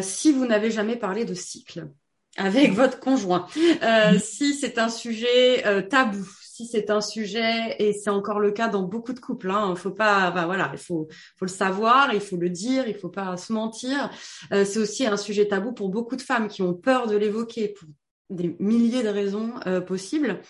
si 0.00 0.32
vous 0.32 0.46
n'avez 0.46 0.70
jamais 0.70 0.96
parlé 0.96 1.26
de 1.26 1.34
cycle, 1.34 1.88
avec 2.36 2.72
votre 2.72 3.00
conjoint. 3.00 3.46
Euh, 3.82 4.18
si 4.18 4.54
c'est 4.54 4.78
un 4.78 4.88
sujet 4.88 5.66
euh, 5.66 5.82
tabou, 5.82 6.26
si 6.54 6.66
c'est 6.68 6.88
un 6.88 7.00
sujet 7.00 7.74
et 7.80 7.92
c'est 7.92 8.10
encore 8.10 8.38
le 8.38 8.52
cas 8.52 8.68
dans 8.68 8.82
beaucoup 8.82 9.12
de 9.12 9.18
couples, 9.18 9.50
hein, 9.50 9.74
faut 9.74 9.90
pas, 9.90 10.30
voilà, 10.46 10.70
il 10.72 10.78
faut, 10.78 11.08
faut 11.36 11.44
le 11.44 11.50
savoir, 11.50 12.14
il 12.14 12.20
faut 12.20 12.36
le 12.36 12.48
dire, 12.48 12.86
il 12.86 12.94
faut 12.94 13.08
pas 13.08 13.36
se 13.36 13.52
mentir. 13.52 14.08
Euh, 14.52 14.64
c'est 14.64 14.78
aussi 14.78 15.04
un 15.04 15.16
sujet 15.16 15.48
tabou 15.48 15.72
pour 15.72 15.88
beaucoup 15.88 16.14
de 16.14 16.22
femmes 16.22 16.46
qui 16.46 16.62
ont 16.62 16.72
peur 16.72 17.08
de 17.08 17.16
l'évoquer 17.16 17.70
pour 17.70 17.88
des 18.30 18.54
milliers 18.60 19.02
de 19.02 19.08
raisons 19.08 19.54
euh, 19.66 19.80
possibles. 19.80 20.40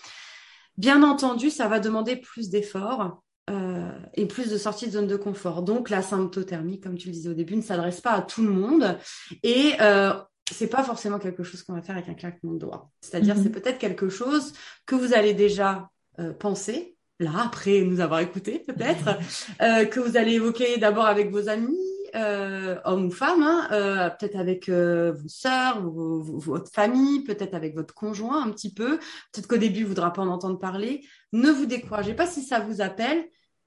Bien 0.77 1.01
entendu, 1.01 1.49
ça 1.49 1.67
va 1.67 1.79
demander 1.79 2.17
plus 2.17 2.49
d'efforts. 2.49 3.23
Euh, 3.47 3.91
et 4.15 4.25
plus 4.25 4.49
de 4.49 4.57
sorties 4.57 4.87
de 4.87 4.93
zone 4.93 5.05
de 5.05 5.15
confort. 5.15 5.61
Donc 5.61 5.91
la 5.91 6.01
symptothermie, 6.01 6.79
comme 6.79 6.97
tu 6.97 7.09
le 7.09 7.13
disais 7.13 7.29
au 7.29 7.35
début, 7.35 7.55
ne 7.55 7.61
s'adresse 7.61 8.01
pas 8.01 8.13
à 8.13 8.21
tout 8.23 8.41
le 8.41 8.49
monde. 8.49 8.97
Et 9.43 9.73
euh, 9.81 10.13
c'est 10.51 10.67
pas 10.67 10.83
forcément 10.83 11.19
quelque 11.19 11.43
chose 11.43 11.61
qu'on 11.63 11.73
va 11.73 11.83
faire 11.83 11.95
avec 11.95 12.09
un 12.09 12.15
claquement 12.15 12.53
de 12.53 12.59
doigts. 12.59 12.89
C'est-à-dire, 13.01 13.35
c'est 13.35 13.49
mhm. 13.49 13.51
peut-être 13.51 13.77
quelque 13.77 14.09
chose 14.09 14.53
que 14.87 14.95
vous 14.95 15.13
allez 15.13 15.35
déjà 15.35 15.89
euh, 16.19 16.33
penser, 16.33 16.97
là, 17.19 17.31
après 17.45 17.81
nous 17.81 17.99
avoir 17.99 18.19
écouté, 18.19 18.59
peut-être, 18.59 19.17
euh, 19.61 19.85
que 19.85 19.99
vous 19.99 20.17
allez 20.17 20.33
évoquer 20.33 20.77
d'abord 20.77 21.05
avec 21.05 21.31
vos 21.31 21.49
amis, 21.49 21.77
euh, 22.15 22.77
hommes 22.85 23.07
ou 23.07 23.11
femmes, 23.11 23.43
hein, 23.43 24.11
peut-être 24.17 24.37
avec 24.37 24.69
vos 24.69 25.27
sœurs, 25.27 25.81
votre 25.81 26.71
famille, 26.71 27.21
peut-être 27.23 27.53
avec 27.53 27.75
votre 27.75 27.93
conjoint 27.93 28.41
un 28.41 28.51
petit 28.51 28.73
peu. 28.73 28.97
Peut-être 29.33 29.47
qu'au 29.47 29.57
début, 29.57 29.79
il 29.79 29.85
voudra 29.85 30.13
pas 30.13 30.21
en 30.21 30.29
entendre 30.29 30.57
parler. 30.57 31.05
Ne 31.33 31.49
vous 31.51 31.65
découragez 31.65 32.13
pas 32.13 32.25
si 32.25 32.41
ça 32.41 32.59
vous 32.59 32.81
appelle. 32.81 33.25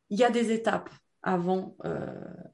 Il 0.09 0.19
y 0.19 0.25
a 0.25 0.31
des 0.31 0.51
étapes 0.51 0.89
avant, 1.23 1.77
euh, 1.85 2.07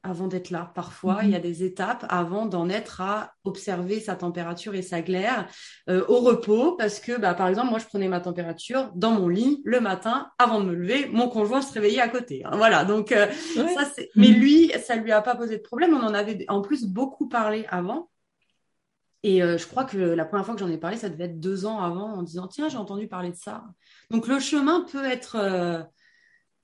avant 0.03 0.27
d'être 0.27 0.49
là. 0.49 0.71
Parfois, 0.73 1.19
il 1.23 1.29
y 1.29 1.35
a 1.35 1.37
mhm. 1.37 1.43
des 1.43 1.63
étapes 1.63 2.05
avant 2.09 2.45
d'en 2.45 2.67
être 2.69 3.01
à 3.01 3.33
observer 3.43 3.99
sa 3.99 4.15
température 4.15 4.73
et 4.75 4.81
sa 4.81 5.01
glaire 5.01 5.47
euh, 5.89 6.03
au 6.07 6.19
repos, 6.19 6.75
parce 6.75 6.99
que, 6.99 7.17
bah, 7.17 7.33
par 7.33 7.47
exemple, 7.47 7.69
moi, 7.69 7.79
je 7.79 7.85
prenais 7.85 8.07
ma 8.07 8.19
température 8.19 8.91
dans 8.95 9.11
mon 9.11 9.27
lit 9.27 9.61
le 9.65 9.79
matin 9.79 10.31
avant 10.39 10.61
de 10.61 10.65
me 10.65 10.73
lever. 10.73 11.07
Mon 11.07 11.29
conjoint 11.29 11.61
se 11.61 11.73
réveillait 11.73 12.01
à 12.01 12.09
côté. 12.09 12.43
Hein. 12.45 12.51
voilà. 12.55 12.85
Donc, 12.85 13.11
euh, 13.11 13.27
ça, 13.53 13.85
c'est. 13.93 14.09
Mais 14.15 14.29
mhm. 14.29 14.35
lui, 14.35 14.71
ça 14.83 14.95
lui 14.95 15.11
a 15.11 15.21
pas 15.21 15.35
posé 15.35 15.57
de 15.57 15.63
problème. 15.63 15.93
On 15.93 16.03
en 16.03 16.13
avait 16.13 16.45
en 16.47 16.61
plus 16.61 16.85
beaucoup 16.85 17.29
parlé 17.29 17.65
avant. 17.69 18.09
Et 19.23 19.39
je 19.39 19.65
crois 19.65 19.85
que 19.85 19.97
la 19.97 20.23
première 20.23 20.45
fois 20.45 20.53
que 20.53 20.59
j'en 20.59 20.69
ai 20.69 20.77
parlé, 20.77 20.97
ça 20.97 21.09
devait 21.09 21.23
être 21.23 21.39
deux 21.39 21.65
ans 21.65 21.79
avant, 21.79 22.13
en 22.13 22.21
disant 22.21 22.45
tiens, 22.47 22.69
j'ai 22.69 22.77
entendu 22.77 23.07
parler 23.07 23.31
de 23.31 23.35
ça. 23.35 23.63
Donc 24.11 24.27
le 24.27 24.39
chemin 24.39 24.81
peut 24.81 25.03
être 25.03 25.35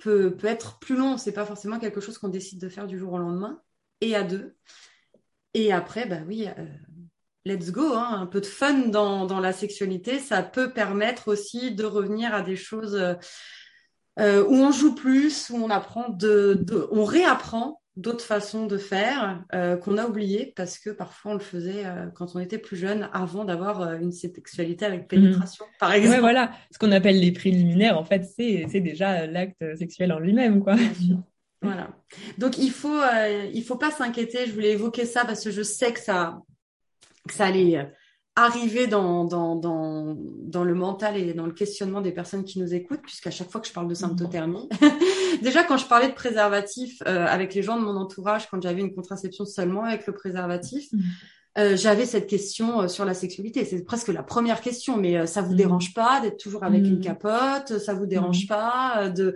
peut, 0.01 0.35
peut 0.35 0.47
être 0.47 0.79
plus 0.79 0.95
long. 0.95 1.17
C'est 1.17 1.31
pas 1.31 1.45
forcément 1.45 1.79
quelque 1.79 2.01
chose 2.01 2.17
qu'on 2.17 2.29
décide 2.29 2.59
de 2.59 2.69
faire 2.69 2.87
du 2.87 2.97
jour 2.97 3.13
au 3.13 3.17
lendemain 3.17 3.61
et 4.01 4.15
à 4.15 4.23
deux. 4.23 4.55
Et 5.53 5.71
après, 5.71 6.05
bah 6.05 6.19
oui, 6.27 6.47
euh, 6.57 6.65
let's 7.45 7.71
go. 7.71 7.93
Hein, 7.93 8.19
un 8.21 8.25
peu 8.25 8.41
de 8.41 8.45
fun 8.45 8.87
dans, 8.87 9.25
dans 9.25 9.39
la 9.39 9.53
sexualité, 9.53 10.19
ça 10.19 10.43
peut 10.43 10.71
permettre 10.71 11.27
aussi 11.29 11.73
de 11.73 11.83
revenir 11.83 12.33
à 12.33 12.41
des 12.41 12.55
choses 12.55 12.95
euh, 14.19 14.43
où 14.45 14.55
on 14.55 14.71
joue 14.71 14.95
plus, 14.95 15.49
où 15.49 15.57
on 15.57 15.69
apprend 15.69 16.09
de, 16.09 16.57
de 16.61 16.87
on 16.91 17.03
réapprend 17.03 17.80
d'autres 17.97 18.23
façons 18.23 18.67
de 18.67 18.77
faire 18.77 19.43
euh, 19.53 19.75
qu'on 19.75 19.97
a 19.97 20.05
oubliées 20.05 20.53
parce 20.55 20.79
que 20.79 20.89
parfois 20.89 21.31
on 21.31 21.33
le 21.35 21.41
faisait 21.41 21.85
euh, 21.85 22.07
quand 22.15 22.35
on 22.35 22.39
était 22.39 22.57
plus 22.57 22.77
jeune 22.77 23.09
avant 23.11 23.43
d'avoir 23.43 23.81
euh, 23.81 23.97
une 23.99 24.11
sexualité 24.11 24.85
avec 24.85 25.07
pénétration, 25.07 25.65
mmh. 25.65 25.77
par 25.79 25.91
exemple. 25.91 26.15
Ouais, 26.15 26.21
voilà, 26.21 26.51
ce 26.71 26.79
qu'on 26.79 26.91
appelle 26.91 27.19
les 27.19 27.31
préliminaires, 27.31 27.97
en 27.97 28.05
fait, 28.05 28.23
c'est 28.23 28.79
déjà 28.79 29.27
l'acte 29.27 29.63
sexuel 29.77 30.13
en 30.13 30.19
lui-même, 30.19 30.63
quoi. 30.63 30.75
Voilà. 31.63 31.89
Donc 32.39 32.57
il 32.57 32.71
faut 32.71 32.99
il 33.53 33.63
faut 33.63 33.75
pas 33.75 33.91
s'inquiéter. 33.91 34.47
Je 34.47 34.51
voulais 34.51 34.71
évoquer 34.71 35.05
ça 35.05 35.25
parce 35.25 35.43
que 35.43 35.51
je 35.51 35.61
sais 35.61 35.93
que 35.93 35.99
ça 35.99 36.41
que 37.27 37.35
ça 37.35 37.45
allait 37.45 37.87
arriver 38.35 38.87
dans, 38.87 39.25
dans, 39.25 39.55
dans, 39.55 40.15
dans, 40.17 40.63
le 40.63 40.73
mental 40.73 41.17
et 41.17 41.33
dans 41.33 41.45
le 41.45 41.51
questionnement 41.51 42.01
des 42.01 42.11
personnes 42.11 42.45
qui 42.45 42.59
nous 42.59 42.73
écoutent, 42.73 43.01
puisqu'à 43.01 43.29
chaque 43.29 43.51
fois 43.51 43.61
que 43.61 43.67
je 43.67 43.73
parle 43.73 43.87
de 43.87 43.93
symptothermie, 43.93 44.69
déjà 45.41 45.63
quand 45.63 45.77
je 45.77 45.85
parlais 45.85 46.07
de 46.07 46.13
préservatif 46.13 47.01
euh, 47.07 47.25
avec 47.25 47.53
les 47.53 47.63
gens 47.63 47.77
de 47.77 47.83
mon 47.83 47.95
entourage, 47.95 48.49
quand 48.49 48.61
j'avais 48.61 48.81
une 48.81 48.93
contraception 48.93 49.45
seulement 49.45 49.83
avec 49.83 50.07
le 50.07 50.13
préservatif, 50.13 50.91
mm. 50.91 50.99
Euh, 51.57 51.75
j'avais 51.75 52.05
cette 52.05 52.27
question 52.27 52.81
euh, 52.81 52.87
sur 52.87 53.03
la 53.03 53.13
sexualité. 53.13 53.65
C'est 53.65 53.83
presque 53.83 54.07
la 54.07 54.23
première 54.23 54.61
question, 54.61 54.95
mais 54.95 55.17
euh, 55.17 55.25
ça 55.25 55.41
vous 55.41 55.53
mm. 55.53 55.57
dérange 55.57 55.93
pas 55.93 56.21
d'être 56.21 56.37
toujours 56.37 56.63
avec 56.63 56.85
une 56.85 56.99
mm. 56.99 57.01
capote? 57.01 57.77
Ça 57.77 57.93
vous 57.93 58.05
dérange 58.05 58.47
pas 58.47 59.09
de 59.09 59.35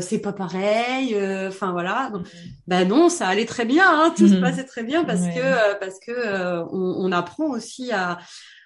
c'est 0.00 0.18
pas 0.18 0.32
pareil 0.32 1.16
Enfin 1.46 1.72
voilà. 1.72 2.10
Donc, 2.12 2.26
ben 2.66 2.86
non, 2.86 3.08
ça 3.08 3.28
allait 3.28 3.46
très 3.46 3.64
bien. 3.64 3.84
Hein, 3.86 4.12
tout 4.16 4.26
se 4.26 4.34
passait 4.34 4.64
très 4.64 4.82
bien 4.82 5.04
parce 5.04 5.22
que 5.22 5.78
parce 5.78 5.98
que 6.00 6.62
on, 6.72 7.06
on, 7.06 7.12
apprend 7.12 7.46
aussi 7.50 7.92
à 7.92 8.18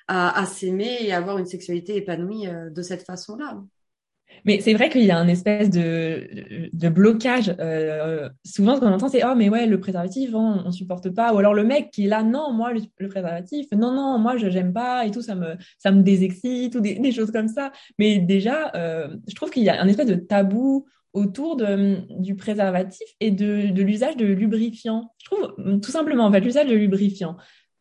à, 0.08 0.40
à 0.40 0.46
s'aimer 0.46 0.98
et 1.00 1.12
à 1.12 1.18
avoir 1.18 1.38
une 1.38 1.46
sexualité 1.46 1.96
épanouie 1.96 2.48
de 2.70 2.82
cette 2.82 3.04
façon-là. 3.04 3.58
Mais 4.44 4.60
c'est 4.60 4.74
vrai 4.74 4.90
qu'il 4.90 5.04
y 5.04 5.10
a 5.10 5.18
un 5.18 5.28
espèce 5.28 5.70
de, 5.70 6.28
de 6.72 6.88
blocage. 6.88 7.54
Euh, 7.58 8.28
souvent, 8.44 8.76
ce 8.76 8.80
qu'on 8.80 8.92
entend, 8.92 9.08
c'est 9.08 9.24
oh 9.24 9.34
mais 9.36 9.48
ouais, 9.48 9.66
le 9.66 9.80
préservatif, 9.80 10.30
on, 10.34 10.62
on 10.64 10.70
supporte 10.70 11.10
pas. 11.10 11.32
Ou 11.32 11.38
alors 11.38 11.54
le 11.54 11.64
mec 11.64 11.90
qui 11.90 12.06
est 12.06 12.08
là, 12.08 12.22
non, 12.22 12.52
moi 12.52 12.72
le, 12.72 13.08
préservatif, 13.08 13.66
non 13.72 13.92
non, 13.92 14.18
moi 14.18 14.36
je 14.36 14.48
j'aime 14.50 14.72
pas 14.72 15.06
et 15.06 15.10
tout, 15.10 15.22
ça 15.22 15.34
me 15.34 15.56
ça 15.78 15.90
me 15.90 16.02
désexcite 16.02 16.74
ou 16.74 16.80
des, 16.80 16.94
des 16.98 17.12
choses 17.12 17.30
comme 17.30 17.48
ça. 17.48 17.72
Mais 17.98 18.18
déjà, 18.18 18.72
euh, 18.74 19.08
je 19.28 19.34
trouve 19.34 19.50
qu'il 19.50 19.62
y 19.64 19.68
a 19.68 19.80
un 19.80 19.88
espèce 19.88 20.06
de 20.06 20.14
tabou 20.14 20.86
autour 21.12 21.56
de, 21.56 21.96
du 22.20 22.36
préservatif 22.36 23.08
et 23.20 23.30
de, 23.30 23.70
de 23.70 23.82
l'usage 23.82 24.16
de 24.16 24.26
lubrifiant. 24.26 25.14
Je 25.18 25.30
trouve 25.30 25.80
tout 25.80 25.90
simplement 25.90 26.26
en 26.26 26.32
fait 26.32 26.40
l'usage 26.40 26.66
de 26.66 26.74
lubrifiant. 26.74 27.36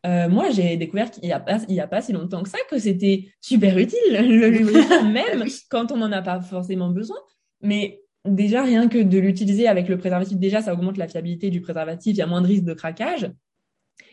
Euh, 0.06 0.28
moi, 0.28 0.50
j'ai 0.50 0.76
découvert 0.76 1.10
qu'il 1.10 1.24
n'y 1.24 1.32
a, 1.32 1.40
pas, 1.40 1.58
il 1.68 1.80
a 1.80 1.86
pas 1.86 2.00
si 2.00 2.12
longtemps 2.12 2.42
que 2.42 2.48
ça 2.48 2.58
que 2.70 2.78
c'était 2.78 3.28
super 3.40 3.76
utile, 3.76 3.98
le 4.12 4.48
lubrifiant, 4.48 5.04
même 5.04 5.44
quand 5.70 5.90
on 5.90 5.96
n'en 5.96 6.12
a 6.12 6.22
pas 6.22 6.40
forcément 6.40 6.90
besoin. 6.90 7.16
Mais 7.60 8.02
déjà, 8.24 8.62
rien 8.62 8.88
que 8.88 8.98
de 8.98 9.18
l'utiliser 9.18 9.66
avec 9.66 9.88
le 9.88 9.98
préservatif, 9.98 10.38
déjà, 10.38 10.62
ça 10.62 10.72
augmente 10.72 10.96
la 10.96 11.08
fiabilité 11.08 11.50
du 11.50 11.60
préservatif, 11.60 12.14
il 12.14 12.18
y 12.18 12.22
a 12.22 12.26
moins 12.26 12.42
de 12.42 12.46
risque 12.46 12.64
de 12.64 12.74
craquage. 12.74 13.30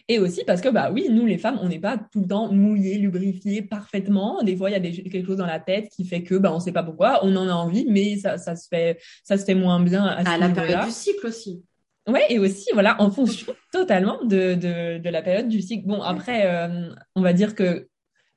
Et 0.09 0.19
aussi 0.19 0.43
parce 0.45 0.59
que, 0.61 0.67
bah 0.67 0.91
oui, 0.91 1.07
nous, 1.09 1.25
les 1.25 1.37
femmes, 1.37 1.59
on 1.61 1.69
n'est 1.69 1.79
pas 1.79 1.97
tout 1.97 2.21
le 2.21 2.27
temps 2.27 2.51
mouillées, 2.51 2.97
lubrifiées 2.97 3.61
parfaitement. 3.61 4.43
Des 4.43 4.57
fois, 4.57 4.69
il 4.69 4.73
y 4.73 4.75
a 4.75 4.79
des, 4.79 4.91
quelque 4.91 5.25
chose 5.25 5.37
dans 5.37 5.45
la 5.45 5.59
tête 5.59 5.89
qui 5.89 6.05
fait 6.05 6.23
que, 6.23 6.35
bah, 6.35 6.51
on 6.51 6.55
ne 6.55 6.61
sait 6.61 6.73
pas 6.73 6.83
pourquoi, 6.83 7.19
on 7.23 7.35
en 7.35 7.47
a 7.47 7.53
envie, 7.53 7.85
mais 7.87 8.17
ça, 8.17 8.37
ça, 8.37 8.55
se, 8.55 8.67
fait, 8.67 8.99
ça 9.23 9.37
se 9.37 9.45
fait 9.45 9.55
moins 9.55 9.79
bien 9.79 10.03
à, 10.03 10.29
à 10.29 10.37
la 10.37 10.49
période 10.49 10.85
du 10.85 10.91
cycle 10.91 11.27
aussi. 11.27 11.63
Ouais, 12.07 12.25
et 12.29 12.37
aussi, 12.37 12.69
voilà, 12.73 13.01
en 13.01 13.09
fonction 13.09 13.53
totalement 13.71 14.21
de, 14.25 14.55
de, 14.55 14.97
de 14.97 15.09
la 15.09 15.21
période 15.21 15.47
du 15.47 15.61
cycle. 15.61 15.87
Bon, 15.87 16.01
après, 16.01 16.45
euh, 16.45 16.89
on 17.15 17.21
va 17.21 17.31
dire 17.31 17.55
que 17.55 17.87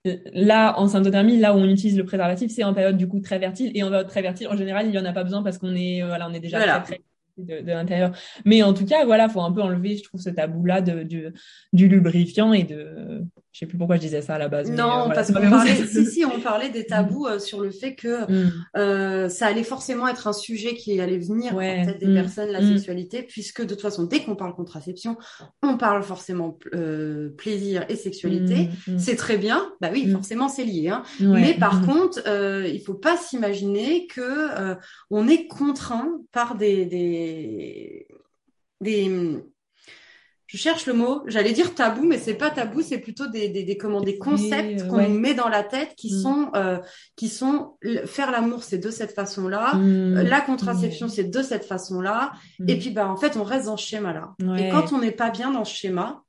euh, 0.07 0.17
là, 0.33 0.79
en 0.79 0.87
symptothermie, 0.87 1.39
là 1.39 1.53
où 1.53 1.59
on 1.59 1.65
utilise 1.65 1.97
le 1.97 2.05
préservatif, 2.05 2.53
c'est 2.53 2.63
en 2.63 2.75
période 2.75 2.97
du 2.97 3.09
coup 3.09 3.19
très 3.21 3.41
fertile. 3.41 3.73
Et 3.75 3.83
en 3.83 3.89
période 3.89 4.07
très 4.07 4.23
fertile, 4.23 4.47
en 4.49 4.57
général, 4.57 4.87
il 4.87 4.95
y 4.95 4.99
en 4.99 5.05
a 5.05 5.13
pas 5.13 5.25
besoin 5.25 5.43
parce 5.43 5.59
qu'on 5.59 5.75
est, 5.75 6.01
euh, 6.01 6.07
voilà, 6.07 6.29
on 6.29 6.33
est 6.33 6.39
déjà 6.39 6.61
très, 6.61 6.83
très 6.83 7.01
de, 7.39 7.61
de 7.61 7.73
l'intérieur. 7.73 8.13
Mais 8.45 8.63
en 8.63 8.73
tout 8.73 8.87
cas, 8.87 9.05
voilà, 9.05 9.29
faut 9.29 9.41
un 9.41 9.51
peu 9.51 9.63
enlever, 9.63 9.97
je 9.97 10.05
trouve, 10.05 10.21
ce 10.21 10.31
tabou-là 10.31 10.81
de, 10.81 11.03
du, 11.03 11.27
du 11.73 11.89
lubrifiant 11.89 12.53
et 12.53 12.63
de, 12.63 13.25
je 13.57 13.61
sais 13.61 13.67
plus 13.67 13.79
pourquoi 13.79 13.97
je 13.97 14.03
disais 14.03 14.21
ça 14.21 14.35
à 14.35 14.39
la 14.39 14.49
base. 14.49 14.71
Non, 14.71 15.09
euh, 15.09 15.15
parce 15.15 15.33
qu'on 15.33 15.41
parlait, 15.41 15.75
si, 15.87 16.05
si, 16.05 16.25
on 16.27 16.41
parlait 16.41 16.69
des 16.69 16.85
tabous 16.85 17.27
euh, 17.27 17.39
sur 17.39 17.63
le 17.63 17.71
fait 17.71 17.95
que 17.95 18.31
mm. 18.31 18.53
euh, 18.77 19.29
ça 19.31 19.47
allait 19.47 19.65
forcément 19.65 20.07
être 20.09 20.27
un 20.27 20.35
sujet 20.35 20.75
qui 20.75 21.01
allait 21.01 21.17
venir 21.17 21.55
en 21.55 21.61
fait, 21.61 21.97
des 21.99 22.07
mm. 22.07 22.15
personnes, 22.15 22.51
la 22.51 22.61
mm. 22.61 22.75
sexualité, 22.75 23.23
puisque 23.23 23.63
de 23.63 23.69
toute 23.69 23.81
façon, 23.81 24.05
dès 24.05 24.23
qu'on 24.23 24.37
parle 24.37 24.55
contraception, 24.55 25.17
on 25.63 25.79
parle 25.79 26.03
forcément 26.03 26.59
euh, 26.75 27.31
plaisir 27.31 27.87
et 27.89 27.97
sexualité. 27.97 28.69
C'est 28.99 29.17
très 29.17 29.39
bien, 29.39 29.73
bah 29.81 29.89
oui, 29.91 30.11
forcément 30.11 30.51
c'est 30.51 30.65
lié. 30.65 30.91
Hein. 30.91 31.03
Mais 31.21 31.55
par 31.55 31.81
contre, 31.81 32.21
euh, 32.27 32.69
il 32.71 32.83
faut 32.83 32.93
pas 32.93 33.17
s'imaginer 33.17 34.07
que 34.07 34.77
on 35.09 35.29
est 35.29 35.47
contraint 35.47 36.21
par 36.31 36.57
des, 36.57 36.85
des, 36.85 38.07
des 38.83 39.41
je 40.47 40.57
cherche 40.57 40.87
le 40.87 40.93
mot, 40.93 41.23
j'allais 41.27 41.53
dire 41.53 41.75
tabou, 41.75 42.05
mais 42.05 42.19
c'est 42.19 42.35
pas 42.35 42.51
tabou, 42.51 42.81
c'est 42.81 42.99
plutôt 42.99 43.27
des, 43.27 43.49
des, 43.49 43.65
des, 43.65 43.77
comment, 43.77 44.01
des 44.01 44.17
concepts 44.17 44.87
qu'on 44.87 45.09
met 45.09 45.35
dans 45.35 45.49
la 45.49 45.65
tête 45.65 45.95
qui 45.97 46.15
mm. 46.15 46.23
sont, 46.23 46.51
euh, 46.55 46.79
qui 47.17 47.29
sont 47.29 47.77
faire 48.05 48.31
l'amour, 48.31 48.63
c'est 48.63 48.79
de 48.79 48.91
cette 48.91 49.13
façon-là, 49.13 49.75
mm. 49.75 50.23
la 50.23 50.41
contraception, 50.41 51.09
c'est 51.09 51.25
de 51.25 51.43
cette 51.43 51.65
façon-là, 51.65 52.33
mm. 52.61 52.69
et 52.69 52.79
puis 52.79 52.91
bah 52.91 53.09
en 53.09 53.17
fait 53.17 53.37
on 53.37 53.43
reste 53.43 53.67
dans 53.67 53.77
ce 53.77 53.87
schéma-là. 53.87 54.35
Et 54.57 54.69
quand 54.71 54.93
on 54.93 55.01
n'est 55.01 55.13
pas 55.13 55.31
bien 55.31 55.51
dans 55.51 55.65
ce 55.65 55.75
schéma, 55.75 56.23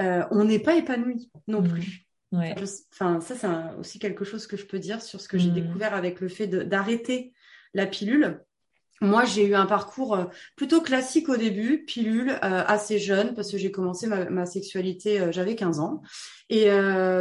euh, 0.00 0.24
on 0.30 0.44
n'est 0.44 0.60
pas 0.60 0.76
épanoui 0.76 1.30
non 1.46 1.62
plus. 1.62 2.06
Enfin, 2.32 3.20
ça 3.20 3.34
c'est 3.34 3.48
aussi 3.80 3.98
quelque 3.98 4.24
chose 4.24 4.46
que 4.46 4.58
je 4.58 4.66
peux 4.66 4.78
dire 4.78 5.00
sur 5.00 5.20
ce 5.20 5.28
que 5.28 5.38
j'ai 5.38 5.50
découvert 5.50 5.94
avec 5.94 6.20
le 6.20 6.28
fait 6.28 6.46
d'arrêter 6.46 7.32
la 7.72 7.86
pilule 7.86 8.42
moi, 9.00 9.24
j'ai 9.24 9.46
eu 9.46 9.54
un 9.54 9.66
parcours 9.66 10.16
euh, 10.16 10.24
plutôt 10.56 10.80
classique 10.80 11.28
au 11.28 11.36
début, 11.36 11.84
pilule, 11.84 12.30
euh, 12.30 12.64
assez 12.66 12.98
jeune, 12.98 13.34
parce 13.34 13.50
que 13.50 13.58
j'ai 13.58 13.70
commencé 13.70 14.06
ma, 14.06 14.46
sexualité, 14.46 15.20
euh, 15.20 15.32
j'avais 15.32 15.54
15 15.54 15.80
ans. 15.80 16.02
Et 16.50 16.70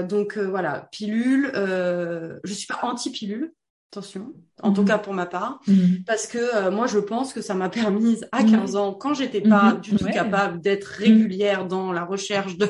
donc, 0.08 0.38
voilà, 0.38 0.88
pilule, 0.92 1.52
je 1.54 2.54
suis 2.54 2.68
pas 2.68 2.80
anti-pilule, 2.84 3.54
Attention, 3.93 4.34
en 4.62 4.73
tout 4.73 4.82
mhm. 4.82 4.88
cas 4.89 4.97
pour 4.97 5.13
ma 5.13 5.26
part, 5.26 5.62
mhm. 5.65 6.04
parce 6.06 6.28
que 6.28 6.38
euh, 6.38 6.71
moi 6.71 6.88
je 6.88 7.00
pense 7.00 7.32
que 7.32 7.39
ça 7.39 7.54
m'a 7.54 7.69
permis 7.69 8.17
à 8.34 8.43
15 8.43 8.76
ans, 8.76 8.93
quand 8.93 9.13
j'étais 9.13 9.39
pas 9.39 9.80
du 9.82 9.95
tout 9.95 10.04
capable 10.04 10.60
d'être 10.60 10.84
régulière 10.84 11.65
dans 11.65 11.93
la 11.93 12.04
recherche 12.04 12.58
de, 12.58 12.65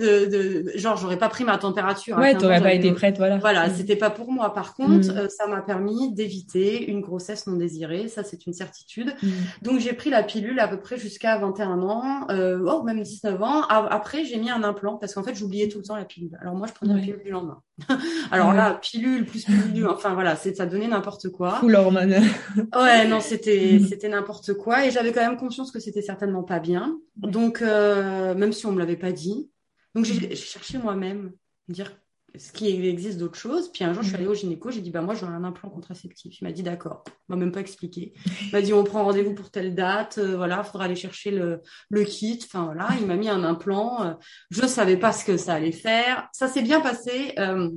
de, 0.00 0.26
de 0.26 0.72
genre 0.76 0.96
j'aurais 0.96 1.18
pas 1.18 1.28
pris 1.28 1.44
ma 1.44 1.56
température. 1.56 2.18
Ouais, 2.18 2.36
t'aurais 2.36 2.60
pas 2.60 2.72
été 2.72 2.90
prête, 2.90 3.16
voilà. 3.16 3.38
Voilà, 3.38 3.70
c'était 3.70 3.94
pas 3.94 4.10
pour 4.10 4.32
moi. 4.32 4.52
Par 4.52 4.74
contre, 4.74 5.10
euh, 5.16 5.28
ça 5.28 5.46
m'a 5.46 5.62
permis 5.62 6.12
d'éviter 6.12 6.90
une 6.90 7.00
grossesse 7.00 7.46
non 7.46 7.54
désirée, 7.54 8.08
ça 8.08 8.24
c'est 8.24 8.44
une 8.46 8.52
certitude. 8.52 9.14
Donc 9.62 9.78
j'ai 9.78 9.92
pris 9.92 10.10
la 10.10 10.24
pilule 10.24 10.58
à 10.58 10.66
peu 10.66 10.80
près 10.80 10.98
jusqu'à 10.98 11.38
21 11.38 11.80
ans, 11.82 12.26
euh, 12.30 12.58
oh 12.66 12.82
même 12.82 13.00
19 13.00 13.40
ans. 13.40 13.62
Après 13.68 14.24
j'ai 14.24 14.38
mis 14.38 14.50
un 14.50 14.64
implant 14.64 14.96
parce 14.96 15.14
qu'en 15.14 15.22
fait 15.22 15.36
j'oubliais 15.36 15.68
tout 15.68 15.78
le 15.78 15.84
temps 15.84 15.96
la 15.96 16.04
pilule. 16.04 16.36
Alors 16.40 16.56
moi 16.56 16.66
je 16.66 16.72
prenais 16.72 16.94
la 16.94 17.00
pilule 17.00 17.22
du 17.22 17.30
lendemain. 17.30 17.62
Alors 18.30 18.54
là 18.54 18.74
pilule 18.74 19.26
plus 19.26 19.44
pilule, 19.44 19.86
enfin 19.90 20.14
voilà, 20.14 20.34
c'est 20.36 20.54
ça 20.54 20.66
donnait 20.66 20.88
n'importe 20.88 21.28
quoi. 21.28 21.56
Full 21.56 21.74
hormone. 21.74 22.14
ouais, 22.74 23.06
non, 23.06 23.20
c'était 23.20 23.80
c'était 23.86 24.08
n'importe 24.08 24.54
quoi 24.54 24.86
et 24.86 24.90
j'avais 24.90 25.12
quand 25.12 25.26
même 25.26 25.36
conscience 25.36 25.70
que 25.70 25.80
c'était 25.80 26.02
certainement 26.02 26.42
pas 26.42 26.58
bien. 26.58 26.98
Donc 27.16 27.60
euh, 27.60 28.34
même 28.34 28.52
si 28.52 28.66
on 28.66 28.72
me 28.72 28.78
l'avait 28.78 28.96
pas 28.96 29.12
dit, 29.12 29.50
donc 29.94 30.04
j'ai 30.04 30.34
cherché 30.34 30.78
moi-même 30.78 31.32
dire 31.68 31.92
ce 32.38 32.52
qui 32.52 32.68
existe 32.68 33.18
d'autres 33.18 33.38
choses. 33.38 33.70
Puis 33.72 33.84
un 33.84 33.92
jour, 33.92 34.02
je 34.02 34.08
suis 34.08 34.16
allée 34.16 34.26
au 34.26 34.34
gynéco, 34.34 34.70
j'ai 34.70 34.80
dit 34.80 34.90
bah 34.90 35.02
moi 35.02 35.14
j'ai 35.14 35.26
un 35.26 35.44
implant 35.44 35.70
contraceptif. 35.70 36.40
Il 36.40 36.44
m'a 36.44 36.52
dit 36.52 36.62
d'accord, 36.62 37.04
il 37.06 37.12
m'a 37.28 37.36
même 37.36 37.52
pas 37.52 37.60
expliqué. 37.60 38.14
Il 38.42 38.52
m'a 38.52 38.62
dit 38.62 38.72
on 38.72 38.84
prend 38.84 39.04
rendez-vous 39.04 39.34
pour 39.34 39.50
telle 39.50 39.74
date, 39.74 40.18
euh, 40.18 40.36
voilà, 40.36 40.62
faudra 40.64 40.84
aller 40.84 40.96
chercher 40.96 41.30
le, 41.30 41.62
le 41.90 42.04
kit. 42.04 42.38
Enfin 42.44 42.64
voilà, 42.64 42.88
il 43.00 43.06
m'a 43.06 43.16
mis 43.16 43.28
un 43.28 43.44
implant. 43.44 44.02
Euh, 44.04 44.14
je 44.50 44.66
savais 44.66 44.96
pas 44.96 45.12
ce 45.12 45.24
que 45.24 45.36
ça 45.36 45.54
allait 45.54 45.72
faire. 45.72 46.28
Ça 46.32 46.48
s'est 46.48 46.62
bien 46.62 46.80
passé. 46.80 47.32
Euh, 47.38 47.70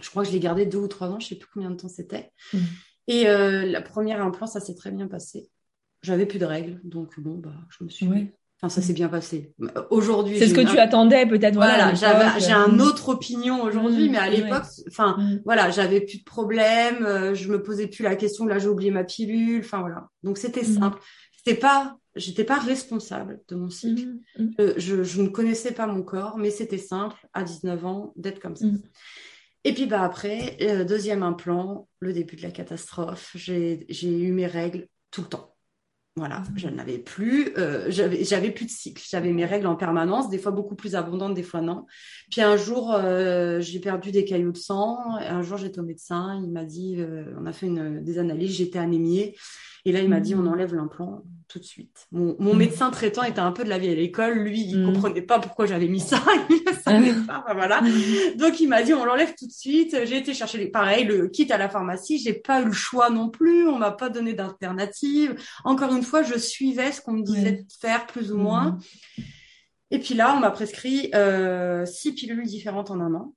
je 0.00 0.10
crois 0.10 0.22
que 0.22 0.28
je 0.28 0.34
l'ai 0.34 0.40
gardé 0.40 0.66
deux 0.66 0.78
ou 0.78 0.88
trois 0.88 1.08
ans, 1.08 1.20
je 1.20 1.28
sais 1.28 1.36
plus 1.36 1.48
combien 1.52 1.70
de 1.70 1.76
temps 1.76 1.88
c'était. 1.88 2.32
Mm. 2.52 2.58
Et 3.08 3.28
euh, 3.28 3.64
la 3.66 3.82
première 3.82 4.22
implant, 4.22 4.46
ça 4.46 4.60
s'est 4.60 4.74
très 4.74 4.90
bien 4.90 5.06
passé. 5.06 5.48
J'avais 6.02 6.26
plus 6.26 6.38
de 6.38 6.44
règles, 6.44 6.80
donc 6.84 7.18
bon, 7.20 7.36
bah, 7.38 7.54
je 7.70 7.84
me 7.84 7.88
suis. 7.88 8.06
Enfin, 8.58 8.70
ça 8.70 8.80
s'est 8.80 8.94
bien 8.94 9.08
passé. 9.08 9.52
Aujourd'hui. 9.90 10.38
C'est 10.38 10.48
ce 10.48 10.54
que 10.54 10.62
tu 10.62 10.78
attendais, 10.78 11.26
peut-être. 11.26 11.54
Voilà, 11.54 11.92
j'ai 11.94 12.52
un 12.52 12.78
autre 12.78 13.10
opinion 13.10 13.62
aujourd'hui, 13.62 14.08
mm. 14.08 14.12
mais 14.12 14.18
à 14.18 14.30
l'époque, 14.30 14.64
enfin, 14.88 15.16
mm. 15.18 15.42
voilà, 15.44 15.70
j'avais 15.70 16.00
plus 16.00 16.18
de 16.18 16.24
problème, 16.24 17.04
euh, 17.04 17.34
je 17.34 17.50
me 17.50 17.62
posais 17.62 17.86
plus 17.86 18.02
la 18.02 18.16
question. 18.16 18.46
Là, 18.46 18.58
j'ai 18.58 18.68
oublié 18.68 18.90
ma 18.90 19.04
pilule. 19.04 19.60
Enfin 19.60 19.80
voilà. 19.80 20.08
Donc 20.22 20.38
c'était 20.38 20.64
simple. 20.64 20.98
C'était 21.36 21.60
pas, 21.60 21.96
j'étais 22.16 22.44
pas 22.44 22.58
responsable 22.58 23.40
de 23.48 23.56
mon 23.56 23.68
cycle. 23.68 24.08
Euh, 24.58 24.72
je, 24.78 25.04
je, 25.04 25.22
ne 25.22 25.28
connaissais 25.28 25.72
pas 25.72 25.86
mon 25.86 26.02
corps, 26.02 26.38
mais 26.38 26.50
c'était 26.50 26.78
simple 26.78 27.16
à 27.34 27.44
19 27.44 27.84
ans 27.84 28.12
d'être 28.16 28.40
comme 28.40 28.56
ça. 28.56 28.66
Et 29.64 29.74
puis 29.74 29.86
bah 29.86 30.02
après, 30.02 30.56
euh, 30.62 30.84
deuxième 30.84 31.22
implant, 31.22 31.88
le 31.98 32.12
début 32.12 32.36
de 32.36 32.42
la 32.42 32.52
catastrophe. 32.52 33.32
J'ai 33.34 33.84
eu 34.00 34.32
mes 34.32 34.46
règles 34.46 34.88
tout 35.10 35.22
le 35.22 35.28
temps. 35.28 35.55
Voilà, 36.18 36.44
je 36.56 36.68
n'avais 36.68 36.96
plus, 36.96 37.52
euh, 37.58 37.90
j'avais 37.90 38.50
plus 38.50 38.64
de 38.64 38.70
cycle. 38.70 39.02
J'avais 39.06 39.32
mes 39.32 39.44
règles 39.44 39.66
en 39.66 39.76
permanence, 39.76 40.30
des 40.30 40.38
fois 40.38 40.50
beaucoup 40.50 40.74
plus 40.74 40.94
abondantes, 40.94 41.34
des 41.34 41.42
fois 41.42 41.60
non. 41.60 41.84
Puis 42.30 42.40
un 42.40 42.56
jour, 42.56 42.94
euh, 42.94 43.60
j'ai 43.60 43.80
perdu 43.80 44.12
des 44.12 44.24
caillots 44.24 44.52
de 44.52 44.56
sang. 44.56 44.98
Un 45.18 45.42
jour, 45.42 45.58
j'étais 45.58 45.78
au 45.78 45.82
médecin, 45.82 46.40
il 46.42 46.50
m'a 46.50 46.64
dit, 46.64 46.98
on 47.38 47.44
a 47.44 47.52
fait 47.52 47.68
des 48.00 48.18
analyses, 48.18 48.56
j'étais 48.56 48.78
anémiée. 48.78 49.36
Et 49.86 49.92
là, 49.92 50.00
il 50.00 50.08
m'a 50.08 50.18
dit, 50.18 50.34
on 50.34 50.44
enlève 50.46 50.74
l'implant 50.74 51.22
tout 51.46 51.60
de 51.60 51.64
suite. 51.64 52.08
Mon, 52.10 52.34
mmh. 52.38 52.56
médecin 52.56 52.90
traitant 52.90 53.22
était 53.22 53.38
un 53.38 53.52
peu 53.52 53.62
de 53.62 53.68
la 53.68 53.78
vie 53.78 53.88
à 53.88 53.94
l'école. 53.94 54.36
Lui, 54.40 54.62
il 54.62 54.80
mmh. 54.80 54.92
comprenait 54.92 55.22
pas 55.22 55.38
pourquoi 55.38 55.66
j'avais 55.66 55.86
mis 55.86 56.00
ça. 56.00 56.20
il 56.50 56.60
ne 56.66 56.76
savait 56.76 57.14
pas. 57.24 57.44
voilà. 57.54 57.80
Donc, 58.36 58.58
il 58.58 58.68
m'a 58.68 58.82
dit, 58.82 58.92
on 58.94 59.04
l'enlève 59.04 59.32
tout 59.38 59.46
de 59.46 59.52
suite. 59.52 59.96
J'ai 60.06 60.16
été 60.16 60.34
chercher 60.34 60.58
les, 60.58 60.66
pareil, 60.66 61.04
le 61.04 61.28
kit 61.28 61.50
à 61.52 61.56
la 61.56 61.68
pharmacie. 61.68 62.18
J'ai 62.18 62.32
pas 62.32 62.62
eu 62.62 62.64
le 62.64 62.72
choix 62.72 63.10
non 63.10 63.28
plus. 63.28 63.68
On 63.68 63.78
m'a 63.78 63.92
pas 63.92 64.08
donné 64.08 64.34
d'alternative. 64.34 65.40
Encore 65.62 65.94
une 65.94 66.02
fois, 66.02 66.24
je 66.24 66.36
suivais 66.36 66.90
ce 66.90 67.00
qu'on 67.00 67.12
me 67.12 67.22
disait 67.22 67.52
de 67.52 67.64
faire 67.80 68.06
plus 68.06 68.32
ou 68.32 68.38
moins. 68.38 68.78
Et 69.92 70.00
puis 70.00 70.14
là, 70.14 70.34
on 70.36 70.40
m'a 70.40 70.50
prescrit 70.50 71.12
euh, 71.14 71.86
six 71.86 72.12
pilules 72.12 72.44
différentes 72.44 72.90
en 72.90 73.00
un 73.00 73.14
an. 73.14 73.34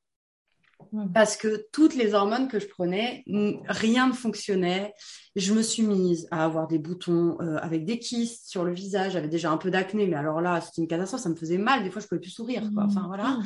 Parce 1.13 1.37
que 1.37 1.65
toutes 1.71 1.95
les 1.95 2.13
hormones 2.13 2.47
que 2.47 2.59
je 2.59 2.67
prenais, 2.67 3.23
rien 3.67 4.07
ne 4.07 4.13
fonctionnait. 4.13 4.93
Je 5.35 5.53
me 5.53 5.61
suis 5.61 5.83
mise 5.83 6.27
à 6.31 6.43
avoir 6.43 6.67
des 6.67 6.79
boutons 6.79 7.37
euh, 7.41 7.57
avec 7.57 7.85
des 7.85 7.99
kystes 7.99 8.49
sur 8.49 8.63
le 8.63 8.73
visage. 8.73 9.13
J'avais 9.13 9.27
déjà 9.27 9.51
un 9.51 9.57
peu 9.57 9.69
d'acné, 9.69 10.07
mais 10.07 10.15
alors 10.15 10.41
là, 10.41 10.59
c'était 10.59 10.81
une 10.81 10.87
catastrophe. 10.87 11.21
Ça 11.21 11.29
me 11.29 11.35
faisait 11.35 11.57
mal. 11.57 11.83
Des 11.83 11.91
fois, 11.91 12.01
je 12.01 12.07
pouvais 12.07 12.19
plus 12.19 12.31
sourire. 12.31 12.63
Quoi. 12.73 12.85
Enfin 12.85 13.05
voilà. 13.07 13.39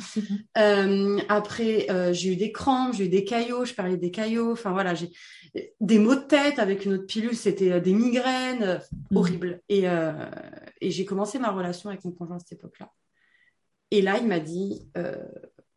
Ah, 0.56 0.60
euh, 0.60 1.18
après, 1.28 1.86
euh, 1.90 2.12
j'ai 2.12 2.32
eu 2.32 2.36
des 2.36 2.52
crampes, 2.52 2.94
j'ai 2.94 3.06
eu 3.06 3.08
des 3.08 3.24
caillots. 3.24 3.64
Je 3.64 3.74
parlais 3.74 3.96
des 3.96 4.10
caillots. 4.10 4.52
Enfin 4.52 4.72
voilà, 4.72 4.94
j'ai 4.94 5.10
des 5.80 5.98
maux 5.98 6.14
de 6.14 6.20
tête 6.20 6.58
avec 6.58 6.84
une 6.84 6.94
autre 6.94 7.06
pilule. 7.06 7.36
C'était 7.36 7.80
des 7.80 7.92
migraines 7.92 8.80
mmh. 9.10 9.16
horribles. 9.16 9.60
Et, 9.68 9.84
et 10.80 10.90
j'ai 10.90 11.04
commencé 11.04 11.38
ma 11.38 11.50
relation 11.50 11.90
avec 11.90 12.04
mon 12.04 12.12
conjoint 12.12 12.36
à 12.36 12.38
cette 12.38 12.52
époque-là. 12.52 12.90
Et 13.90 14.02
là, 14.02 14.18
il 14.18 14.26
m'a 14.26 14.40
dit 14.40 14.88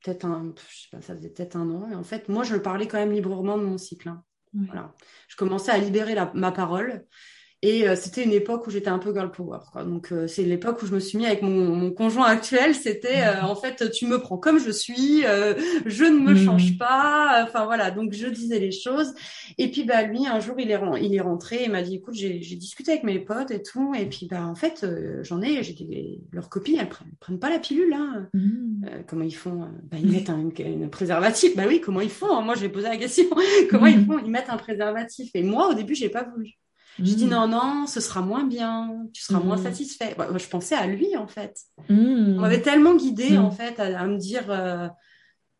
peut-être 0.07 0.25
un, 0.25 0.53
je 0.69 0.81
sais 0.81 0.87
pas, 0.91 1.01
ça 1.01 1.15
faisait 1.15 1.29
peut-être 1.29 1.57
un 1.57 1.69
an. 1.69 1.89
Et 1.91 1.95
en 1.95 2.03
fait, 2.03 2.29
moi, 2.29 2.43
je 2.43 2.55
parlais 2.55 2.87
quand 2.87 2.97
même 2.97 3.11
librement 3.11 3.57
de 3.57 3.63
mon 3.63 3.77
cycle. 3.77 4.07
Hein. 4.09 4.23
Voilà. 4.53 4.95
Je 5.27 5.35
commençais 5.35 5.71
à 5.71 5.77
libérer 5.77 6.15
ma 6.33 6.51
parole. 6.51 7.05
Et 7.63 7.89
euh, 7.89 7.95
c'était 7.95 8.23
une 8.23 8.33
époque 8.33 8.67
où 8.67 8.69
j'étais 8.69 8.89
un 8.89 8.99
peu 8.99 9.11
girl 9.11 9.31
power. 9.31 9.57
Quoi. 9.71 9.83
Donc 9.83 10.11
euh, 10.11 10.27
c'est 10.27 10.43
l'époque 10.43 10.79
où 10.83 10.85
je 10.85 10.93
me 10.93 10.99
suis 10.99 11.17
mis 11.17 11.25
avec 11.25 11.41
mon, 11.41 11.89
conjoint 11.91 12.27
actuel. 12.27 12.75
C'était 12.75 13.23
euh, 13.23 13.41
en 13.41 13.55
fait 13.55 13.89
tu 13.89 14.05
me 14.05 14.19
prends 14.19 14.37
comme 14.37 14.59
je 14.59 14.69
suis, 14.69 15.23
je 15.23 16.03
ne 16.03 16.19
me 16.19 16.35
change 16.35 16.73
mm. 16.73 16.77
pas. 16.77 17.43
Enfin 17.43 17.65
voilà. 17.65 17.89
Donc 17.89 18.13
je 18.13 18.27
disais 18.27 18.59
les 18.59 18.71
choses. 18.71 19.11
Et 19.57 19.71
puis 19.71 19.85
bah 19.85 20.03
lui 20.03 20.27
un 20.27 20.39
jour 20.39 20.55
il 20.59 20.69
est 20.69 20.79
il 21.01 21.15
est 21.15 21.21
rentré 21.21 21.63
et 21.63 21.67
m'a 21.67 21.81
dit 21.81 21.95
écoute 21.95 22.13
j'ai 22.13 22.37
discuté 22.37 22.91
avec 22.91 23.03
mes 23.03 23.17
potes 23.17 23.49
et 23.49 23.63
tout. 23.63 23.91
Et 23.95 24.05
puis 24.05 24.27
bah 24.29 24.45
en 24.45 24.55
fait 24.55 24.85
j'en 25.23 25.41
ai 25.41 25.63
j'ai 25.63 25.73
des 25.73 26.21
leurs 26.31 26.49
copines 26.49 26.77
elles 26.79 26.89
prennent, 26.89 27.11
prennent 27.19 27.39
pas 27.39 27.49
la 27.49 27.57
pilule 27.57 27.89
là. 27.89 28.27
Mm. 28.35 29.03
comment 29.07 29.23
ils 29.23 29.35
font 29.35 29.67
bah, 29.89 29.97
Ils 29.99 30.11
mettent 30.11 30.29
un, 30.29 30.47
préservatif. 30.89 31.55
Bah 31.55 31.63
oui 31.67 31.81
comment 31.81 32.01
ils 32.01 32.11
font 32.11 32.39
Moi 32.43 32.53
j'ai 32.53 32.69
posé 32.69 32.87
la 32.87 32.97
question. 32.97 33.25
comment 33.71 33.87
ils 33.87 34.05
font 34.05 34.19
Ils 34.19 34.29
mettent 34.29 34.51
un 34.51 34.57
préservatif. 34.57 35.31
Et 35.33 35.41
moi 35.41 35.69
au 35.69 35.73
début 35.73 35.95
j'ai 35.95 36.09
pas 36.09 36.23
voulu. 36.23 36.59
Je 36.99 37.13
dis 37.13 37.25
mm. 37.25 37.29
non, 37.29 37.47
non, 37.47 37.87
ce 37.87 37.99
sera 37.99 38.21
moins 38.21 38.43
bien, 38.43 39.07
tu 39.13 39.21
seras 39.21 39.39
moins 39.39 39.57
mm. 39.57 39.63
satisfait. 39.63 40.15
je 40.35 40.47
pensais 40.47 40.75
à 40.75 40.87
lui 40.87 41.15
en 41.15 41.27
fait. 41.27 41.57
Mm. 41.89 42.37
On 42.37 42.41
m'avait 42.41 42.61
tellement 42.61 42.95
guidée 42.95 43.37
en 43.37 43.51
fait 43.51 43.79
à, 43.79 44.05
me 44.05 44.17
dire 44.17 44.49
euh, 44.49 44.87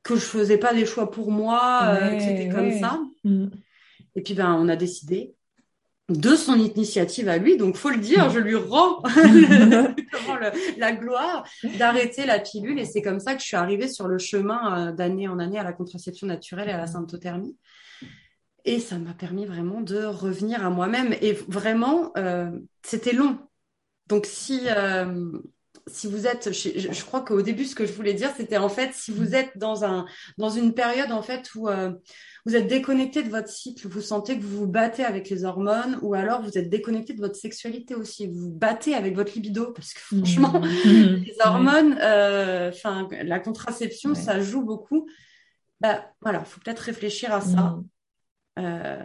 que 0.04 0.16
je 0.16 0.22
faisais 0.22 0.58
pas 0.58 0.74
des 0.74 0.86
choix 0.86 1.12
pour 1.12 1.32
moi, 1.32 1.82
euh, 1.86 2.16
que 2.16 2.22
c'était 2.22 2.50
comme 2.50 2.72
ça. 2.80 3.00
Et 4.16 4.22
puis 4.22 4.34
ben 4.34 4.54
on 4.60 4.68
a 4.68 4.76
décidé 4.76 5.36
de 6.10 6.36
son 6.36 6.56
initiative 6.56 7.28
à 7.28 7.38
lui, 7.38 7.58
donc 7.58 7.76
faut 7.76 7.90
le 7.90 7.98
dire, 7.98 8.30
je 8.30 8.40
lui 8.40 8.56
rends 8.56 9.04
la 10.78 10.92
gloire 10.94 11.44
d'arrêter 11.78 12.26
la 12.26 12.40
pilule 12.40 12.80
et 12.80 12.86
c'est 12.86 13.02
comme 13.02 13.20
ça 13.20 13.36
que 13.36 13.42
je 13.42 13.46
suis 13.48 13.58
arrivée 13.58 13.90
sur 13.90 14.08
le 14.08 14.18
chemin 14.18 14.88
euh, 14.88 14.92
d'année 14.94 15.28
en 15.28 15.38
année 15.38 15.60
à 15.60 15.64
la 15.64 15.74
contraception 15.74 16.26
naturelle 16.26 16.70
et 16.70 16.72
à 16.72 16.78
la 16.78 16.88
symptothermie. 16.88 17.58
Et 18.68 18.82
ça 18.82 18.98
m'a 18.98 19.14
permis 19.14 19.46
vraiment 19.46 19.80
de 19.80 20.04
revenir 20.04 20.64
à 20.66 20.70
moi-même. 20.70 21.16
Et 21.22 21.32
vraiment, 21.32 22.12
euh, 22.18 22.52
c'était 22.84 23.14
long. 23.14 23.40
Donc 24.08 24.26
si, 24.26 24.64
euh, 24.68 25.32
si 25.88 26.08
vous 26.08 26.28
êtes, 26.28 26.52
je, 26.52 27.06
crois 27.06 27.22
qu'au 27.22 27.42
début, 27.42 27.64
ce 27.64 27.76
que 27.76 27.86
je 27.86 27.94
voulais 27.94 28.14
dire, 28.14 28.30
c'était 28.36 28.58
en 28.58 28.68
fait, 28.68 28.94
si 28.94 29.12
vous 29.12 29.36
êtes 29.36 29.58
dans, 29.58 29.86
un, 29.86 30.06
dans 30.38 30.50
une 30.50 30.74
période 30.74 31.14
en 31.14 31.22
fait 31.22 31.50
où 31.56 31.70
euh, 31.70 31.94
vous 32.46 32.58
êtes 32.58 32.68
déconnecté 32.68 33.24
de 33.24 33.30
votre 33.30 33.48
cycle, 33.48 33.88
vous 33.88 34.02
sentez 34.02 34.38
que 34.38 34.44
vous 34.44 34.58
vous 34.58 34.68
battez 34.68 35.06
avec 35.06 35.30
les 35.30 35.46
hormones, 35.46 35.98
ou 36.02 36.14
alors 36.14 36.42
vous 36.42 36.58
êtes 36.58 36.70
déconnecté 36.70 37.14
de 37.14 37.22
votre 37.22 37.38
sexualité 37.38 37.96
aussi, 37.96 38.28
vous 38.28 38.50
vous 38.50 38.52
battez 38.52 38.96
avec 38.96 39.16
votre 39.16 39.32
libido, 39.34 39.72
parce 39.72 39.94
que 39.94 40.02
franchement, 40.02 40.60
mmh. 40.60 41.24
les 41.26 41.38
hormones, 41.40 41.94
enfin, 41.94 43.08
la 43.24 43.40
contraception, 43.40 44.14
ça 44.14 44.42
joue 44.42 44.66
beaucoup. 44.66 45.08
Bah, 45.80 46.12
voilà, 46.22 46.44
faut 46.44 46.60
peut-être 46.60 46.80
réfléchir 46.80 47.34
à 47.34 47.40
ça. 47.40 47.62
Mmh. 47.62 47.86
Euh, 48.58 48.98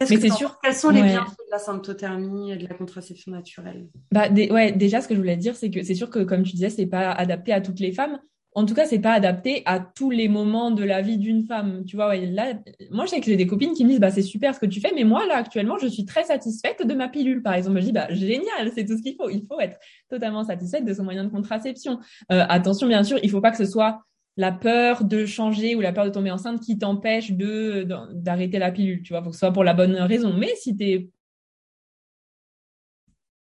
mais 0.00 0.06
c'est 0.06 0.30
sûr. 0.30 0.58
Quels 0.62 0.74
sont 0.74 0.90
les 0.90 1.02
bienfaits 1.02 1.30
de 1.30 1.52
la 1.52 1.58
symptothermie 1.58 2.52
et 2.52 2.56
de 2.56 2.66
la 2.68 2.74
contraception 2.74 3.32
naturelle? 3.32 3.88
Bah, 4.10 4.28
ouais, 4.30 4.72
déjà, 4.72 5.00
ce 5.00 5.08
que 5.08 5.14
je 5.14 5.20
voulais 5.20 5.36
dire, 5.36 5.54
c'est 5.54 5.70
que 5.70 5.82
c'est 5.82 5.94
sûr 5.94 6.10
que, 6.10 6.20
comme 6.20 6.42
tu 6.42 6.52
disais, 6.52 6.70
c'est 6.70 6.86
pas 6.86 7.12
adapté 7.12 7.52
à 7.52 7.60
toutes 7.60 7.80
les 7.80 7.92
femmes. 7.92 8.18
En 8.56 8.66
tout 8.66 8.74
cas, 8.74 8.86
c'est 8.86 9.00
pas 9.00 9.12
adapté 9.12 9.62
à 9.66 9.80
tous 9.80 10.10
les 10.10 10.28
moments 10.28 10.70
de 10.70 10.84
la 10.84 11.02
vie 11.02 11.18
d'une 11.18 11.44
femme. 11.44 11.84
Tu 11.86 11.96
vois, 11.96 12.08
ouais, 12.08 12.26
là, 12.26 12.54
moi, 12.90 13.04
je 13.04 13.10
sais 13.10 13.20
que 13.20 13.26
j'ai 13.26 13.36
des 13.36 13.48
copines 13.48 13.72
qui 13.72 13.84
me 13.84 13.90
disent, 13.90 14.00
bah, 14.00 14.10
c'est 14.10 14.22
super 14.22 14.54
ce 14.54 14.60
que 14.60 14.66
tu 14.66 14.80
fais, 14.80 14.92
mais 14.94 15.02
moi, 15.04 15.26
là, 15.26 15.36
actuellement, 15.36 15.76
je 15.78 15.88
suis 15.88 16.04
très 16.04 16.24
satisfaite 16.24 16.86
de 16.86 16.94
ma 16.94 17.08
pilule. 17.08 17.42
Par 17.42 17.54
exemple, 17.54 17.80
je 17.80 17.86
dis, 17.86 17.92
bah, 17.92 18.06
génial, 18.10 18.70
c'est 18.74 18.84
tout 18.84 18.96
ce 18.96 19.02
qu'il 19.02 19.16
faut. 19.16 19.28
Il 19.28 19.44
faut 19.48 19.60
être 19.60 19.78
totalement 20.08 20.44
satisfaite 20.44 20.84
de 20.84 20.94
son 20.94 21.02
moyen 21.02 21.24
de 21.24 21.30
contraception. 21.30 21.98
Euh, 22.30 22.44
attention, 22.48 22.86
bien 22.86 23.02
sûr, 23.02 23.18
il 23.22 23.30
faut 23.30 23.40
pas 23.40 23.50
que 23.50 23.58
ce 23.58 23.66
soit 23.66 24.04
la 24.36 24.52
peur 24.52 25.04
de 25.04 25.26
changer 25.26 25.76
ou 25.76 25.80
la 25.80 25.92
peur 25.92 26.04
de 26.04 26.10
tomber 26.10 26.30
enceinte 26.30 26.60
qui 26.60 26.78
t'empêche 26.78 27.32
de 27.32 27.86
d'arrêter 28.12 28.58
la 28.58 28.72
pilule, 28.72 29.02
tu 29.02 29.12
vois, 29.12 29.22
faut 29.22 29.30
que 29.30 29.34
ce 29.34 29.40
soit 29.40 29.52
pour 29.52 29.64
la 29.64 29.74
bonne 29.74 29.94
raison. 29.96 30.32
Mais 30.32 30.54
si 30.56 30.76
t'es 30.76 31.10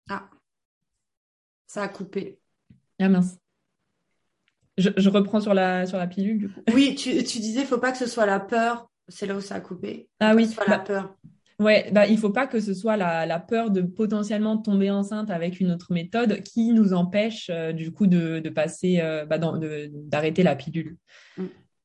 ah 0.08 0.28
ça 1.66 1.82
a 1.82 1.88
coupé. 1.88 2.38
Ah 2.98 3.08
mince. 3.08 3.38
Je, 4.78 5.08
reprends 5.08 5.40
sur 5.40 5.54
la 5.54 5.86
sur 5.86 5.98
la 5.98 6.06
pilule 6.06 6.38
du 6.38 6.48
coup. 6.48 6.60
Oui, 6.72 6.94
tu, 6.94 7.22
tu 7.24 7.38
disais 7.40 7.64
faut 7.64 7.78
pas 7.78 7.90
que 7.90 7.98
ce 7.98 8.06
soit 8.06 8.26
la 8.26 8.40
peur. 8.40 8.88
C'est 9.08 9.26
là 9.26 9.34
où 9.34 9.40
ça 9.40 9.56
a 9.56 9.60
coupé. 9.60 10.08
Ah 10.20 10.34
oui. 10.34 10.46
Soit 10.46 10.68
la 10.68 10.78
bah, 10.78 10.84
peur. 10.84 11.16
Ouais, 11.58 11.90
bah, 11.90 12.06
il 12.06 12.18
faut 12.18 12.30
pas 12.30 12.46
que 12.46 12.60
ce 12.60 12.72
soit 12.72 12.96
la, 12.96 13.26
la, 13.26 13.40
peur 13.40 13.72
de 13.72 13.80
potentiellement 13.80 14.58
tomber 14.58 14.92
enceinte 14.92 15.28
avec 15.28 15.58
une 15.58 15.72
autre 15.72 15.92
méthode 15.92 16.42
qui 16.42 16.72
nous 16.72 16.92
empêche 16.92 17.50
euh, 17.52 17.72
du 17.72 17.90
coup 17.90 18.06
de, 18.06 18.38
de 18.38 18.48
passer, 18.48 19.00
euh, 19.02 19.26
bah, 19.26 19.38
d'arrêter 19.38 20.44
la 20.44 20.54
pilule. 20.54 20.96
Mm. 21.36 21.44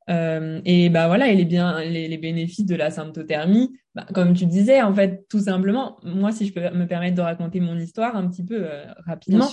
Euh, 0.09 0.61
et 0.65 0.89
bah 0.89 1.07
voilà, 1.07 1.29
et 1.29 1.35
les, 1.35 1.45
bien, 1.45 1.79
les, 1.79 2.07
les 2.07 2.17
bénéfices 2.17 2.65
de 2.65 2.75
la 2.75 2.91
symptothermie, 2.91 3.71
bah, 3.95 4.05
comme 4.13 4.33
tu 4.33 4.45
disais, 4.45 4.79
en 4.83 4.93
fait, 4.93 5.25
tout 5.27 5.39
simplement, 5.39 5.97
moi, 6.03 6.31
si 6.31 6.45
je 6.45 6.53
peux 6.53 6.69
me 6.69 6.85
permettre 6.85 7.15
de 7.15 7.21
raconter 7.21 7.59
mon 7.59 7.75
histoire 7.79 8.15
un 8.15 8.27
petit 8.27 8.45
peu 8.45 8.67
rapidement, 9.07 9.49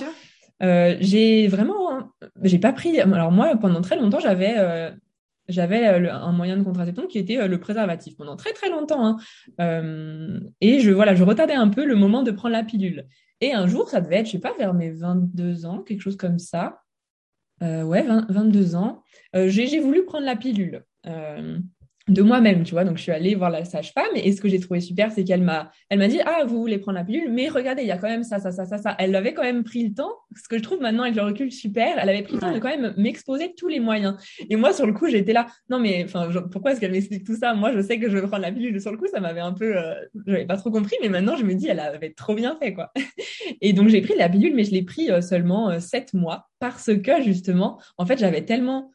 j'ai 0.60 1.48
vraiment, 1.48 2.12
j'ai 2.42 2.58
pas 2.58 2.74
pris. 2.74 3.00
Alors 3.00 3.32
moi, 3.32 3.56
pendant 3.56 3.80
très 3.80 3.96
longtemps, 3.96 4.20
j'avais 4.20 4.92
j'avais 5.50 5.86
euh, 5.86 6.12
un 6.12 6.32
moyen 6.32 6.56
de 6.56 6.62
contraception 6.62 7.06
qui 7.06 7.18
était 7.18 7.38
euh, 7.38 7.48
le 7.48 7.58
préservatif 7.60 8.16
pendant 8.16 8.36
très 8.36 8.52
très 8.52 8.70
longtemps. 8.70 9.06
Hein. 9.06 9.16
Euh, 9.60 10.40
et 10.60 10.80
je, 10.80 10.90
voilà, 10.90 11.14
je 11.14 11.24
retardais 11.24 11.54
un 11.54 11.68
peu 11.68 11.84
le 11.84 11.96
moment 11.96 12.22
de 12.22 12.30
prendre 12.30 12.52
la 12.52 12.64
pilule. 12.64 13.06
Et 13.40 13.52
un 13.52 13.66
jour, 13.66 13.88
ça 13.88 14.00
devait 14.00 14.16
être, 14.16 14.26
je 14.26 14.32
sais 14.32 14.38
pas, 14.38 14.54
vers 14.58 14.74
mes 14.74 14.90
22 14.90 15.66
ans, 15.66 15.78
quelque 15.78 16.02
chose 16.02 16.16
comme 16.16 16.38
ça. 16.38 16.82
ouais, 17.62 18.06
22 18.28 18.76
ans. 18.76 19.02
j'ai 19.34 19.80
voulu 19.80 20.04
prendre 20.04 20.26
la 20.26 20.36
pilule 20.36 20.84
de 22.10 22.22
moi-même, 22.22 22.64
tu 22.64 22.72
vois. 22.72 22.84
Donc, 22.84 22.98
je 22.98 23.02
suis 23.02 23.12
allée 23.12 23.34
voir 23.34 23.50
la 23.50 23.64
sage-femme 23.64 24.10
et 24.14 24.32
ce 24.32 24.40
que 24.40 24.48
j'ai 24.48 24.60
trouvé 24.60 24.80
super, 24.80 25.12
c'est 25.12 25.24
qu'elle 25.24 25.42
m'a, 25.42 25.70
elle 25.88 25.98
m'a 25.98 26.08
dit, 26.08 26.20
ah, 26.24 26.44
vous 26.46 26.60
voulez 26.60 26.78
prendre 26.78 26.98
la 26.98 27.04
pilule, 27.04 27.30
mais 27.30 27.48
regardez, 27.48 27.82
il 27.82 27.88
y 27.88 27.92
a 27.92 27.98
quand 27.98 28.08
même 28.08 28.24
ça, 28.24 28.38
ça, 28.38 28.50
ça, 28.50 28.64
ça, 28.66 28.78
ça. 28.78 28.96
Elle 28.98 29.14
avait 29.14 29.32
quand 29.32 29.42
même 29.42 29.64
pris 29.64 29.86
le 29.86 29.94
temps, 29.94 30.12
ce 30.36 30.48
que 30.48 30.58
je 30.58 30.62
trouve 30.62 30.80
maintenant 30.80 31.04
avec 31.04 31.14
le 31.14 31.22
recul 31.22 31.52
super, 31.52 31.98
elle 31.98 32.08
avait 32.08 32.22
pris 32.22 32.34
le 32.34 32.40
temps 32.40 32.52
de 32.52 32.58
quand 32.58 32.68
même 32.68 32.94
m'exposer 32.96 33.54
tous 33.56 33.68
les 33.68 33.80
moyens. 33.80 34.16
Et 34.48 34.56
moi, 34.56 34.72
sur 34.72 34.86
le 34.86 34.92
coup, 34.92 35.08
j'étais 35.08 35.32
là, 35.32 35.46
non, 35.68 35.78
mais, 35.78 36.04
enfin, 36.04 36.28
pourquoi 36.50 36.72
est-ce 36.72 36.80
qu'elle 36.80 36.92
m'explique 36.92 37.24
tout 37.24 37.36
ça? 37.36 37.54
Moi, 37.54 37.72
je 37.72 37.80
sais 37.80 37.98
que 37.98 38.10
je 38.10 38.16
veux 38.16 38.26
prendre 38.26 38.42
la 38.42 38.52
pilule. 38.52 38.80
Sur 38.80 38.92
le 38.92 38.98
coup, 38.98 39.06
ça 39.06 39.20
m'avait 39.20 39.40
un 39.40 39.52
peu, 39.52 39.76
euh, 39.76 39.94
je 40.26 40.32
n'avais 40.32 40.46
pas 40.46 40.56
trop 40.56 40.70
compris, 40.70 40.96
mais 41.02 41.08
maintenant, 41.08 41.36
je 41.36 41.44
me 41.44 41.54
dis, 41.54 41.68
elle 41.68 41.80
avait 41.80 42.12
trop 42.12 42.34
bien 42.34 42.56
fait, 42.56 42.74
quoi. 42.74 42.92
et 43.60 43.72
donc, 43.72 43.88
j'ai 43.88 44.00
pris 44.00 44.14
la 44.16 44.28
pilule, 44.28 44.54
mais 44.54 44.64
je 44.64 44.72
l'ai 44.72 44.82
pris 44.82 45.10
euh, 45.10 45.20
seulement 45.20 45.70
euh, 45.70 45.78
sept 45.78 46.14
mois 46.14 46.48
parce 46.58 46.90
que, 47.02 47.22
justement, 47.22 47.80
en 47.96 48.06
fait, 48.06 48.18
j'avais 48.18 48.44
tellement 48.44 48.90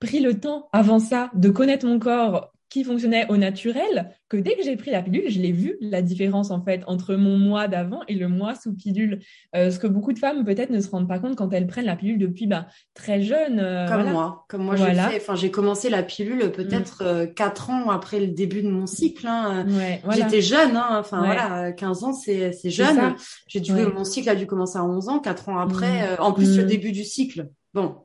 pris 0.00 0.20
le 0.20 0.38
temps 0.38 0.68
avant 0.72 0.98
ça 0.98 1.30
de 1.34 1.48
connaître 1.48 1.86
mon 1.86 1.98
corps 1.98 2.52
qui 2.68 2.84
fonctionnait 2.84 3.26
au 3.28 3.36
naturel 3.36 4.10
que 4.28 4.36
dès 4.36 4.56
que 4.56 4.62
j'ai 4.64 4.76
pris 4.76 4.90
la 4.90 5.02
pilule, 5.02 5.30
je 5.30 5.40
l'ai 5.40 5.52
vu 5.52 5.76
la 5.80 6.02
différence 6.02 6.50
en 6.50 6.60
fait 6.62 6.82
entre 6.86 7.14
mon 7.14 7.38
mois 7.38 7.68
d'avant 7.68 8.00
et 8.08 8.14
le 8.14 8.28
mois 8.28 8.56
sous 8.56 8.74
pilule. 8.74 9.20
Euh, 9.54 9.70
ce 9.70 9.78
que 9.78 9.86
beaucoup 9.86 10.12
de 10.12 10.18
femmes 10.18 10.44
peut-être 10.44 10.70
ne 10.70 10.80
se 10.80 10.90
rendent 10.90 11.08
pas 11.08 11.20
compte 11.20 11.36
quand 11.36 11.52
elles 11.52 11.68
prennent 11.68 11.86
la 11.86 11.94
pilule 11.94 12.18
depuis 12.18 12.46
ben, 12.46 12.66
très 12.94 13.22
jeune. 13.22 13.60
Euh, 13.60 13.86
comme 13.86 14.10
moi, 14.10 14.44
comme 14.48 14.64
moi 14.64 14.76
j'ai. 14.76 15.16
Enfin, 15.16 15.36
j'ai 15.36 15.50
commencé 15.50 15.90
la 15.90 16.02
pilule 16.02 16.50
peut-être 16.50 17.04
mm. 17.04 17.06
euh, 17.06 17.26
quatre 17.26 17.70
ans 17.70 17.90
après 17.90 18.18
le 18.18 18.28
début 18.28 18.62
de 18.62 18.68
mon 18.68 18.86
cycle. 18.86 19.26
Hein. 19.28 19.64
J'étais 20.10 20.42
jeune, 20.42 20.76
hein. 20.76 20.96
enfin 20.98 21.18
voilà, 21.24 21.72
15 21.72 22.04
ans 22.04 22.12
c'est 22.12 22.52
jeune. 22.64 23.14
J'ai 23.46 23.60
dû 23.60 23.72
mon 23.72 24.04
cycle 24.04 24.28
a 24.28 24.34
dû 24.34 24.46
commencer 24.46 24.78
à 24.78 24.84
11 24.84 25.08
ans, 25.08 25.18
quatre 25.20 25.48
ans 25.48 25.58
après. 25.58 26.16
Mm. 26.16 26.20
en 26.20 26.32
plus 26.32 26.56
le 26.56 26.64
mm. 26.64 26.66
début 26.66 26.92
du 26.92 27.04
cycle. 27.04 27.48
Bon, 27.74 27.96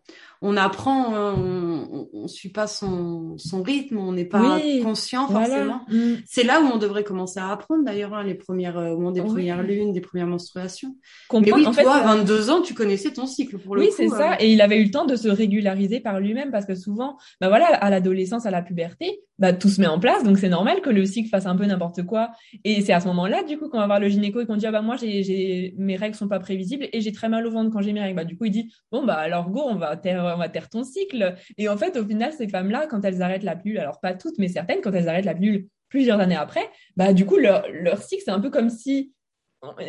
on 0.44 0.58
apprend, 0.58 1.16
hein, 1.16 1.36
on, 1.38 2.24
ne 2.24 2.28
suit 2.28 2.50
pas 2.50 2.66
son, 2.66 3.38
son 3.38 3.62
rythme, 3.62 3.98
on 3.98 4.12
n'est 4.12 4.26
pas 4.26 4.60
conscient 4.84 5.28
forcément. 5.28 5.82
Mm. 5.88 6.14
C'est 6.26 6.44
là 6.44 6.62
où 6.62 6.66
on 6.66 6.78
devrait 6.78 7.04
commencer 7.04 7.40
à 7.40 7.50
apprendre 7.50 7.86
d'ailleurs 7.86 8.16
hein, 8.16 8.24
les 8.24 8.34
premières, 8.34 8.78
euh, 8.80 8.94
au 8.94 8.98
moment 8.98 9.12
des 9.12 9.22
premières 9.22 9.62
lunes, 9.62 9.94
des 9.94 10.02
premières 10.02 10.26
menstruations. 10.26 10.96
Mais 11.32 11.54
oui, 11.54 11.68
en 11.68 11.72
toi, 11.72 11.94
à 11.94 12.16
22 12.16 12.50
ans, 12.50 12.62
tu 12.62 12.74
connaissais 12.74 13.12
ton 13.12 13.28
cycle 13.28 13.60
pour 13.60 13.76
le 13.76 13.82
oui, 13.82 13.90
coup. 13.90 13.96
Oui, 14.00 14.10
c'est 14.10 14.16
ça. 14.16 14.38
Et 14.40 14.52
il 14.52 14.62
avait 14.62 14.80
eu 14.80 14.86
le 14.86 14.92
temps 14.92 15.06
de 15.06 15.16
se 15.16 15.28
régulariser 15.28 16.00
par 16.00 16.20
lui-même 16.20 16.50
parce 16.50 16.66
que 16.66 16.74
souvent, 16.74 17.18
bah 17.40 17.50
voilà, 17.50 17.68
à 17.68 17.90
l'adolescence, 17.92 18.48
à 18.48 18.52
la 18.52 18.64
puberté, 18.64 19.20
bah 19.42 19.54
tout 19.54 19.70
se 19.70 19.82
met 19.82 19.88
en 19.88 20.00
place, 20.00 20.24
donc 20.24 20.38
c'est 20.38 20.50
normal 20.50 20.82
que 20.82 20.92
le 20.92 21.04
cycle 21.04 21.28
fasse 21.28 21.48
un 21.48 21.56
peu 21.56 21.66
n'importe 21.66 22.04
quoi. 22.04 22.30
Et 22.64 22.82
c'est 22.82 22.94
à 22.94 23.00
ce 23.00 23.08
moment-là, 23.08 23.42
du 23.42 23.58
coup, 23.58 23.70
qu'on 23.70 23.80
va 23.80 23.88
voir 23.88 24.00
le 24.00 24.08
gynéco 24.08 24.40
et 24.40 24.46
qu'on 24.46 24.56
dit 24.56 24.68
ah 24.68 24.72
bah 24.72 24.84
moi 24.84 24.98
j'ai 24.98 25.74
mes 25.80 25.96
règles 25.96 26.16
sont 26.16 26.28
pas 26.28 26.40
prévisibles 26.40 26.88
et 26.94 27.02
j'ai 27.02 27.12
très 27.12 27.28
mal 27.28 27.48
au 27.48 27.52
ventre 27.52 27.72
quand 27.72 27.82
j'ai 27.82 27.92
mes 27.92 28.02
règles. 28.02 28.16
Bah 28.16 28.24
du 28.24 28.38
coup 28.38 28.46
il 28.46 28.52
dit 28.52 28.72
bon 28.92 29.04
bah 29.04 29.16
alors 29.16 29.50
go 29.50 29.62
on 29.66 29.76
va 29.76 29.98
taire 29.98 30.31
on 30.36 30.40
va 30.40 30.50
taire 30.50 30.70
ton 30.70 30.84
cycle. 30.84 31.36
Et 31.58 31.70
en 31.70 31.78
fait 31.78 31.98
au 31.98 32.06
final 32.06 32.34
ces 32.34 32.48
femmes-là 32.48 32.88
quand 32.88 33.04
elles 33.06 33.22
arrêtent 33.22 33.44
la 33.44 33.56
pilule, 33.56 33.80
alors 33.80 34.00
pas 34.00 34.14
toutes 34.14 34.38
mais 34.38 34.48
certaines 34.48 34.82
quand 34.82 34.94
elles 34.94 35.10
arrêtent 35.10 35.26
la 35.26 35.36
pilule 35.36 35.68
plusieurs 35.90 36.20
années 36.20 36.36
après, 36.36 36.70
bah 36.96 37.14
du 37.14 37.26
coup 37.26 37.38
leur 37.38 37.66
leur 37.70 38.02
cycle 38.02 38.24
c'est 38.26 38.32
un 38.32 38.40
peu 38.40 38.50
comme 38.50 38.70
si 38.70 39.14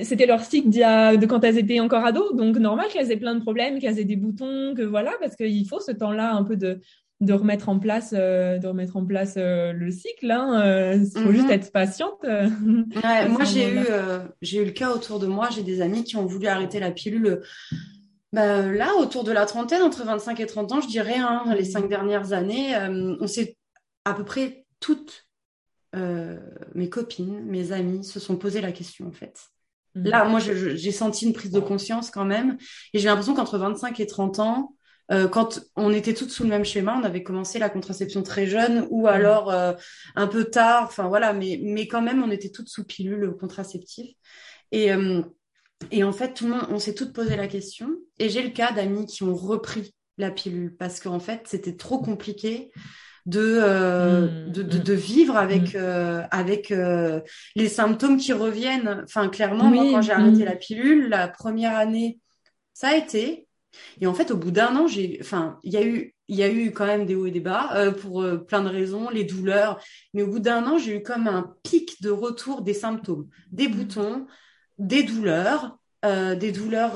c'était 0.03 0.27
leur 0.27 0.43
cycle 0.43 0.69
de 0.69 1.27
quand 1.27 1.43
elles 1.45 1.59
étaient 1.59 1.81
encore 1.81 2.05
ados, 2.05 2.35
donc 2.35 2.57
normal 2.57 2.89
qu'elles 2.93 3.11
aient 3.11 3.17
plein 3.17 3.35
de 3.35 3.41
problèmes, 3.41 3.79
qu'elles 3.79 3.99
aient 3.99 4.05
des 4.05 4.17
boutons, 4.17 4.75
que 4.77 4.83
voilà, 4.83 5.13
parce 5.21 5.35
qu'il 5.35 5.67
faut 5.67 5.81
ce 5.81 5.93
temps-là 5.93 6.35
un 6.35 6.45
peu 6.45 6.57
de, 6.57 6.81
de 7.23 7.33
remettre 7.33 7.69
en 7.69 7.79
place, 7.79 8.15
euh, 8.17 8.59
de 8.59 8.67
remettre 8.67 8.97
en 8.97 9.07
place 9.07 9.35
euh, 9.39 9.73
le 9.73 9.91
cycle. 9.91 10.31
Hein, 10.31 10.95
il 10.95 11.23
faut 11.23 11.33
juste 11.33 11.47
mhm. 11.47 11.53
être 11.53 11.73
patiente. 11.73 12.23
moi, 12.23 13.45
j'ai 13.45 13.73
eu, 13.73 13.87
j'ai 14.43 14.61
eu 14.61 14.65
le 14.65 14.73
cas 14.73 14.91
autour 14.91 15.19
de 15.19 15.27
moi. 15.27 15.49
J'ai 15.55 15.63
des 15.63 15.81
amis 15.81 16.05
qui 16.05 16.17
ont 16.17 16.27
voulu 16.27 16.49
arrêter 16.49 16.79
la 16.79 16.91
pilule. 16.91 17.41
Bah, 18.33 18.63
là, 18.63 18.95
autour 18.97 19.25
de 19.25 19.33
la 19.33 19.47
trentaine, 19.47 19.83
entre 19.83 20.05
25 20.05 20.41
et 20.41 20.47
30 20.47 20.73
ans, 20.73 20.81
je 20.81 20.89
dirais, 20.89 21.19
hein, 21.19 21.45
les 21.55 21.65
cinq 21.65 21.89
dernières 21.89 22.33
années, 22.33 22.75
on 23.21 23.27
s'est 23.27 23.57
à 24.05 24.15
peu 24.15 24.25
près 24.25 24.65
toutes 24.81 25.27
mes 25.95 26.89
copines, 26.89 27.45
mes 27.45 27.73
amies 27.73 28.05
se 28.05 28.19
sont 28.19 28.37
posé 28.37 28.63
la 28.63 28.73
question 28.73 29.07
en 29.09 29.13
fait. 29.13 29.53
Mhm. 29.95 30.05
Là, 30.05 30.25
moi, 30.25 30.41
j'ai 30.41 30.93
senti 30.93 31.27
une 31.27 31.33
prise 31.33 31.51
de 31.51 31.61
conscience 31.61 32.11
quand 32.11 32.25
même. 32.25 32.57
Et 32.95 32.99
j'ai 32.99 33.09
l'impression 33.09 33.35
qu'entre 33.35 33.59
25 33.59 34.01
et 34.01 34.07
30 34.07 34.39
ans, 34.39 34.75
euh, 35.11 35.29
quand 35.29 35.61
on 35.77 35.93
était 35.93 36.15
toutes 36.15 36.31
sous 36.31 36.45
le 36.45 36.49
même 36.49 36.65
schéma, 36.65 36.97
on 36.99 37.05
avait 37.05 37.23
commencé 37.23 37.59
la 37.59 37.69
contraception 37.69 38.23
très 38.23 38.47
jeune 38.47 38.87
ou 38.91 39.09
alors 39.09 39.51
euh, 39.51 39.73
un 40.15 40.27
peu 40.27 40.45
tard, 40.45 40.85
enfin 40.85 41.09
voilà, 41.09 41.33
mais, 41.33 41.61
mais 41.63 41.87
quand 41.87 42.01
même, 42.01 42.23
on 42.23 42.31
était 42.31 42.51
toutes 42.51 42.69
sous 42.69 42.85
pilule 42.85 43.35
contraceptive. 43.39 44.15
Et, 44.71 44.93
euh, 44.93 45.23
et 45.91 46.05
en 46.05 46.13
fait, 46.13 46.35
tout 46.35 46.47
le 46.47 46.55
monde, 46.55 46.67
on 46.71 46.79
s'est 46.79 46.95
toutes 46.95 47.13
posé 47.13 47.37
la 47.37 47.49
question. 47.49 47.91
Et 48.19 48.29
j'ai 48.29 48.43
le 48.43 48.51
cas 48.51 48.73
d'amis 48.73 49.07
qui 49.07 49.23
ont 49.23 49.35
repris 49.35 49.95
la 50.19 50.31
pilule 50.31 50.77
parce 50.77 51.01
qu'en 51.01 51.21
fait, 51.21 51.43
c'était 51.47 51.77
trop 51.77 51.99
compliqué 51.99 52.71
de, 53.27 53.59
mmh, 53.59 54.53
de, 54.53 54.63
de, 54.63 54.79
mmh. 54.79 54.83
de, 54.83 54.93
vivre 54.93 55.37
avec, 55.37 55.75
mmh. 55.75 56.27
avec 56.31 56.75
les 57.57 57.69
symptômes 57.69 58.19
qui 58.19 58.33
reviennent. 58.33 59.03
Enfin, 59.05 59.29
clairement, 59.29 59.71
moi, 59.71 59.85
quand 59.91 60.03
j'ai 60.03 60.13
arrêté 60.13 60.45
la 60.45 60.57
pilule, 60.57 61.09
la 61.09 61.29
première 61.29 61.77
année, 61.77 62.19
ça 62.75 62.89
a 62.89 62.97
été. 62.97 63.47
Et 64.01 64.07
en 64.07 64.15
fait, 64.15 64.31
au 64.31 64.37
bout 64.37 64.51
d'un 64.51 64.77
an, 64.77 64.87
j'ai, 64.87 65.19
enfin, 65.21 65.59
il 65.63 65.73
y 65.73 65.77
a 65.77 65.85
eu, 65.85 66.15
il 66.29 66.37
y 66.37 66.43
a 66.43 66.51
eu 66.51 66.73
quand 66.73 66.87
même 66.87 67.07
des 67.07 67.15
hauts 67.15 67.27
et 67.27 67.31
des 67.31 67.41
bas 67.41 67.71
euh, 67.77 67.93
pour 67.93 68.23
euh, 68.23 68.39
plein 68.39 68.63
de 68.63 68.69
raisons, 68.69 69.09
les 69.11 69.25
douleurs. 69.25 69.83
Mais 70.15 70.23
au 70.23 70.29
bout 70.29 70.41
d'un 70.41 70.67
an, 70.67 70.79
j'ai 70.79 70.97
eu 70.97 71.03
comme 71.03 71.27
un 71.27 71.55
pic 71.63 72.03
de 72.03 72.11
retour 72.11 72.63
des 72.63 72.75
symptômes, 72.75 73.29
des 73.51 73.69
mmh. 73.69 73.73
boutons, 73.73 74.27
des 74.79 75.03
douleurs, 75.03 75.79
euh, 76.05 76.35
des 76.35 76.53
douleurs 76.53 76.95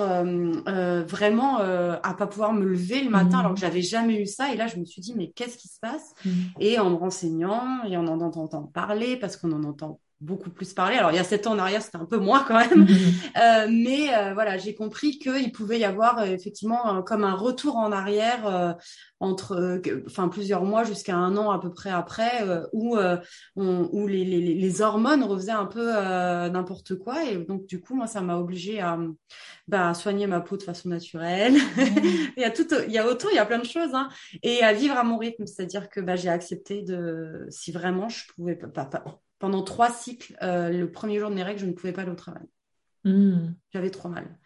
vraiment 1.05 1.59
à 1.59 2.15
pas 2.15 2.27
pouvoir 2.27 2.53
me 2.53 2.65
lever 2.65 3.03
le 3.03 3.11
matin 3.11 3.41
alors 3.41 3.53
que 3.53 3.59
mmh. 3.59 3.61
j'avais 3.61 3.83
jamais 3.83 4.21
eu 4.21 4.27
ça. 4.27 4.53
Et 4.53 4.57
là, 4.57 4.67
je 4.67 4.77
me 4.77 4.85
suis 4.85 5.01
dit 5.01 5.15
mais 5.17 5.31
qu'est-ce 5.31 5.59
qui 5.59 5.69
se 5.69 5.79
passe? 5.81 6.15
Mmh. 6.25 6.31
Et 6.61 6.79
en 6.79 6.91
me 6.91 6.97
renseignant 6.97 7.85
et 7.85 7.97
en 7.97 8.07
en 8.07 8.21
entendant 8.21 8.65
parler 8.65 9.17
parce 9.17 9.37
qu'on 9.37 9.53
en 9.53 9.65
entend 9.65 10.01
beaucoup 10.21 10.51
plus 10.51 10.73
parlé. 10.73 10.97
Alors 10.97 11.11
il 11.11 11.17
y 11.17 11.21
a 11.21 11.25
sept 11.25 11.47
ans 11.47 11.53
en 11.53 11.59
arrière, 11.59 11.83
c'était 11.83 11.99
un 11.99 12.07
peu 12.07 12.17
moins 12.17 12.43
quand 12.47 12.59
même, 12.59 12.87
euh, 13.37 13.67
mais 13.71 14.15
euh, 14.15 14.33
voilà, 14.35 14.57
j'ai 14.57 14.75
compris 14.75 15.19
qu'il 15.19 15.53
pouvait 15.53 15.79
y 15.79 15.85
avoir 15.85 16.19
euh, 16.19 16.25
effectivement 16.27 17.03
comme 17.03 17.25
un 17.25 17.35
retour 17.35 17.77
en 17.77 17.93
arrière 17.93 18.77
entre, 19.21 19.81
enfin 20.07 20.29
plusieurs 20.29 20.65
mois 20.65 20.85
jusqu'à 20.85 21.17
un 21.17 21.37
an 21.37 21.51
à 21.51 21.59
peu 21.59 21.71
près 21.71 21.91
après, 21.91 22.45
où 22.73 22.97
où 23.57 24.07
les, 24.07 24.25
les, 24.25 24.55
les, 24.55 24.83
hormones 24.83 25.23
refaisaient 25.23 25.51
un 25.53 25.67
peu 25.67 25.93
n'importe 25.93 26.97
quoi 26.97 27.25
et 27.25 27.37
donc 27.37 27.67
du 27.67 27.81
coup 27.81 27.95
moi 27.95 28.07
ça 28.07 28.21
m'a 28.21 28.37
obligée 28.37 28.81
à 28.81 28.99
bah, 29.69 29.95
soigner 29.95 30.27
ma 30.27 30.41
peau 30.41 30.57
de 30.57 30.63
façon 30.63 30.89
naturelle. 30.89 31.55
il 32.37 32.41
y 32.41 32.45
a 32.45 32.51
tout, 32.51 32.67
il 32.87 32.93
y 32.93 32.99
a 32.99 33.07
autant, 33.07 33.29
il 33.31 33.37
y 33.37 33.39
a 33.39 33.47
plein 33.47 33.59
de 33.59 33.65
choses, 33.65 33.95
hein, 33.95 34.09
et 34.43 34.63
à 34.63 34.73
vivre 34.73 34.97
à 34.97 35.03
mon 35.03 35.19
rythme, 35.19 35.47
c'est-à-dire 35.47 35.89
que 35.89 36.01
bah, 36.01 36.17
j'ai 36.17 36.29
accepté 36.29 36.83
de, 36.83 37.47
si 37.51 37.73
vraiment 37.73 38.09
je 38.09 38.27
pouvais 38.35 38.55
pas, 38.57 38.85
pas 38.85 39.03
pendant 39.39 39.63
trois 39.63 39.91
cycles, 39.91 40.37
euh, 40.43 40.71
le 40.71 40.91
premier 40.91 41.19
jour 41.19 41.31
de 41.31 41.35
mes 41.35 41.43
règles, 41.43 41.61
je 41.61 41.67
ne 41.67 41.73
pouvais 41.73 41.93
pas 41.93 42.03
aller 42.03 42.11
au 42.11 42.17
travail. 42.17 42.47
Hmm. 43.05 43.55
J'avais 43.73 43.91
trop 43.91 44.09
mal. 44.09 44.39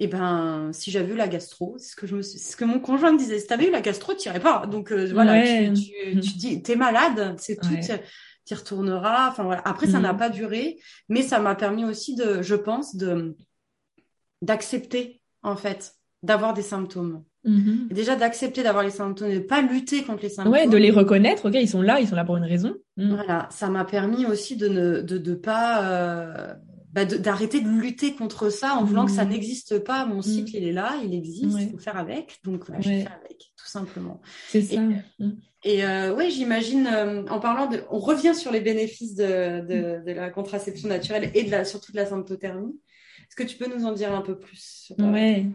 Et 0.00 0.08
ben, 0.08 0.70
si 0.72 0.90
j'avais 0.90 1.12
eu 1.12 1.16
la 1.16 1.28
gastro, 1.28 1.76
c'est 1.78 1.90
ce 1.90 1.96
que 1.96 2.06
je 2.06 2.16
me 2.16 2.22
ce 2.22 2.56
que 2.56 2.64
mon 2.64 2.80
conjoint 2.80 3.12
me 3.12 3.18
disait. 3.18 3.38
Si 3.38 3.46
t'avais 3.46 3.68
eu 3.68 3.70
la 3.70 3.80
gastro, 3.80 4.14
tu 4.14 4.28
irais 4.28 4.40
pas. 4.40 4.66
Donc 4.66 4.90
euh, 4.90 5.08
voilà, 5.12 5.40
tu, 5.42 5.72
tu, 5.74 6.16
hmm. 6.16 6.20
tu, 6.20 6.32
dis, 6.34 6.62
t'es 6.62 6.76
malade, 6.76 7.36
c'est 7.38 7.56
tout. 7.56 7.68
Tu 8.46 8.54
retourneras. 8.54 9.30
Enfin 9.30 9.44
voilà. 9.44 9.62
Après, 9.64 9.86
ça 9.86 10.00
n'a 10.00 10.12
hmm. 10.12 10.18
pas 10.18 10.30
duré, 10.30 10.78
mais 11.08 11.22
ça 11.22 11.38
m'a 11.38 11.54
permis 11.54 11.84
aussi 11.84 12.16
de, 12.16 12.42
je 12.42 12.56
pense, 12.56 12.96
de 12.96 13.36
d'accepter 14.42 15.22
en 15.42 15.56
fait 15.56 15.94
d'avoir 16.22 16.54
des 16.54 16.62
symptômes. 16.62 17.24
Mm-hmm. 17.44 17.92
Déjà 17.92 18.16
d'accepter 18.16 18.62
d'avoir 18.62 18.84
les 18.84 18.90
symptômes, 18.90 19.28
de 19.28 19.34
ne 19.34 19.38
pas 19.40 19.60
lutter 19.60 20.02
contre 20.02 20.22
les 20.22 20.28
symptômes. 20.30 20.52
Ouais, 20.52 20.66
de 20.66 20.76
les 20.76 20.90
reconnaître, 20.90 21.48
ok, 21.48 21.54
ils 21.54 21.68
sont 21.68 21.82
là, 21.82 22.00
ils 22.00 22.08
sont 22.08 22.16
là 22.16 22.24
pour 22.24 22.36
une 22.36 22.44
raison. 22.44 22.74
Mm. 22.96 23.14
Voilà, 23.14 23.48
ça 23.50 23.68
m'a 23.68 23.84
permis 23.84 24.24
aussi 24.24 24.56
de 24.56 24.68
ne 24.68 25.00
de, 25.02 25.18
de 25.18 25.34
pas 25.34 25.84
euh, 25.84 26.54
bah 26.92 27.04
d'arrêter 27.04 27.60
de, 27.60 27.68
lutter 27.68 28.14
contre 28.14 28.50
ça 28.50 28.76
en 28.76 28.84
voulant 28.84 29.04
que 29.04 29.10
ça 29.10 29.24
mm. 29.24 29.28
n'existe 29.28 29.78
pas. 29.80 30.06
Mon 30.06 30.18
mm. 30.18 30.22
cycle, 30.22 30.56
il 30.56 30.64
est 30.64 30.72
là, 30.72 30.94
il 31.04 31.14
existe, 31.14 31.58
il 31.60 31.70
faut 31.70 31.78
faire 31.78 31.98
avec. 31.98 32.38
Donc 32.44 32.64
je 32.78 32.82
fais 32.82 33.06
avec, 33.06 33.52
tout 33.56 33.66
simplement. 33.66 34.22
C'est 34.48 34.62
ça. 34.62 34.80
Et, 35.66 35.82
euh, 35.84 36.14
ouais, 36.14 36.30
j'imagine, 36.30 36.86
euh, 36.86 37.24
en 37.30 37.40
parlant 37.40 37.66
de, 37.66 37.80
on 37.90 37.98
revient 37.98 38.34
sur 38.34 38.52
les 38.52 38.60
bénéfices 38.60 39.14
de, 39.14 39.60
de, 39.60 40.04
de 40.04 40.12
la 40.12 40.28
contraception 40.28 40.88
naturelle 40.88 41.30
et 41.34 41.44
de 41.44 41.50
la, 41.50 41.64
surtout 41.64 41.90
de 41.90 41.96
la 41.96 42.04
symptothermie. 42.04 42.78
Est-ce 43.36 43.46
que 43.46 43.50
tu 43.50 43.58
peux 43.58 43.76
nous 43.76 43.84
en 43.84 43.90
dire 43.90 44.14
un 44.14 44.20
peu 44.20 44.38
plus 44.38 44.92
Oui. 44.96 45.48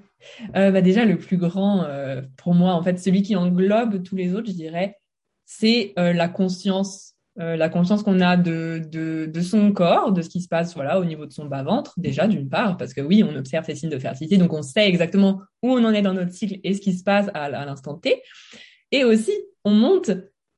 Euh, 0.58 0.70
bah 0.70 0.82
déjà, 0.82 1.06
le 1.06 1.18
plus 1.18 1.38
grand, 1.38 1.86
euh, 1.86 2.22
pour 2.36 2.54
moi, 2.54 2.74
en 2.74 2.84
fait, 2.84 3.00
celui 3.00 3.22
qui 3.22 3.38
englobe 3.38 4.04
tous 4.04 4.18
les 4.18 4.34
autres, 4.34 4.48
je 4.48 4.56
dirais, 4.56 4.98
c'est 5.46 5.94
euh, 5.98 6.12
la 6.12 6.28
conscience, 6.28 7.14
la 7.38 7.70
conscience 7.70 8.04
qu'on 8.04 8.20
a 8.20 8.36
de, 8.36 8.82
de, 8.92 9.42
son 9.42 9.72
corps, 9.72 10.12
de 10.12 10.22
ce 10.22 10.28
qui 10.28 10.42
se 10.42 10.50
passe 10.50 10.76
voilà, 10.76 11.00
au 11.00 11.06
niveau 11.06 11.26
de 11.26 11.32
son 11.32 11.46
bas-ventre, 11.46 11.94
déjà, 11.96 12.28
d'une 12.28 12.50
part, 12.50 12.76
parce 12.76 12.94
que 12.94 13.00
oui, 13.00 13.24
on 13.24 13.34
observe 13.34 13.66
ces 13.66 13.76
signes 13.76 13.90
de 13.90 13.98
fertilité, 13.98 14.36
donc 14.36 14.52
on 14.52 14.62
sait 14.62 14.86
exactement 14.86 15.40
où 15.64 15.70
on 15.70 15.86
en 15.86 15.94
est 15.94 16.02
dans 16.02 16.14
notre 16.14 16.34
cycle 16.34 16.60
et 16.66 16.74
ce 16.74 16.82
qui 16.82 16.92
se 16.92 17.04
passe 17.06 17.28
à, 17.34 17.48
l'instant 17.50 17.94
T. 17.94 18.22
Et 18.92 19.06
aussi, 19.06 19.32
on 19.64 19.72
monte 19.72 20.12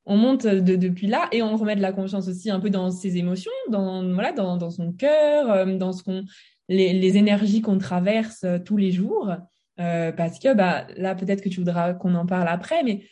on 0.04 0.16
monte 0.16 0.44
de, 0.44 0.74
depuis 0.74 1.06
là 1.06 1.28
et 1.30 1.40
on 1.44 1.56
remet 1.56 1.76
de 1.76 1.80
la 1.80 1.92
conscience 1.92 2.26
aussi 2.26 2.50
un 2.50 2.58
peu 2.58 2.70
dans 2.70 2.90
ses 2.90 3.16
émotions, 3.18 3.52
dans 3.70 4.02
voilà, 4.12 4.32
dans, 4.32 4.56
dans 4.56 4.70
son 4.70 4.92
cœur, 4.92 5.64
dans 5.76 5.92
ce 5.92 6.02
qu'on 6.02 6.24
les, 6.68 7.16
énergies 7.16 7.60
qu'on 7.60 7.78
traverse 7.78 8.44
euh, 8.44 8.58
tous 8.58 8.76
les 8.76 8.92
jours. 8.92 9.30
Euh, 9.80 10.12
parce 10.12 10.38
que 10.38 10.54
bah, 10.54 10.86
là, 10.96 11.14
peut-être 11.14 11.42
que 11.42 11.48
tu 11.48 11.60
voudras 11.60 11.94
qu'on 11.94 12.14
en 12.14 12.26
parle 12.26 12.48
après, 12.48 12.82
mais 12.82 13.04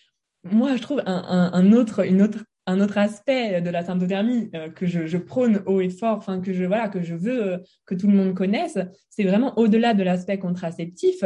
moi, 0.44 0.76
je 0.76 0.82
trouve 0.82 1.02
un, 1.06 1.72
autre, 1.72 2.06
une 2.06 2.22
autre, 2.22 2.44
un 2.66 2.80
autre 2.80 2.98
aspect 2.98 3.60
de 3.60 3.70
la 3.70 3.84
symptothermie 3.84 4.50
euh, 4.54 4.68
que 4.68 4.86
je, 4.86 5.16
prône 5.16 5.62
haut 5.66 5.80
et 5.80 5.88
fort, 5.88 6.24
que 6.42 6.52
je 6.52 6.64
voilà 6.64 6.88
que 6.88 7.02
je 7.02 7.14
veux 7.14 7.62
que 7.86 7.94
tout 7.94 8.06
le 8.06 8.14
monde 8.14 8.34
connaisse, 8.34 8.78
c'est 9.08 9.24
vraiment 9.24 9.58
au-delà 9.58 9.94
de 9.94 10.02
l'aspect 10.02 10.38
contraceptif. 10.38 11.24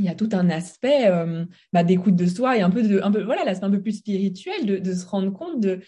Il 0.00 0.04
y 0.04 0.08
a 0.08 0.14
tout 0.14 0.28
un 0.32 0.48
aspect 0.50 1.10
bah, 1.72 1.82
d'écoute 1.82 2.14
de 2.14 2.26
soi 2.26 2.56
et 2.56 2.60
un 2.60 2.70
peu 2.70 2.82
de 2.82 3.00
un 3.00 3.10
peu 3.10 3.24
voilà 3.24 3.44
l'aspect 3.44 3.66
un 3.66 3.70
peu 3.70 3.82
plus 3.82 3.98
spirituel 3.98 4.80
de, 4.80 4.92
se 4.92 5.04
rendre 5.04 5.32
compte 5.32 5.60
de 5.60 5.80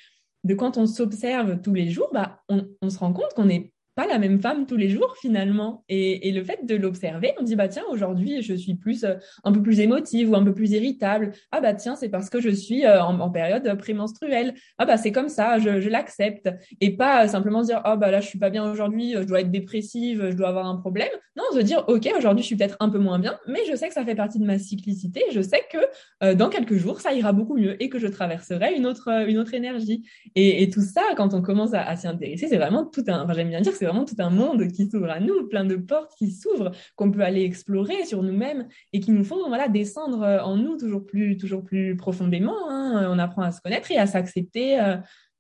de 0.43 0.55
quand 0.55 0.79
on 0.79 0.87
s'observe 0.87 1.61
tous 1.61 1.75
les 1.75 1.91
jours, 1.91 2.11
bah 2.13 2.41
on 2.49 2.91
se 2.91 2.99
rend 2.99 3.13
compte 3.13 3.33
qu'on 3.37 3.49
est 3.49 3.73
la 4.07 4.19
même 4.19 4.41
femme 4.41 4.67
tous 4.67 4.77
les 4.77 4.89
jours 4.89 5.17
finalement. 5.21 5.85
Et, 5.89 6.31
le 6.31 6.45
fait 6.45 6.65
de 6.65 6.77
l'observer, 6.77 7.33
on 7.41 7.43
dit 7.43 7.57
bah 7.57 7.69
tiens 7.69 7.83
aujourd'hui 7.91 8.43
je 8.43 8.55
suis 8.55 8.75
plus 8.75 9.05
euh, 9.05 9.15
un 9.43 9.53
peu 9.53 9.63
plus 9.63 9.81
émotive 9.81 10.31
ou 10.31 10.37
un 10.37 10.45
peu 10.45 10.55
plus 10.55 10.71
irritable. 10.73 11.33
Ah 11.51 11.61
bah 11.61 11.75
tiens 11.75 11.97
c'est 11.97 12.09
parce 12.09 12.31
que 12.31 12.41
je 12.41 12.51
suis 12.51 12.87
euh, 12.87 13.03
en, 13.03 13.31
période 13.31 13.77
prémenstruelle. 13.79 14.55
Ah 14.79 14.87
bah 14.87 14.97
c'est 14.97 15.13
comme 15.13 15.29
ça, 15.29 15.59
je, 15.59 15.89
l'accepte 15.89 16.49
et 16.81 16.97
pas 16.97 17.27
simplement 17.27 17.63
dire 17.63 17.81
ah 17.85 17.97
bah 17.97 18.11
là 18.11 18.21
je 18.21 18.29
suis 18.29 18.39
pas 18.39 18.51
bien 18.51 18.71
aujourd'hui, 18.71 19.15
je 19.15 19.25
dois 19.25 19.41
être 19.41 19.51
dépressive, 19.51 20.29
je 20.31 20.37
dois 20.37 20.49
avoir 20.49 20.67
un 20.67 20.77
problème. 20.77 21.11
Non, 21.37 21.45
se 21.53 21.61
dire 21.61 21.85
ok 21.89 22.09
aujourd'hui 22.17 22.43
je 22.43 22.47
suis 22.47 22.57
peut-être 22.57 22.77
un 22.81 22.89
peu 22.89 22.99
moins 22.99 23.19
bien, 23.19 23.39
mais 23.49 23.61
je 23.69 23.75
sais 23.75 23.89
que 23.89 23.95
ça 23.95 24.05
fait 24.05 24.15
partie 24.15 24.39
de 24.39 24.45
ma 24.45 24.59
cyclicité. 24.59 25.23
Je 25.33 25.41
sais 25.41 25.63
que 25.71 25.79
euh, 26.23 26.35
dans 26.35 26.49
quelques 26.49 26.77
jours 26.77 27.01
ça 27.01 27.13
ira 27.13 27.33
beaucoup 27.33 27.57
mieux 27.57 27.83
et 27.83 27.89
que 27.89 27.99
je 27.99 28.07
traverserai 28.07 28.75
une 28.75 28.87
autre 28.87 29.29
une 29.29 29.39
autre 29.39 29.55
énergie. 29.55 30.05
Et, 30.37 30.71
tout 30.71 30.83
ça 30.83 31.03
quand 31.17 31.35
on 31.35 31.43
commence 31.43 31.75
à, 31.75 31.97
s'y 31.97 32.07
intéresser, 32.07 32.47
c'est 32.47 32.57
vraiment 32.57 32.85
tout 32.85 33.03
un. 33.09 33.25
Enfin 33.25 33.33
j'aime 33.33 33.49
bien 33.49 33.61
dire 33.61 33.73
c'est 33.73 33.87
tout 34.05 34.17
un 34.19 34.31
monde 34.31 34.69
qui 34.69 34.89
s'ouvre 34.89 35.11
à 35.11 35.21
nous, 35.21 35.47
plein 35.49 35.65
de 35.65 35.77
portes 35.77 36.13
qui 36.19 36.31
s'ouvrent, 36.31 36.71
qu'on 36.97 37.11
peut 37.11 37.23
aller 37.23 37.43
explorer 37.43 38.05
sur 38.05 38.23
nous-mêmes 38.23 38.67
et 38.93 39.01
qui 39.01 39.13
nous 39.13 39.25
font 39.25 39.37
descendre 39.69 40.41
en 40.45 40.57
nous 40.57 40.77
toujours 40.77 41.05
plus, 41.05 41.37
toujours 41.37 41.65
plus 41.65 41.97
profondément. 41.97 42.69
Hein. 42.69 43.09
On 43.11 43.19
apprend 43.19 43.43
à 43.43 43.53
se 43.53 43.61
connaître 43.61 43.91
et 43.91 43.99
à 43.99 44.07
s'accepter 44.07 44.79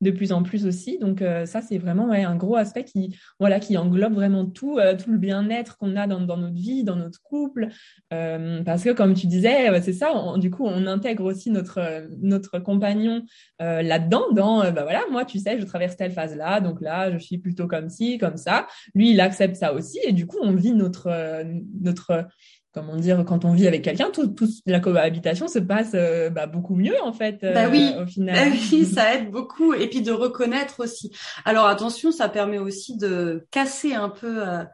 de 0.01 0.11
plus 0.11 0.33
en 0.33 0.43
plus 0.43 0.67
aussi. 0.67 0.99
Donc 0.99 1.23
euh, 1.23 1.47
ça, 1.47 1.61
c'est 1.61 1.79
vraiment 1.79 2.09
ouais, 2.09 2.25
un 2.25 2.37
gros 2.37 2.57
aspect 2.57 2.85
qui, 2.85 3.17
voilà, 3.39 3.61
qui 3.61 3.77
englobe 3.77 4.15
vraiment 4.15 4.47
tout, 4.47 4.79
euh, 4.79 4.97
tout 4.97 5.11
le 5.11 5.19
bien-être 5.19 5.77
qu'on 5.77 5.97
a 5.97 6.07
dans, 6.07 6.21
dans, 6.21 6.37
notre 6.37 6.55
vie, 6.55 6.85
dans 6.85 6.97
notre 6.97 7.23
couple. 7.23 7.69
Euh, 8.13 8.63
parce 8.65 8.83
que 8.83 8.91
comme 8.91 9.15
tu 9.15 9.27
disais, 9.27 9.81
c'est 9.83 9.93
ça, 9.93 10.13
du 10.37 10.51
coup, 10.51 10.67
on 10.67 10.87
intègre 10.87 11.25
aussi 11.25 11.51
notre, 11.51 12.07
notre 12.21 12.59
compagnon 12.59 13.23
là-dedans, 13.59 14.33
dans, 14.33 14.61
bah 14.73 14.83
voilà, 14.83 15.03
moi, 15.11 15.25
tu 15.25 15.39
sais, 15.39 15.61
je 15.61 15.65
traverse 15.65 15.97
telle 15.97 16.13
phase-là, 16.13 16.61
donc 16.61 16.81
là, 16.81 17.11
je 17.13 17.19
suis 17.19 17.39
plutôt 17.39 17.67
comme 17.67 17.89
ci, 17.89 18.19
comme 18.19 18.37
ça. 18.37 18.67
Lui, 18.95 19.11
il 19.11 19.21
accepte 19.21 19.57
ça 19.57 19.73
aussi, 19.75 19.99
et 20.05 20.13
du 20.13 20.27
coup, 20.27 20.39
on 20.43 20.55
vit 20.55 20.73
notre, 20.73 21.45
notre 21.81 22.27
comment 22.73 22.97
dire, 22.97 23.25
quand 23.27 23.45
on 23.45 23.53
vit 23.53 23.67
avec 23.67 23.83
quelqu'un, 23.83 24.11
tout, 24.11 24.29
tout, 24.29 24.49
la 24.67 24.81
cohabitation 24.81 25.49
se 25.49 25.59
passe 25.59 25.93
euh, 25.95 26.31
bah, 26.31 26.47
beaucoup 26.47 26.77
mieux 26.77 27.01
en 27.03 27.13
fait. 27.13 27.39
bah 27.43 27.69
oui, 27.71 27.93
au 28.01 28.07
final. 28.07 28.35
Bah 28.35 28.57
oui, 28.71 28.85
ça 28.95 29.15
aide 29.15 29.31
beaucoup. 29.31 29.75
Et 29.75 29.89
puis 29.89 30.03
de 30.03 30.13
reconnaître 30.13 30.81
aussi. 30.81 31.11
Alors 31.45 31.67
attention, 31.67 32.13
ça 32.13 32.29
permet 32.29 32.59
aussi 32.59 32.97
de 32.97 33.47
casser 33.51 33.95
un 33.95 34.09
peu. 34.09 34.49
Euh, 34.49 34.65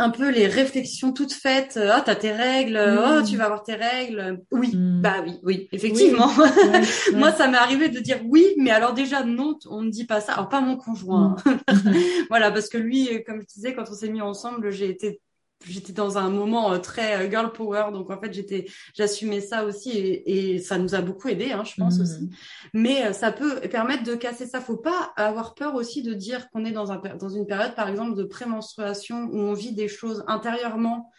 un 0.00 0.10
peu 0.10 0.30
les 0.30 0.46
réflexions 0.46 1.12
toutes 1.12 1.32
faites. 1.32 1.76
Euh, 1.76 1.92
oh, 1.96 2.00
t'as 2.04 2.14
tes 2.14 2.30
règles. 2.30 2.78
Oh, 2.78 3.20
tu 3.28 3.36
vas 3.36 3.46
avoir 3.46 3.64
tes 3.64 3.74
règles. 3.74 4.40
Oui, 4.52 4.70
mm. 4.74 5.02
bah 5.02 5.16
oui, 5.24 5.40
oui, 5.42 5.68
effectivement. 5.72 6.30
Moi, 7.14 7.32
ça 7.32 7.48
m'est 7.48 7.58
arrivé 7.58 7.88
de 7.88 7.98
dire 7.98 8.20
oui, 8.24 8.46
mais 8.58 8.70
alors 8.70 8.94
déjà 8.94 9.24
non, 9.24 9.58
on 9.68 9.82
ne 9.82 9.90
dit 9.90 10.04
pas 10.04 10.20
ça. 10.20 10.34
Alors 10.34 10.48
pas 10.48 10.60
mon 10.60 10.76
conjoint. 10.76 11.34
Mm. 11.44 11.92
voilà, 12.30 12.52
parce 12.52 12.68
que 12.68 12.78
lui, 12.78 13.24
comme 13.26 13.40
je 13.40 13.46
disais, 13.46 13.74
quand 13.74 13.90
on 13.90 13.94
s'est 13.94 14.08
mis 14.08 14.22
ensemble, 14.22 14.70
j'ai 14.70 14.88
été 14.88 15.20
j'étais 15.66 15.92
dans 15.92 16.18
un 16.18 16.30
moment 16.30 16.72
euh, 16.72 16.78
très 16.78 17.16
euh, 17.16 17.30
girl 17.30 17.52
power, 17.52 17.86
donc 17.92 18.10
en 18.10 18.20
fait 18.20 18.32
j'étais, 18.32 18.66
j'assumais 18.94 19.40
ça 19.40 19.64
aussi 19.64 19.90
et, 19.90 20.54
et, 20.54 20.58
ça 20.58 20.78
nous 20.78 20.94
a 20.94 21.00
beaucoup 21.00 21.28
aidé, 21.28 21.52
hein, 21.52 21.64
je 21.64 21.74
pense 21.76 21.98
mmh. 21.98 22.02
aussi. 22.02 22.30
Mais 22.74 23.06
euh, 23.06 23.12
ça 23.12 23.32
peut 23.32 23.60
permettre 23.68 24.04
de 24.04 24.14
casser 24.14 24.46
ça. 24.46 24.60
Faut 24.60 24.76
pas 24.76 25.12
avoir 25.16 25.54
peur 25.54 25.74
aussi 25.74 26.02
de 26.02 26.14
dire 26.14 26.48
qu'on 26.50 26.64
est 26.64 26.72
dans 26.72 26.92
un 26.92 27.00
dans 27.16 27.28
une 27.28 27.46
période, 27.46 27.74
par 27.74 27.88
exemple, 27.88 28.16
de 28.16 28.24
prémenstruation 28.24 29.28
où 29.32 29.38
on 29.38 29.52
vit 29.52 29.72
des 29.72 29.88
choses 29.88 30.24
intérieurement. 30.26 31.10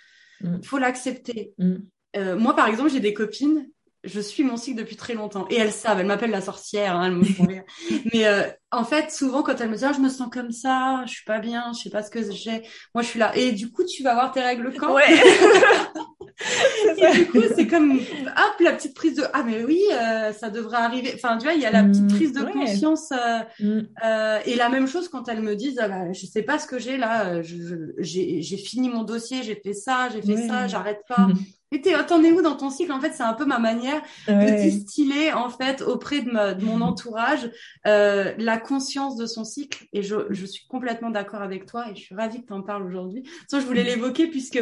Il 0.41 0.49
mmh. 0.49 0.63
faut 0.63 0.77
l'accepter. 0.77 1.53
Mmh. 1.57 1.75
Euh, 2.15 2.37
moi, 2.37 2.55
par 2.55 2.67
exemple, 2.67 2.89
j'ai 2.89 2.99
des 2.99 3.13
copines 3.13 3.69
je 4.03 4.19
suis 4.19 4.43
mon 4.43 4.55
cycle 4.55 4.77
depuis 4.77 4.95
très 4.95 5.13
longtemps 5.13 5.45
et 5.49 5.55
elles 5.55 5.73
savent, 5.73 5.99
elles 5.99 6.05
m'appellent 6.05 6.31
la 6.31 6.41
sorcière, 6.41 6.95
hein, 6.95 7.07
elles 7.07 7.15
me 7.15 7.23
font 7.23 7.45
rire. 7.45 7.63
Mais 8.13 8.25
euh, 8.25 8.43
en 8.71 8.83
fait, 8.83 9.11
souvent 9.11 9.43
quand 9.43 9.59
elles 9.59 9.69
me 9.69 9.73
disent 9.73 9.83
ah, 9.83 9.93
je 9.93 9.99
me 9.99 10.09
sens 10.09 10.29
comme 10.31 10.51
ça, 10.51 11.03
je 11.05 11.11
suis 11.11 11.25
pas 11.25 11.39
bien, 11.39 11.71
je 11.73 11.83
sais 11.83 11.89
pas 11.89 12.03
ce 12.03 12.09
que 12.09 12.31
j'ai, 12.31 12.63
moi 12.93 13.03
je 13.03 13.07
suis 13.07 13.19
là. 13.19 13.35
Et 13.35 13.51
du 13.51 13.71
coup, 13.71 13.83
tu 13.83 14.03
vas 14.03 14.11
avoir 14.11 14.31
tes 14.31 14.41
règles 14.41 14.73
quand? 14.77 14.93
Ouais. 14.93 15.03
et 16.97 17.11
du 17.11 17.25
coup, 17.27 17.41
c'est 17.55 17.67
comme 17.67 17.91
hop 17.91 18.59
la 18.61 18.71
petite 18.73 18.95
prise 18.95 19.15
de 19.15 19.23
ah 19.33 19.43
mais 19.43 19.63
oui, 19.63 19.81
euh, 19.91 20.31
ça 20.31 20.49
devrait 20.49 20.77
arriver. 20.77 21.11
Enfin, 21.15 21.37
tu 21.37 21.43
vois, 21.43 21.53
il 21.53 21.61
y 21.61 21.65
a 21.65 21.71
la 21.71 21.83
petite 21.83 22.03
mmh, 22.03 22.15
prise 22.15 22.33
de 22.33 22.43
conscience 22.43 23.11
euh, 23.11 23.81
euh, 24.05 24.39
et 24.45 24.55
la 24.55 24.69
même 24.69 24.87
chose 24.87 25.09
quand 25.09 25.27
elles 25.27 25.41
me 25.41 25.55
disent 25.55 25.79
ah, 25.81 25.89
bah, 25.89 26.13
je 26.13 26.25
sais 26.25 26.43
pas 26.43 26.57
ce 26.57 26.67
que 26.67 26.79
j'ai 26.79 26.97
là, 26.97 27.41
j'ai 27.41 28.57
fini 28.57 28.89
mon 28.89 29.03
dossier, 29.03 29.43
j'ai 29.43 29.55
fait 29.55 29.73
ça, 29.73 30.07
j'ai 30.13 30.21
fait 30.21 30.47
ça, 30.47 30.67
j'arrête 30.67 31.01
pas. 31.07 31.27
Mais 31.71 31.81
t'en 31.81 32.23
es 32.23 32.31
où 32.31 32.41
dans 32.41 32.55
ton 32.55 32.69
cycle? 32.69 32.91
En 32.91 32.99
fait, 32.99 33.13
c'est 33.13 33.23
un 33.23 33.33
peu 33.33 33.45
ma 33.45 33.59
manière 33.59 34.01
de 34.27 34.61
distiller 34.61 35.33
en 35.33 35.49
fait 35.49 35.81
auprès 35.81 36.21
de, 36.21 36.63
mon 36.63 36.81
entourage 36.81 37.49
euh, 37.87 38.33
la 38.37 38.57
conscience 38.57 39.15
de 39.15 39.25
son 39.25 39.43
cycle. 39.43 39.85
Et 39.93 40.01
je, 40.01 40.15
je 40.29 40.45
suis 40.45 40.65
complètement 40.67 41.09
d'accord 41.09 41.41
avec 41.41 41.65
toi 41.65 41.89
et 41.89 41.95
je 41.95 42.01
suis 42.01 42.15
ravie 42.15 42.41
que 42.41 42.47
tu 42.47 42.53
en 42.53 42.61
parles 42.61 42.85
aujourd'hui. 42.85 43.23
Ça, 43.47 43.59
je 43.59 43.65
voulais 43.65 43.83
l'évoquer 43.83 44.27
puisque 44.27 44.59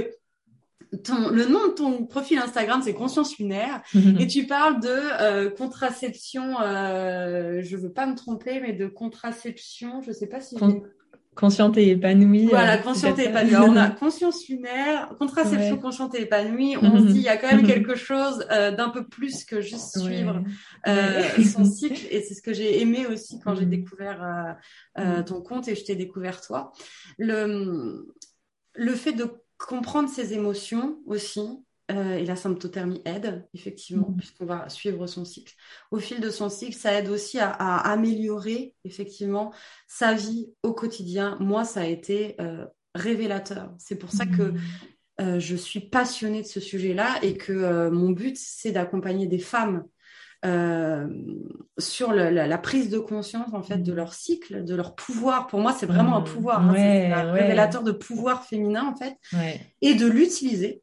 ton, 1.03 1.30
le 1.30 1.45
nom 1.45 1.68
de 1.68 1.74
ton 1.74 2.05
profil 2.05 2.39
Instagram, 2.39 2.82
c'est 2.84 2.93
Conscience 2.93 3.38
Lunaire, 3.38 3.82
et 4.20 4.28
tu 4.28 4.45
parles 4.45 4.80
de 4.80 4.88
euh, 4.89 5.49
contraception. 5.49 6.60
Euh, 6.62 7.62
je 7.62 7.78
veux 7.78 7.91
pas 7.91 8.05
me 8.05 8.16
tromper, 8.16 8.60
mais 8.62 8.74
de 8.74 8.88
contraception. 8.88 10.01
Je 10.01 10.12
sais 10.12 10.28
pas 10.28 10.41
si. 10.41 10.55
Consciente 11.38 11.77
et 11.77 11.89
épanouie. 11.89 12.47
Voilà, 12.47 12.77
euh, 12.77 12.77
consciente 12.83 13.19
et 13.19 13.25
épanouie. 13.25 13.55
on 13.55 13.75
a 13.75 13.89
conscience 13.89 14.47
lunaire, 14.47 15.13
contraception 15.19 15.77
consciente 15.77 16.15
et 16.15 16.23
épanouie. 16.23 16.75
On 16.81 16.99
se 16.99 17.05
dit, 17.05 17.19
il 17.19 17.21
y 17.21 17.29
a 17.29 17.38
quand 17.38 17.47
même 17.47 17.65
quelque 17.65 17.95
chose 17.95 18.43
euh, 18.51 18.71
d'un 18.71 18.89
peu 18.89 19.07
plus 19.07 19.45
que 19.45 19.61
juste 19.61 19.99
suivre 19.99 20.43
euh, 20.88 21.23
son 21.43 21.63
cycle. 21.63 22.07
Et 22.09 22.21
c'est 22.21 22.33
ce 22.33 22.41
que 22.41 22.53
j'ai 22.53 22.81
aimé 22.81 23.05
aussi 23.05 23.39
quand 23.39 23.53
j'ai 23.53 23.67
mm. 23.67 23.69
découvert 23.69 24.57
euh, 24.97 25.19
mm. 25.21 25.25
ton 25.25 25.41
compte 25.41 25.67
et 25.67 25.75
je 25.75 25.83
t'ai 25.85 25.95
découvert 25.95 26.41
toi. 26.41 26.73
Le, 27.19 28.07
le 28.73 28.91
fait 28.93 29.13
de 29.13 29.27
comprendre 29.59 30.09
ses 30.09 30.33
émotions 30.33 30.97
aussi, 31.05 31.47
euh, 31.89 32.17
et 32.17 32.25
la 32.25 32.35
symptothermie 32.35 33.01
aide, 33.05 33.47
effectivement, 33.53 34.09
mm. 34.09 34.17
puisqu'on 34.17 34.45
va 34.45 34.67
suivre 34.67 35.07
son 35.07 35.23
cycle. 35.23 35.53
Au 35.91 35.99
fil 35.99 36.19
de 36.19 36.29
son 36.29 36.49
cycle, 36.49 36.75
ça 36.75 36.93
aide 36.93 37.07
aussi 37.07 37.39
à, 37.39 37.49
améliorer, 37.49 38.75
effectivement, 38.83 39.53
sa 39.88 40.13
vie 40.13 40.49
au 40.63 40.73
quotidien. 40.73 41.38
Moi, 41.39 41.63
ça 41.63 41.81
a 41.81 41.85
été 41.85 42.35
euh, 42.41 42.65
révélateur. 42.93 43.73
C'est 43.77 43.95
pour 43.95 44.11
ça 44.11 44.25
que 44.25 44.51
mm. 44.51 44.57
euh, 45.21 45.39
je 45.39 45.55
suis 45.55 45.79
passionnée 45.79 46.41
de 46.41 46.47
ce 46.47 46.59
sujet-là 46.59 47.19
et 47.21 47.38
que 47.38 47.88
mon 47.89 48.09
but, 48.09 48.35
c'est 48.38 48.73
d'accompagner 48.73 49.27
des 49.27 49.39
femmes 49.39 49.85
sur 51.77 52.13
la, 52.13 52.57
prise 52.57 52.89
de 52.89 52.99
conscience 52.99 53.53
en 53.53 53.63
fait 53.63 53.77
de 53.77 53.93
mm. 53.93 53.95
leur 53.95 54.13
cycle, 54.13 54.65
de 54.65 54.75
leur 54.75 54.93
pouvoir. 54.93 55.47
Pour 55.47 55.61
moi, 55.61 55.71
c'est 55.71 55.85
vraiment 55.85 56.17
un 56.17 56.21
pouvoir. 56.21 56.67
Hein. 56.67 56.73
c'est 56.75 57.13
un 57.13 57.31
révélateur 57.31 57.83
de 57.83 57.93
pouvoir 57.93 58.43
féminin 58.43 58.85
en 58.85 58.95
fait, 58.95 59.15
et 59.81 59.93
de 59.93 60.05
l'utiliser 60.05 60.81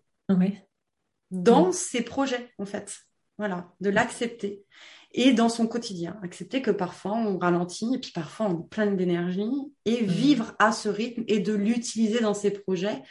dans 1.35 1.69
mm. 1.69 1.73
ses 1.73 2.03
projets, 2.03 2.51
en 2.59 2.67
fait. 2.67 2.99
Voilà, 3.39 3.73
de 3.81 3.91
l'accepter. 3.91 4.65
Et 5.13 5.33
dans 5.33 5.49
son 5.49 5.67
quotidien, 5.67 6.19
accepter 6.23 6.61
que 6.61 6.71
parfois 6.71 7.13
on 7.13 7.39
ralentit 7.39 7.95
et 7.95 7.99
puis 7.99 8.11
parfois 8.13 8.47
on 8.47 8.61
est 8.61 8.69
plein 8.69 8.91
d'énergie 8.91 9.51
et 9.85 10.03
mm. 10.03 10.07
vivre 10.07 10.55
à 10.59 10.73
ce 10.73 10.89
rythme 10.89 11.25
et 11.29 11.41
de 11.41 11.53
l'utiliser 11.53 12.21
dans 12.21 12.35
ses 12.35 12.51
projets 12.51 13.03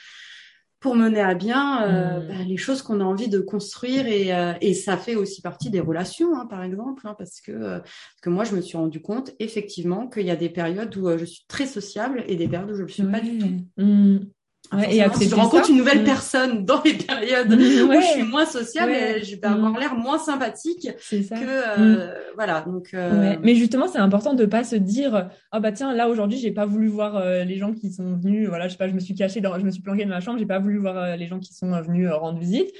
pour 0.80 0.96
mener 0.96 1.22
à 1.22 1.34
bien 1.34 1.84
euh, 1.84 2.20
mm. 2.20 2.28
bah, 2.28 2.44
les 2.46 2.58
choses 2.58 2.82
qu'on 2.82 3.00
a 3.00 3.06
envie 3.06 3.30
de 3.30 3.40
construire 3.40 4.06
et, 4.06 4.34
euh, 4.34 4.54
et, 4.60 4.74
ça 4.74 4.98
fait 4.98 5.16
aussi 5.16 5.42
partie 5.42 5.70
des 5.70 5.80
relations, 5.80 6.38
hein, 6.38 6.46
par 6.46 6.62
exemple, 6.62 7.08
hein, 7.08 7.16
parce 7.18 7.40
que, 7.40 7.54
euh, 7.54 7.80
que 8.22 8.30
moi 8.30 8.44
je 8.44 8.54
me 8.54 8.62
suis 8.62 8.78
rendu 8.78 9.02
compte 9.02 9.32
effectivement 9.40 10.08
qu'il 10.08 10.26
y 10.26 10.32
a 10.32 10.36
des 10.36 10.50
périodes 10.50 10.96
où 10.98 11.18
je 11.18 11.24
suis 11.24 11.46
très 11.48 11.68
sociable 11.68 12.26
et 12.28 12.36
des 12.36 12.50
périodes 12.50 12.72
où 12.72 12.76
je 12.76 12.82
ne 12.82 12.88
le 12.88 12.92
suis 12.92 13.04
pas 13.04 13.22
du 13.22 13.38
tout. 13.38 14.30
Ouais, 14.76 14.98
et 14.98 15.04
si 15.16 15.30
je 15.30 15.36
rencontre 15.36 15.70
une 15.70 15.78
nouvelle 15.78 16.04
personne 16.04 16.66
dans 16.66 16.82
les 16.84 16.94
périodes 16.94 17.54
où 17.54 17.60
je 17.60 18.08
suis 18.14 18.24
moins 18.24 18.46
sociable, 18.46 18.94
je 19.24 19.36
vais 19.36 19.46
avoir 19.46 19.72
mm. 19.72 19.80
l'air 19.80 19.96
moins 19.96 20.18
sympathique 20.18 20.90
que 21.10 21.16
euh, 21.34 21.78
mm. 21.78 22.12
voilà. 22.36 22.62
Donc, 22.62 22.90
euh... 22.94 23.36
mais 23.44 23.56
justement, 23.56 23.88
c'est 23.88 24.00
important 24.00 24.34
de 24.34 24.46
pas 24.46 24.64
se 24.64 24.76
dire 24.76 25.30
oh 25.54 25.60
bah 25.60 25.72
tiens 25.72 25.94
là 25.94 26.10
aujourd'hui 26.10 26.38
j'ai 26.38 26.52
pas 26.52 26.66
voulu 26.66 26.88
voir 26.88 27.18
euh, 27.18 27.44
les 27.44 27.58
gens 27.58 27.74
qui 27.74 27.92
sont 27.92 28.16
venus. 28.16 28.48
Voilà, 28.48 28.68
je 28.68 28.74
sais 28.74 28.78
pas, 28.78 28.88
je 28.88 28.94
me 28.94 29.00
suis 29.00 29.16
cachée 29.16 29.42
dans, 29.42 29.58
je 29.60 29.66
me 29.66 29.72
suis 29.72 29.82
planquée 29.82 30.04
dans 30.04 30.10
ma 30.10 30.22
chambre, 30.22 30.40
j'ai 30.40 30.46
pas 30.46 30.60
voulu 30.60 30.78
voir 30.78 30.98
euh, 30.98 31.16
les 31.16 31.28
gens 31.28 31.40
qui 31.40 31.54
sont 31.54 31.70
venus 31.82 32.10
rendre 32.10 32.40
visite 32.40 32.72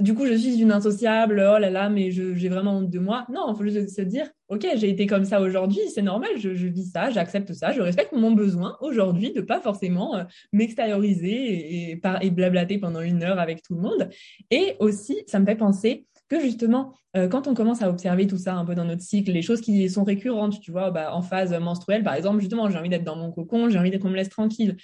du 0.00 0.14
coup, 0.14 0.26
je 0.26 0.34
suis 0.34 0.60
une 0.60 0.72
insociable, 0.72 1.34
oh 1.38 1.58
là 1.58 1.70
là, 1.70 1.88
mais 1.88 2.10
j'ai 2.10 2.48
vraiment 2.48 2.78
honte 2.78 2.90
de 2.90 2.98
moi. 2.98 3.26
Non, 3.32 3.52
il 3.52 3.56
faut 3.56 3.64
juste 3.64 3.88
se 3.94 4.02
dire, 4.02 4.26
ok, 4.48 4.66
j'ai 4.76 4.88
été 4.88 5.06
comme 5.06 5.24
ça 5.24 5.40
aujourd'hui, 5.40 5.80
c'est 5.94 6.02
normal, 6.02 6.30
je, 6.36 6.48
vis 6.48 6.90
ça, 6.90 7.10
j'accepte 7.10 7.52
ça, 7.52 7.72
je 7.72 7.80
respecte 7.80 8.12
mon 8.12 8.32
besoin 8.32 8.76
aujourd'hui 8.80 9.32
de 9.32 9.40
pas 9.40 9.60
forcément 9.60 10.16
euh, 10.16 10.24
m'extérioriser 10.52 11.30
et, 11.30 12.00
et, 12.22 12.30
blablater 12.30 12.78
pendant 12.78 13.00
une 13.00 13.22
heure 13.22 13.38
avec 13.38 13.62
tout 13.62 13.74
le 13.74 13.80
monde. 13.80 14.08
Et 14.50 14.76
aussi, 14.78 15.22
ça 15.26 15.38
me 15.38 15.46
fait 15.46 15.56
penser 15.56 16.06
que 16.28 16.40
justement, 16.40 16.94
euh, 17.16 17.28
quand 17.28 17.46
on 17.48 17.54
commence 17.54 17.82
à 17.82 17.90
observer 17.90 18.26
tout 18.26 18.38
ça 18.38 18.54
un 18.54 18.64
peu 18.64 18.74
dans 18.74 18.84
notre 18.84 19.02
cycle, 19.02 19.32
les 19.32 19.42
choses 19.42 19.60
qui 19.60 19.90
sont 19.90 20.04
récurrentes, 20.04 20.60
tu 20.60 20.70
vois, 20.70 20.90
bah, 20.90 21.14
en 21.14 21.22
phase 21.22 21.52
menstruelle, 21.52 22.04
par 22.04 22.14
exemple, 22.14 22.40
justement, 22.40 22.70
j'ai 22.70 22.78
envie 22.78 22.88
d'être 22.88 23.04
dans 23.04 23.16
mon 23.16 23.32
cocon, 23.32 23.68
j'ai 23.68 23.78
envie 23.78 23.98
qu'on 23.98 24.10
me 24.10 24.16
laisse 24.16 24.28
tranquille. 24.28 24.76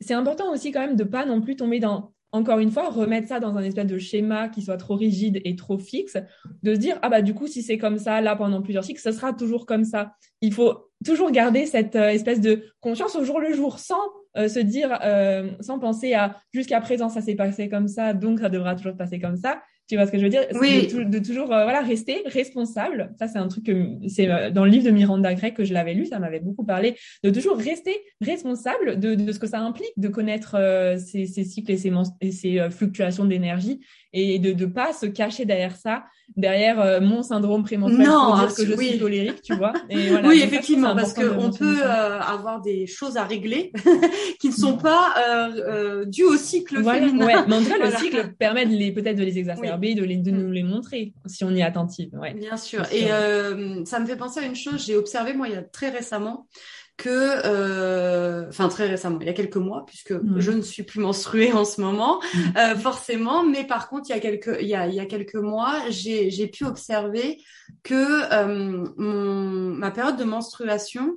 C'est 0.00 0.14
important 0.14 0.52
aussi 0.52 0.72
quand 0.72 0.80
même 0.80 0.96
de 0.96 1.04
pas 1.04 1.26
non 1.26 1.40
plus 1.40 1.56
tomber 1.56 1.80
dans 1.80 2.13
encore 2.34 2.58
une 2.58 2.72
fois, 2.72 2.90
remettre 2.90 3.28
ça 3.28 3.38
dans 3.38 3.56
un 3.56 3.62
espèce 3.62 3.86
de 3.86 3.96
schéma 3.96 4.48
qui 4.48 4.60
soit 4.60 4.76
trop 4.76 4.96
rigide 4.96 5.40
et 5.44 5.54
trop 5.54 5.78
fixe, 5.78 6.16
de 6.64 6.74
se 6.74 6.80
dire, 6.80 6.98
ah 7.02 7.08
bah 7.08 7.22
du 7.22 7.32
coup, 7.32 7.46
si 7.46 7.62
c'est 7.62 7.78
comme 7.78 7.96
ça, 7.96 8.20
là, 8.20 8.34
pendant 8.34 8.60
plusieurs 8.60 8.82
cycles, 8.82 9.00
ce 9.00 9.12
sera 9.12 9.32
toujours 9.32 9.66
comme 9.66 9.84
ça. 9.84 10.14
Il 10.40 10.52
faut 10.52 10.90
toujours 11.04 11.30
garder 11.30 11.64
cette 11.64 11.94
euh, 11.94 12.08
espèce 12.08 12.40
de 12.40 12.64
conscience 12.80 13.14
au 13.14 13.22
jour 13.22 13.38
le 13.38 13.52
jour, 13.52 13.78
sans 13.78 14.00
euh, 14.36 14.48
se 14.48 14.58
dire, 14.58 14.98
euh, 15.04 15.52
sans 15.60 15.78
penser 15.78 16.14
à 16.14 16.36
jusqu'à 16.52 16.80
présent, 16.80 17.08
ça 17.08 17.20
s'est 17.20 17.36
passé 17.36 17.68
comme 17.68 17.86
ça, 17.86 18.14
donc 18.14 18.40
ça 18.40 18.48
devra 18.48 18.74
toujours 18.74 18.96
passer 18.96 19.20
comme 19.20 19.36
ça. 19.36 19.62
Tu 19.88 19.96
vois 19.96 20.06
ce 20.06 20.12
que 20.12 20.18
je 20.18 20.22
veux 20.22 20.30
dire? 20.30 20.46
Oui. 20.60 20.86
De, 20.86 21.18
toujours 21.18 21.52
euh, 21.52 21.64
voilà 21.64 21.82
rester 21.82 22.22
responsable. 22.26 23.12
Ça 23.18 23.28
c'est 23.28 23.38
un 23.38 23.48
truc 23.48 23.66
que 23.66 23.86
c'est 24.08 24.30
euh, 24.30 24.50
dans 24.50 24.64
le 24.64 24.70
livre 24.70 24.84
de 24.84 24.90
Miranda 24.90 25.34
Gray 25.34 25.52
que 25.52 25.64
je 25.64 25.74
l'avais 25.74 25.92
lu, 25.92 26.06
ça 26.06 26.18
m'avait 26.18 26.40
beaucoup 26.40 26.64
parlé 26.64 26.96
de 27.22 27.30
toujours 27.30 27.58
rester 27.58 27.94
responsable 28.20 28.98
de, 28.98 29.14
de 29.14 29.32
ce 29.32 29.38
que 29.38 29.46
ça 29.46 29.60
implique 29.60 29.92
de 29.98 30.08
connaître 30.08 30.56
euh, 30.58 30.96
ces, 30.96 31.26
ces, 31.26 31.44
cycles 31.44 31.72
et 31.72 31.76
ces, 31.76 31.92
et 32.22 32.32
ces 32.32 32.70
fluctuations 32.70 33.26
d'énergie 33.26 33.80
et 34.14 34.38
de 34.38 34.52
ne 34.52 34.66
pas 34.66 34.92
se 34.92 35.06
cacher 35.06 35.44
derrière 35.44 35.76
ça 35.76 36.04
derrière 36.36 36.80
euh, 36.80 37.00
mon 37.00 37.22
syndrome 37.22 37.62
prémenstruel 37.64 38.08
pour 38.08 38.36
dire 38.38 38.54
que 38.54 38.66
je 38.66 38.76
suis 38.76 38.98
colérique, 38.98 39.42
tu 39.42 39.54
vois. 39.54 39.72
oui, 39.90 40.40
effectivement, 40.42 40.94
parce 40.94 41.12
qu'on 41.12 41.50
peut 41.50 41.82
euh, 41.82 42.20
avoir 42.20 42.60
des 42.60 42.86
choses 42.86 43.16
à 43.16 43.24
régler 43.24 43.72
qui 44.40 44.48
ne 44.48 44.54
sont 44.54 44.76
pas 44.76 45.14
euh, 45.28 46.04
dues 46.06 46.24
au 46.24 46.36
cycle 46.36 46.82
féminin. 46.82 47.26
Ouais, 47.26 47.34
mais 47.46 47.56
en 47.56 47.62
tout 47.62 47.68
cas, 47.68 47.78
le 47.90 47.96
cycle 47.96 48.34
permet 48.38 48.66
de 48.66 48.74
les 48.74 48.92
peut-être 48.92 49.16
de 49.16 49.24
les 49.24 49.38
exacerber, 49.38 49.94
de, 49.94 50.04
les, 50.04 50.16
de 50.16 50.30
nous 50.30 50.50
les 50.50 50.62
montrer 50.62 51.12
si 51.26 51.44
on 51.44 51.50
y 51.50 51.60
est 51.60 51.64
attentive. 51.64 52.10
Ouais. 52.14 52.34
Bien 52.34 52.56
sûr. 52.56 52.82
Et 52.92 53.08
ça 53.84 54.00
me 54.00 54.06
fait 54.06 54.16
penser 54.16 54.40
à 54.40 54.46
une 54.46 54.56
chose, 54.56 54.84
j'ai 54.84 54.96
observé 54.96 55.34
moi 55.34 55.48
il 55.48 55.54
y 55.54 55.58
a 55.58 55.62
très 55.62 55.90
récemment 55.90 56.46
que, 56.96 57.08
euh, 57.10 58.48
enfin 58.48 58.68
très 58.68 58.86
récemment, 58.86 59.18
il 59.20 59.26
y 59.26 59.30
a 59.30 59.34
quelques 59.34 59.56
mois, 59.56 59.84
puisque 59.86 60.14
je 60.36 60.50
ne 60.52 60.62
suis 60.62 60.84
plus 60.84 61.00
menstruée 61.00 61.52
en 61.52 61.64
ce 61.64 61.80
moment, 61.80 62.20
euh, 62.56 62.76
forcément, 62.76 63.44
mais 63.44 63.64
par 63.64 63.88
contre, 63.88 64.10
il 64.10 64.12
y 64.12 64.16
a 64.16 64.20
quelques, 64.20 64.58
il 64.60 64.68
y 64.68 64.74
a, 64.74 64.86
il 64.86 64.94
y 64.94 65.00
a 65.00 65.06
quelques 65.06 65.34
mois, 65.34 65.80
j'ai, 65.88 66.30
j'ai 66.30 66.46
pu 66.46 66.64
observer 66.64 67.42
que 67.82 68.32
euh, 68.32 68.86
mon, 68.96 69.74
ma 69.74 69.90
période 69.90 70.16
de 70.16 70.24
menstruation, 70.24 71.14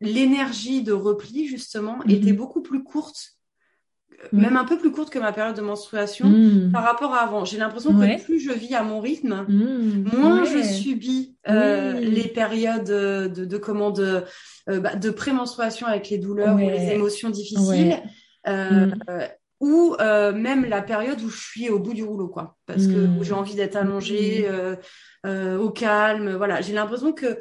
l'énergie 0.00 0.82
de 0.82 0.92
repli 0.92 1.46
justement 1.48 2.02
était 2.04 2.32
beaucoup 2.32 2.62
plus 2.62 2.84
courte 2.84 3.33
Mm. 4.32 4.40
même 4.40 4.56
un 4.56 4.64
peu 4.64 4.78
plus 4.78 4.90
courte 4.90 5.10
que 5.10 5.18
ma 5.18 5.32
période 5.32 5.56
de 5.56 5.62
menstruation 5.62 6.28
mm. 6.28 6.70
par 6.72 6.84
rapport 6.84 7.14
à 7.14 7.20
avant. 7.20 7.44
J'ai 7.44 7.58
l'impression 7.58 7.92
que 7.92 8.24
plus 8.24 8.40
je 8.40 8.52
vis 8.52 8.74
à 8.74 8.82
mon 8.82 9.00
rythme, 9.00 9.44
mm. 9.48 10.16
moins 10.16 10.44
je 10.44 10.62
subis 10.62 11.36
euh, 11.48 11.92
les 12.00 12.28
périodes 12.28 12.84
de, 12.84 13.44
de, 13.44 13.56
comment 13.58 13.90
de, 13.90 14.22
euh, 14.68 14.80
bah, 14.80 14.96
de 14.96 15.10
prémenstruation 15.10 15.86
avec 15.86 16.10
les 16.10 16.18
douleurs 16.18 16.54
ou 16.54 16.58
les 16.58 16.90
émotions 16.90 17.30
difficiles. 17.30 17.96
Euh, 18.46 18.90
ou 19.60 19.96
euh, 19.98 20.32
même 20.32 20.66
la 20.66 20.82
période 20.82 21.20
où 21.22 21.30
je 21.30 21.40
suis 21.40 21.70
au 21.70 21.78
bout 21.78 21.94
du 21.94 22.04
rouleau, 22.04 22.28
quoi, 22.28 22.56
parce 22.66 22.86
que 22.86 23.08
j'ai 23.22 23.32
envie 23.32 23.54
d'être 23.54 23.76
allongée, 23.76 24.46
euh, 24.46 24.76
euh, 25.24 25.56
au 25.56 25.70
calme. 25.70 26.34
Voilà, 26.34 26.60
j'ai 26.60 26.74
l'impression 26.74 27.12
que 27.12 27.38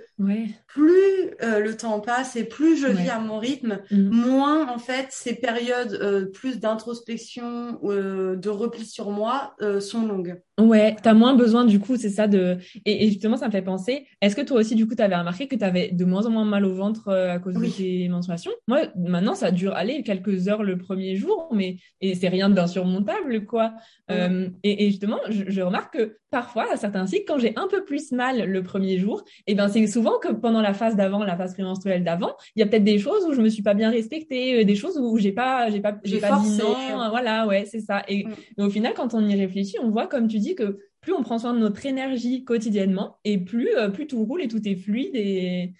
plus 0.67 1.33
euh, 1.41 1.59
le 1.59 1.75
temps 1.75 1.99
passe 1.99 2.37
et 2.37 2.45
plus 2.45 2.77
je 2.77 2.87
vis 2.87 3.09
à 3.09 3.19
mon 3.19 3.39
rythme, 3.39 3.79
mm. 3.91 4.09
moins 4.09 4.69
en 4.69 4.77
fait 4.77 5.07
ces 5.09 5.35
périodes 5.35 5.99
euh, 6.01 6.27
plus 6.27 6.61
d'introspection, 6.61 7.79
de 7.83 8.49
repli 8.49 8.85
sur 8.85 9.11
moi 9.11 9.55
sont 9.81 10.05
longues. 10.05 10.41
Ouais, 10.59 10.95
tu 11.01 11.09
as 11.09 11.13
moins 11.13 11.33
besoin 11.33 11.65
du 11.65 11.79
coup, 11.79 11.97
c'est 11.97 12.09
ça 12.09 12.27
de 12.27 12.57
et, 12.85 13.07
justement 13.09 13.37
ça 13.37 13.47
me 13.47 13.51
fait 13.51 13.61
penser, 13.61 14.07
est-ce 14.21 14.35
que 14.35 14.41
toi 14.41 14.59
aussi 14.59 14.75
du 14.75 14.87
coup 14.87 14.95
tu 14.95 15.01
avais 15.01 15.15
remarqué 15.15 15.47
que 15.47 15.55
tu 15.55 15.65
avais 15.65 15.89
de 15.89 16.05
moins 16.05 16.25
en 16.25 16.29
moins 16.29 16.45
mal 16.45 16.63
au 16.63 16.73
ventre 16.73 17.09
à 17.09 17.39
cause 17.39 17.55
de 17.55 17.65
tes 17.65 18.07
menstruations? 18.07 18.51
Moi 18.67 18.83
maintenant 18.95 19.35
ça 19.35 19.51
dure 19.51 19.73
aller 19.73 20.03
quelques 20.03 20.47
heures 20.47 20.63
le 20.63 20.77
premier 20.77 21.15
jour 21.15 21.49
mais 21.51 21.77
et 21.99 22.15
c'est 22.15 22.29
rien 22.29 22.49
d'insurmontable 22.49 23.45
quoi. 23.45 23.73
et, 24.09 24.51
et, 24.63 24.89
justement, 24.89 25.19
je, 25.29 25.43
je 25.47 25.61
remarque 25.61 25.97
que 25.97 26.17
parfois 26.29 26.71
à 26.71 26.77
certains 26.77 27.05
cycles 27.05 27.25
quand 27.27 27.37
j'ai 27.37 27.53
un 27.57 27.67
peu 27.73 27.83
plus 27.83 28.11
mal 28.11 28.49
le 28.49 28.63
premier 28.63 28.97
jour, 28.99 29.23
et 29.47 29.53
eh 29.53 29.55
ben 29.55 29.67
c'est 29.67 29.85
souvent 29.87 30.19
que 30.19 30.31
pendant 30.31 30.61
la 30.61 30.73
phase 30.73 30.95
d'avant, 30.95 31.23
la 31.23 31.35
phase 31.35 31.53
prémenstruelle 31.53 32.03
d'avant, 32.03 32.35
il 32.55 32.59
y 32.59 32.63
a 32.63 32.65
peut-être 32.67 32.83
des 32.83 32.99
choses 32.99 33.25
où 33.25 33.33
je 33.33 33.41
me 33.41 33.49
suis 33.49 33.63
pas 33.63 33.73
bien 33.73 33.89
respectée, 33.89 34.61
euh, 34.61 34.63
des 34.63 34.75
choses 34.75 34.97
où 34.97 35.17
j'ai 35.17 35.31
pas, 35.31 35.69
j'ai 35.69 35.81
pas, 35.81 35.97
j'ai 36.03 36.19
pas 36.19 36.39
dit 36.39 36.57
non, 36.57 37.09
voilà, 37.09 37.47
ouais, 37.47 37.65
c'est 37.65 37.79
ça. 37.79 38.03
Et, 38.07 38.25
mm. 38.57 38.63
au 38.63 38.69
final, 38.69 38.93
quand 38.95 39.13
on 39.13 39.27
y 39.27 39.35
réfléchit, 39.35 39.77
on 39.81 39.89
voit, 39.89 40.07
comme 40.07 40.27
tu 40.27 40.39
dis, 40.39 40.55
que 40.55 40.79
plus 41.01 41.13
on 41.13 41.23
prend 41.23 41.39
soin 41.39 41.53
de 41.53 41.59
notre 41.59 41.85
énergie 41.85 42.43
quotidiennement, 42.43 43.17
et 43.23 43.37
plus, 43.37 43.75
euh, 43.75 43.89
plus 43.89 44.07
tout 44.07 44.23
roule 44.23 44.41
et 44.41 44.47
tout 44.47 44.65
est 44.67 44.75
fluide 44.75 45.15
et 45.15 45.73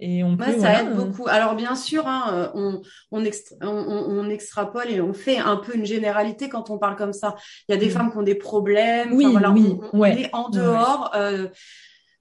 et 0.00 0.24
on 0.24 0.36
peut, 0.36 0.58
ça 0.58 0.82
aide 0.82 0.96
beaucoup. 0.96 1.26
Alors 1.28 1.54
bien 1.54 1.76
sûr, 1.76 2.06
hein, 2.06 2.50
on, 2.54 2.80
on, 3.12 3.22
on, 3.62 4.30
extrapole 4.30 4.90
et 4.90 5.00
on 5.00 5.12
fait 5.12 5.38
un 5.38 5.56
peu 5.56 5.76
une 5.76 5.84
généralité 5.84 6.48
quand 6.48 6.70
on 6.70 6.78
parle 6.78 6.96
comme 6.96 7.12
ça. 7.12 7.36
Il 7.68 7.72
y 7.72 7.74
a 7.76 7.78
des 7.78 7.88
mm. 7.88 7.90
femmes 7.90 8.10
qui 8.10 8.16
ont 8.16 8.22
des 8.22 8.34
problèmes. 8.34 9.12
Oui, 9.12 9.26
voilà, 9.30 9.50
oui, 9.50 9.76
on, 9.92 10.04
est 10.04 10.30
en 10.32 10.48
dehors. 10.48 11.12
Euh, 11.14 11.48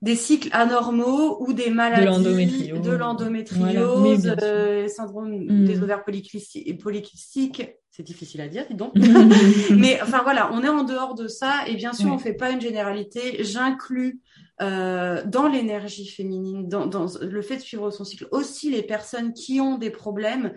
des 0.01 0.15
cycles 0.15 0.47
anormaux 0.53 1.41
ou 1.41 1.51
des 1.51 1.69
maladies 1.69 2.71
de 2.71 2.91
l'endométriose, 2.91 4.33
euh, 4.41 4.87
syndrome 4.87 5.43
mm. 5.43 5.65
des 5.65 5.81
ovaires 5.81 6.03
polykystiques, 6.05 7.69
c'est 7.91 8.03
difficile 8.03 8.39
à 8.39 8.47
dire, 8.47 8.65
dis 8.69 8.75
donc. 8.75 8.93
Mais 9.75 10.01
enfin 10.01 10.21
voilà, 10.23 10.51
on 10.53 10.63
est 10.63 10.69
en 10.69 10.83
dehors 10.83 11.15
de 11.15 11.27
ça 11.27 11.67
et 11.67 11.75
bien 11.75 11.91
sûr, 11.91 12.09
on 12.11 12.17
fait 12.17 12.33
pas 12.33 12.51
une 12.51 12.61
généralité. 12.61 13.43
J'inclus 13.43 14.21
euh, 14.61 15.23
dans 15.25 15.47
l'énergie 15.47 16.07
féminine, 16.07 16.67
dans, 16.67 16.85
dans, 16.85 17.07
le 17.21 17.41
fait 17.41 17.57
de 17.57 17.61
suivre 17.61 17.91
son 17.91 18.03
cycle, 18.03 18.27
aussi 18.31 18.71
les 18.71 18.83
personnes 18.83 19.33
qui 19.33 19.61
ont 19.61 19.77
des 19.77 19.89
problèmes. 19.89 20.53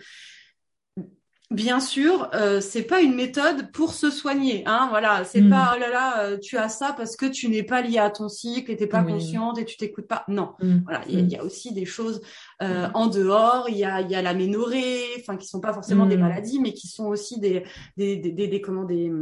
Bien 1.53 1.81
sûr, 1.81 2.31
euh, 2.33 2.63
c'est 2.63 2.83
pas 2.83 3.03
une 3.03 3.15
méthode 3.15 3.71
pour 3.73 3.93
se 3.93 4.11
soigner, 4.11 4.63
hein. 4.65 4.87
Voilà, 4.89 5.23
c'est 5.25 5.43
mm. 5.43 5.51
pas 5.51 5.75
oh 5.77 5.79
là 5.79 5.91
là, 5.91 6.23
euh, 6.23 6.39
tu 6.39 6.57
as 6.57 6.71
ça 6.71 6.95
parce 6.97 7.15
que 7.15 7.27
tu 7.27 7.49
n'es 7.49 7.63
pas 7.63 7.83
lié 7.83 7.99
à 7.99 8.09
ton 8.09 8.31
cycle 8.31 8.71
et 8.71 8.77
t'es 8.77 8.87
pas 8.87 9.03
consciente 9.03 9.59
et 9.59 9.67
tu 9.67 9.77
t'écoutes 9.77 10.09
pas. 10.09 10.25
Non, 10.29 10.55
mm. 10.63 10.79
voilà, 10.85 11.03
il 11.09 11.31
y, 11.31 11.37
a 11.37 11.45
aussi 11.45 11.75
des 11.75 11.85
choses 11.85 12.23
euh, 12.63 12.89
en 12.95 13.07
dehors. 13.07 13.69
Il 13.69 13.77
y 13.77 13.85
a, 13.85 14.01
y 14.01 14.15
a 14.15 14.23
la 14.23 14.33
ménorrhée, 14.33 15.05
enfin 15.21 15.37
qui 15.37 15.47
sont 15.47 15.61
pas 15.61 15.75
forcément 15.75 16.07
des 16.07 16.17
mm. 16.17 16.21
maladies, 16.21 16.59
mais 16.59 16.73
qui 16.73 16.89
sont 16.89 17.07
aussi 17.07 17.39
des 17.39 17.65
des 17.99 18.17
des, 18.17 18.33
des, 18.33 18.49
des 18.49 18.61
comment 18.63 18.85
des 18.85 19.13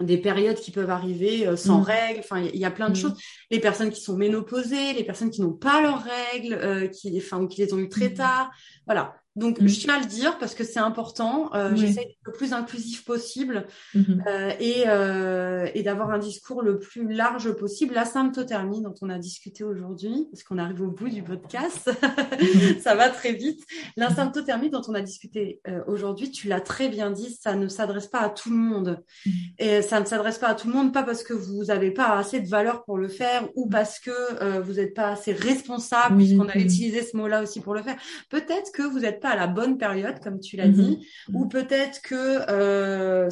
des 0.00 0.18
périodes 0.18 0.56
qui 0.56 0.70
peuvent 0.70 0.90
arriver 0.90 1.46
euh, 1.46 1.56
sans 1.56 1.80
mm. 1.80 1.82
règles. 1.82 2.20
Enfin, 2.20 2.40
il 2.40 2.58
y, 2.58 2.64
a 2.64 2.70
plein 2.70 2.88
de 2.88 2.94
mm. 2.94 3.00
choses. 3.00 3.14
Les 3.50 3.60
personnes 3.60 3.90
qui 3.90 4.00
sont 4.00 4.16
ménopausées, 4.16 4.92
les 4.94 5.04
personnes 5.04 5.30
qui 5.30 5.40
n'ont 5.40 5.52
pas 5.52 5.80
leurs 5.80 6.02
règles, 6.02 6.54
euh, 6.54 6.88
qui, 6.88 7.16
enfin, 7.18 7.40
ou 7.40 7.48
qui 7.48 7.60
les 7.60 7.74
ont 7.74 7.78
eues 7.78 7.88
très 7.88 8.08
mm. 8.08 8.14
tard. 8.14 8.50
Voilà. 8.86 9.21
Donc, 9.34 9.64
je 9.64 9.80
tiens 9.80 9.94
à 9.94 10.00
le 10.00 10.06
dire 10.06 10.38
parce 10.38 10.54
que 10.54 10.62
c'est 10.62 10.78
important. 10.78 11.54
Euh, 11.54 11.74
J'essaie 11.74 12.04
d'être 12.04 12.18
le 12.26 12.32
plus 12.32 12.52
inclusif 12.52 13.04
possible 13.04 13.66
mm-hmm. 13.94 14.28
euh, 14.28 14.52
et, 14.60 14.84
euh, 14.86 15.68
et 15.74 15.82
d'avoir 15.82 16.10
un 16.10 16.18
discours 16.18 16.60
le 16.60 16.78
plus 16.78 17.10
large 17.10 17.50
possible. 17.52 17.94
La 17.94 18.04
symptothermie 18.04 18.82
dont 18.82 18.94
on 19.00 19.08
a 19.08 19.18
discuté 19.18 19.64
aujourd'hui, 19.64 20.28
parce 20.30 20.42
qu'on 20.42 20.58
arrive 20.58 20.82
au 20.82 20.90
bout 20.90 21.08
du 21.08 21.22
podcast, 21.22 21.90
ça 22.80 22.94
va 22.94 23.08
très 23.08 23.32
vite. 23.32 23.64
La 23.96 24.14
symptothermie 24.14 24.68
dont 24.68 24.82
on 24.88 24.94
a 24.94 25.00
discuté 25.00 25.62
aujourd'hui, 25.86 26.30
tu 26.30 26.48
l'as 26.48 26.60
très 26.60 26.90
bien 26.90 27.10
dit, 27.10 27.34
ça 27.40 27.54
ne 27.54 27.68
s'adresse 27.68 28.08
pas 28.08 28.20
à 28.20 28.28
tout 28.28 28.50
le 28.50 28.56
monde. 28.56 29.02
Mm-hmm. 29.26 29.32
Et 29.58 29.82
ça 29.82 29.98
ne 30.00 30.04
s'adresse 30.04 30.38
pas 30.38 30.48
à 30.48 30.54
tout 30.54 30.68
le 30.68 30.74
monde, 30.74 30.92
pas 30.92 31.04
parce 31.04 31.22
que 31.22 31.32
vous 31.32 31.64
n'avez 31.64 31.90
pas 31.90 32.18
assez 32.18 32.40
de 32.40 32.48
valeur 32.48 32.84
pour 32.84 32.98
le 32.98 33.08
faire 33.08 33.48
ou 33.54 33.66
parce 33.66 33.98
que 33.98 34.60
vous 34.60 34.74
n'êtes 34.74 34.94
pas 34.94 35.08
assez 35.08 35.32
responsable, 35.32 36.18
puisqu'on 36.18 36.48
a 36.48 36.56
utilisé 36.56 37.02
ce 37.02 37.16
mot-là 37.16 37.42
aussi 37.42 37.60
pour 37.60 37.72
le 37.72 37.82
faire. 37.82 37.96
Peut-être 38.28 38.72
que 38.72 38.82
vous 38.82 39.06
êtes 39.06 39.21
pas 39.22 39.30
à 39.30 39.36
la 39.36 39.46
bonne 39.46 39.78
période, 39.78 40.20
comme 40.20 40.40
tu 40.40 40.56
l'as 40.56 40.68
mhm. 40.68 40.74
dit, 40.74 41.08
ou 41.32 41.46
peut-être 41.46 42.02
que 42.02 42.50
euh, 42.50 43.30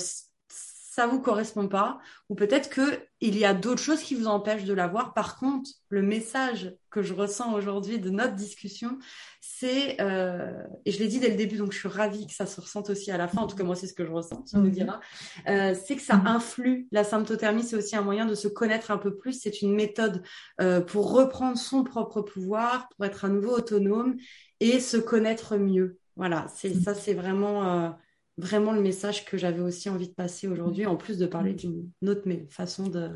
ça 0.90 1.06
vous 1.06 1.20
correspond 1.20 1.68
pas, 1.68 1.98
ou 2.28 2.34
peut-être 2.34 2.68
que 2.68 2.82
il 3.20 3.38
y 3.38 3.44
a 3.44 3.54
d'autres 3.54 3.80
choses 3.80 4.02
qui 4.02 4.14
vous 4.14 4.26
empêchent 4.26 4.64
de 4.64 4.74
l'avoir. 4.74 5.14
Par 5.14 5.38
contre, 5.38 5.70
le 5.88 6.02
message 6.02 6.74
que 6.90 7.00
je 7.00 7.14
ressens 7.14 7.54
aujourd'hui 7.54 8.00
de 8.00 8.10
notre 8.10 8.34
discussion, 8.34 8.98
c'est, 9.40 10.00
euh, 10.00 10.52
et 10.84 10.90
je 10.90 10.98
l'ai 10.98 11.06
dit 11.06 11.20
dès 11.20 11.30
le 11.30 11.36
début, 11.36 11.56
donc 11.58 11.72
je 11.72 11.78
suis 11.78 11.88
ravie 11.88 12.26
que 12.26 12.34
ça 12.34 12.44
se 12.44 12.60
ressente 12.60 12.90
aussi 12.90 13.10
à 13.10 13.16
la 13.16 13.28
fin, 13.28 13.42
en 13.42 13.46
tout 13.46 13.56
cas 13.56 13.62
moi 13.62 13.76
c'est 13.76 13.86
ce 13.86 13.94
que 13.94 14.04
je 14.04 14.10
ressens, 14.10 14.42
tu 14.42 14.58
me 14.58 14.68
diras, 14.68 15.00
euh, 15.48 15.74
c'est 15.86 15.96
que 15.96 16.02
ça 16.02 16.16
mhm. 16.16 16.26
influe. 16.26 16.88
La 16.92 17.04
symptothermie, 17.04 17.62
c'est 17.62 17.76
aussi 17.76 17.94
un 17.94 18.02
moyen 18.02 18.26
de 18.26 18.34
se 18.34 18.48
connaître 18.48 18.90
un 18.90 18.98
peu 18.98 19.16
plus, 19.16 19.40
c'est 19.40 19.62
une 19.62 19.74
méthode 19.74 20.22
euh, 20.60 20.80
pour 20.80 21.12
reprendre 21.12 21.56
son 21.56 21.84
propre 21.84 22.20
pouvoir, 22.20 22.88
pour 22.90 23.04
être 23.04 23.24
à 23.24 23.28
nouveau 23.28 23.56
autonome 23.56 24.16
et 24.60 24.80
se 24.80 24.96
connaître 24.96 25.56
mieux. 25.56 25.98
Voilà, 26.16 26.46
c'est 26.54 26.74
mm. 26.74 26.82
ça, 26.82 26.94
c'est 26.94 27.14
vraiment, 27.14 27.64
euh, 27.64 27.90
vraiment 28.36 28.72
le 28.72 28.80
message 28.80 29.24
que 29.24 29.38
j'avais 29.38 29.60
aussi 29.60 29.88
envie 29.88 30.08
de 30.08 30.14
passer 30.14 30.48
aujourd'hui, 30.48 30.86
en 30.86 30.96
plus 30.96 31.18
de 31.18 31.26
parler 31.26 31.54
d'une 31.54 31.90
autre 32.06 32.28
façon 32.50 32.88
de, 32.88 33.10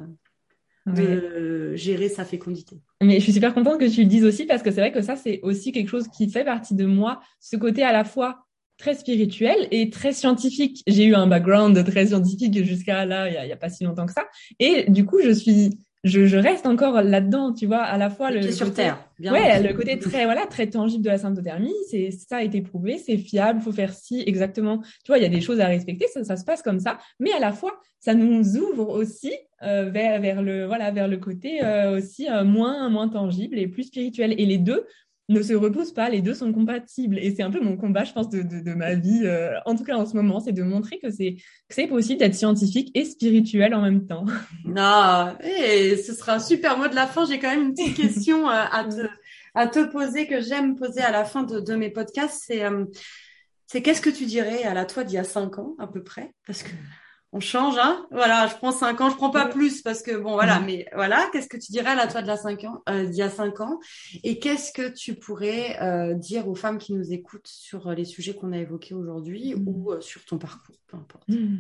gérer 1.77 2.09
sa 2.09 2.25
fécondité. 2.25 2.81
Mais 3.03 3.19
je 3.19 3.25
suis 3.25 3.33
super 3.33 3.55
contente 3.55 3.81
que 3.81 3.89
tu 3.89 4.03
le 4.03 4.09
dises 4.09 4.25
aussi 4.25 4.45
parce 4.45 4.63
que 4.63 4.71
c'est 4.71 4.81
vrai 4.81 4.93
que 4.93 5.03
ça, 5.03 5.17
c'est 5.17 5.41
aussi 5.43 5.73
quelque 5.73 5.89
chose 5.89 6.09
qui 6.09 6.31
fait 6.31 6.45
partie 6.45 6.75
de 6.75 6.85
moi, 6.85 7.21
ce 7.41 7.57
côté 7.57 7.83
à 7.83 7.93
la 7.93 8.05
fois 8.05 8.45
très 8.77 8.95
spirituel 8.95 9.69
et 9.71 9.89
très 9.89 10.13
scientifique. 10.13 10.83
J'ai 10.87 11.05
eu 11.05 11.15
un 11.15 11.27
background 11.27 11.85
très 11.85 12.07
scientifique 12.07 12.65
jusqu'à 12.65 13.07
là, 13.07 13.29
il 13.29 13.47
n'y 13.47 13.53
a, 13.53 13.55
a, 13.55 13.57
pas 13.57 13.71
si 13.71 13.85
longtemps 13.85 14.05
que 14.05 14.13
ça. 14.13 14.27
Et 14.59 14.91
du 14.91 15.07
coup, 15.07 15.21
je 15.23 15.31
suis 15.31 15.79
je, 16.05 16.27
je 16.27 16.37
reste 16.37 16.67
encore 16.67 17.03
là-dedans, 17.03 17.53
tu 17.53 17.67
vois, 17.67 17.83
à 17.83 17.97
la 17.99 18.11
fois 18.11 18.31
le, 18.31 18.53
sur 18.53 18.67
côté, 18.67 18.83
terre, 18.83 18.99
ouais, 19.21 19.63
le 19.63 19.73
côté 19.75 19.99
très 19.99 20.25
voilà 20.25 20.47
très 20.47 20.69
tangible 20.69 21.03
de 21.03 21.09
la 21.09 21.19
symptothermie, 21.19 21.75
c'est 21.91 22.11
ça 22.11 22.37
a 22.37 22.43
été 22.43 22.61
prouvé, 22.61 22.99
c'est 22.99 23.17
fiable, 23.17 23.61
faut 23.61 23.73
faire 23.73 23.93
ci 23.93 24.23
exactement. 24.27 24.79
Tu 24.79 25.09
vois, 25.09 25.19
il 25.19 25.23
y 25.23 25.27
a 25.27 25.31
des 25.31 25.41
choses 25.41 25.61
à 25.61 25.67
respecter, 25.67 26.07
ça, 26.13 26.23
ça 26.23 26.37
se 26.37 26.45
passe 26.45 26.63
comme 26.63 26.79
ça, 26.79 26.99
mais 27.19 27.33
à 27.33 27.41
la 27.41 27.53
fois 27.53 27.81
ça 28.05 28.13
nous 28.13 28.59
ouvre 28.59 28.91
aussi 28.91 29.33
euh, 29.63 29.89
vers 29.89 30.21
vers 30.21 30.43
le 30.43 30.67
voilà 30.67 30.91
vers 30.91 31.09
le 31.09 31.17
côté 31.17 31.65
euh, 31.65 31.97
aussi 31.97 32.29
euh, 32.29 32.45
moins 32.45 32.91
moins 32.91 33.09
tangible 33.09 33.59
et 33.59 33.67
plus 33.67 33.85
spirituel. 33.85 34.35
Et 34.39 34.45
les 34.45 34.59
deux 34.59 34.87
ne 35.29 35.43
se 35.43 35.55
repoussent 35.55 35.93
pas, 35.93 36.09
les 36.11 36.21
deux 36.21 36.35
sont 36.35 36.53
compatibles. 36.53 37.19
Et 37.19 37.35
c'est 37.35 37.43
un 37.43 37.51
peu 37.51 37.61
mon 37.61 37.77
combat, 37.77 38.05
je 38.05 38.13
pense, 38.13 38.29
de, 38.29 38.43
de, 38.43 38.61
de 38.61 38.75
ma 38.75 38.95
vie, 38.95 39.23
euh, 39.25 39.53
en 39.65 39.75
tout 39.75 39.85
cas 39.85 39.97
en 39.97 40.07
ce 40.07 40.15
moment, 40.15 40.41
c'est 40.41 40.53
de 40.53 40.63
montrer 40.63 40.99
que 40.99 41.11
c'est 41.11 41.37
c'est 41.71 41.87
possible 41.87 42.21
d'être 42.21 42.35
scientifique 42.35 42.91
et 42.95 43.05
spirituel 43.05 43.75
en 43.75 43.83
même 43.83 44.07
temps. 44.07 44.27
Non, 44.65 45.35
et 45.43 45.93
eh, 45.93 45.97
ce 45.97 46.15
sera 46.15 46.35
un 46.35 46.39
super 46.39 46.77
mot 46.79 46.89
de 46.89 46.95
la 46.95 47.07
fin. 47.07 47.25
J'ai 47.27 47.39
quand 47.39 47.51
même 47.51 47.69
une 47.69 47.75
petite 47.75 47.97
question 47.97 48.49
euh, 48.49 48.65
à, 48.71 48.85
te, 48.85 49.07
à 49.55 49.67
te 49.67 49.85
poser 49.91 50.27
que 50.27 50.41
j'aime 50.41 50.75
poser 50.75 51.01
à 51.01 51.11
la 51.11 51.25
fin 51.25 51.43
de, 51.43 51.61
de 51.61 51.75
mes 51.75 51.91
podcasts. 51.91 52.43
C'est 52.47 52.65
euh, 52.65 52.85
c'est 53.67 53.83
qu'est-ce 53.83 54.01
que 54.01 54.11
tu 54.11 54.27
dirais 54.27 54.65
à 54.65 54.75
la 54.75 54.85
toi 54.85 55.05
d'il 55.05 55.15
y 55.15 55.19
a 55.19 55.25
cinq 55.25 55.59
ans 55.59 55.75
à 55.79 55.87
peu 55.87 56.03
près? 56.03 56.33
Parce 56.47 56.63
que 56.63 56.71
on 57.35 57.41
change, 57.41 57.75
hein? 57.79 58.07
Voilà, 58.13 58.47
je 58.47 58.55
prends 58.55 58.71
5 58.71 59.01
ans, 59.01 59.11
je 59.11 59.17
prends 59.17 59.31
pas 59.31 59.47
plus 59.47 59.83
parce 59.83 60.03
que 60.03 60.17
bon, 60.17 60.35
voilà. 60.35 60.61
Mais 60.61 60.87
voilà, 60.95 61.29
qu'est-ce 61.33 61.49
que 61.49 61.57
tu 61.57 61.73
dirais 61.73 61.91
à 61.91 62.07
toi 62.07 62.23
de 62.23 62.29
la 62.29 62.37
5 62.37 62.63
ans, 62.63 62.83
euh, 62.89 63.07
d'il 63.07 63.17
y 63.17 63.23
a 63.23 63.29
5 63.29 63.61
ans? 63.61 63.81
Et 64.23 64.39
qu'est-ce 64.39 64.73
que 64.73 64.89
tu 64.89 65.15
pourrais 65.15 65.77
euh, 65.83 66.15
dire 66.15 66.49
aux 66.49 66.55
femmes 66.55 66.79
qui 66.79 66.95
nous 66.95 67.13
écoutent 67.13 67.49
sur 67.49 67.91
les 67.91 68.05
sujets 68.05 68.35
qu'on 68.35 68.53
a 68.53 68.59
évoqués 68.59 68.95
aujourd'hui 68.95 69.57
mmh. 69.57 69.69
ou 69.69 69.91
euh, 69.91 70.01
sur 70.01 70.25
ton 70.25 70.39
parcours, 70.39 70.77
peu 70.87 70.97
importe? 70.97 71.29
Mmh. 71.29 71.57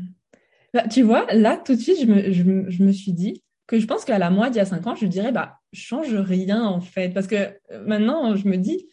Bah, 0.75 0.87
tu 0.87 1.03
vois, 1.03 1.27
là, 1.33 1.57
tout 1.57 1.75
de 1.75 1.81
suite, 1.81 2.01
je 2.01 2.07
me, 2.07 2.31
je, 2.71 2.83
me 2.83 2.93
suis 2.93 3.13
dit 3.13 3.43
que 3.67 3.81
je 3.81 3.87
pense 3.87 4.05
qu'à 4.05 4.19
la 4.19 4.31
moi 4.31 4.51
d'il 4.51 4.59
y 4.59 4.61
a 4.61 4.67
5 4.67 4.87
ans, 4.87 4.95
je 4.95 5.07
dirais, 5.07 5.33
bah, 5.33 5.59
change 5.73 6.15
rien 6.15 6.63
en 6.63 6.81
fait. 6.81 7.09
Parce 7.13 7.27
que 7.27 7.53
maintenant, 7.85 8.37
je 8.37 8.47
me 8.47 8.59
dis, 8.59 8.87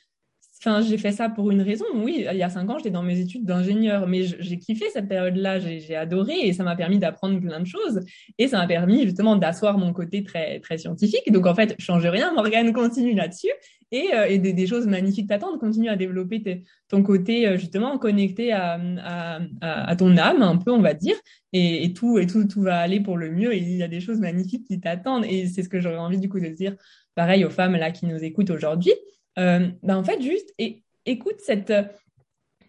Enfin, 0.63 0.81
j'ai 0.81 0.99
fait 0.99 1.11
ça 1.11 1.27
pour 1.27 1.49
une 1.49 1.63
raison. 1.63 1.85
Oui, 1.95 2.23
il 2.31 2.37
y 2.37 2.43
a 2.43 2.49
cinq 2.49 2.69
ans, 2.69 2.77
j'étais 2.77 2.91
dans 2.91 3.01
mes 3.01 3.19
études 3.19 3.45
d'ingénieur, 3.45 4.07
mais 4.07 4.21
j'ai 4.21 4.59
kiffé 4.59 4.85
cette 4.93 5.07
période-là. 5.07 5.57
J'ai 5.57 5.95
adoré 5.95 6.35
et 6.43 6.53
ça 6.53 6.63
m'a 6.63 6.75
permis 6.75 6.99
d'apprendre 6.99 7.39
plein 7.39 7.59
de 7.59 7.65
choses. 7.65 8.01
Et 8.37 8.47
ça 8.47 8.59
m'a 8.59 8.67
permis 8.67 9.01
justement 9.03 9.35
d'asseoir 9.35 9.79
mon 9.79 9.91
côté 9.91 10.23
très 10.23 10.59
très 10.59 10.77
scientifique. 10.77 11.31
Donc 11.31 11.47
en 11.47 11.55
fait, 11.55 11.73
change 11.79 12.05
rien. 12.05 12.31
Morgane 12.35 12.73
continue 12.73 13.15
là-dessus 13.15 13.49
et, 13.91 14.09
euh, 14.13 14.27
et 14.27 14.37
des, 14.37 14.67
choses 14.67 14.85
magnifiques 14.85 15.27
t'attendent. 15.27 15.59
Continue 15.59 15.89
à 15.89 15.95
développer 15.95 16.63
ton 16.89 17.01
côté 17.01 17.47
euh, 17.47 17.57
justement 17.57 17.97
connecté 17.97 18.51
à, 18.51 18.79
à, 19.03 19.39
à, 19.61 19.95
ton 19.95 20.15
âme, 20.15 20.43
un 20.43 20.57
peu, 20.57 20.71
on 20.71 20.81
va 20.81 20.93
dire. 20.93 21.15
Et, 21.53 21.85
et, 21.85 21.93
tout 21.93 22.19
et 22.19 22.27
tout 22.27 22.45
tout 22.45 22.61
va 22.61 22.77
aller 22.77 22.99
pour 22.99 23.17
le 23.17 23.31
mieux. 23.31 23.51
Et 23.51 23.57
il 23.57 23.77
y 23.77 23.83
a 23.83 23.87
des 23.87 23.99
choses 23.99 24.19
magnifiques 24.19 24.67
qui 24.67 24.79
t'attendent. 24.79 25.25
Et 25.25 25.47
c'est 25.47 25.63
ce 25.63 25.69
que 25.69 25.79
j'aurais 25.79 25.97
envie 25.97 26.19
du 26.19 26.29
coup 26.29 26.39
de 26.39 26.49
dire, 26.49 26.75
pareil 27.15 27.45
aux 27.45 27.49
femmes 27.49 27.75
là 27.75 27.89
qui 27.89 28.05
nous 28.05 28.23
écoutent 28.23 28.51
aujourd'hui 28.51 28.93
euh, 29.39 29.69
ben 29.83 29.97
en 29.97 30.03
fait, 30.03 30.21
juste 30.21 30.53
et, 30.57 30.83
écoute 31.05 31.37
cette, 31.39 31.73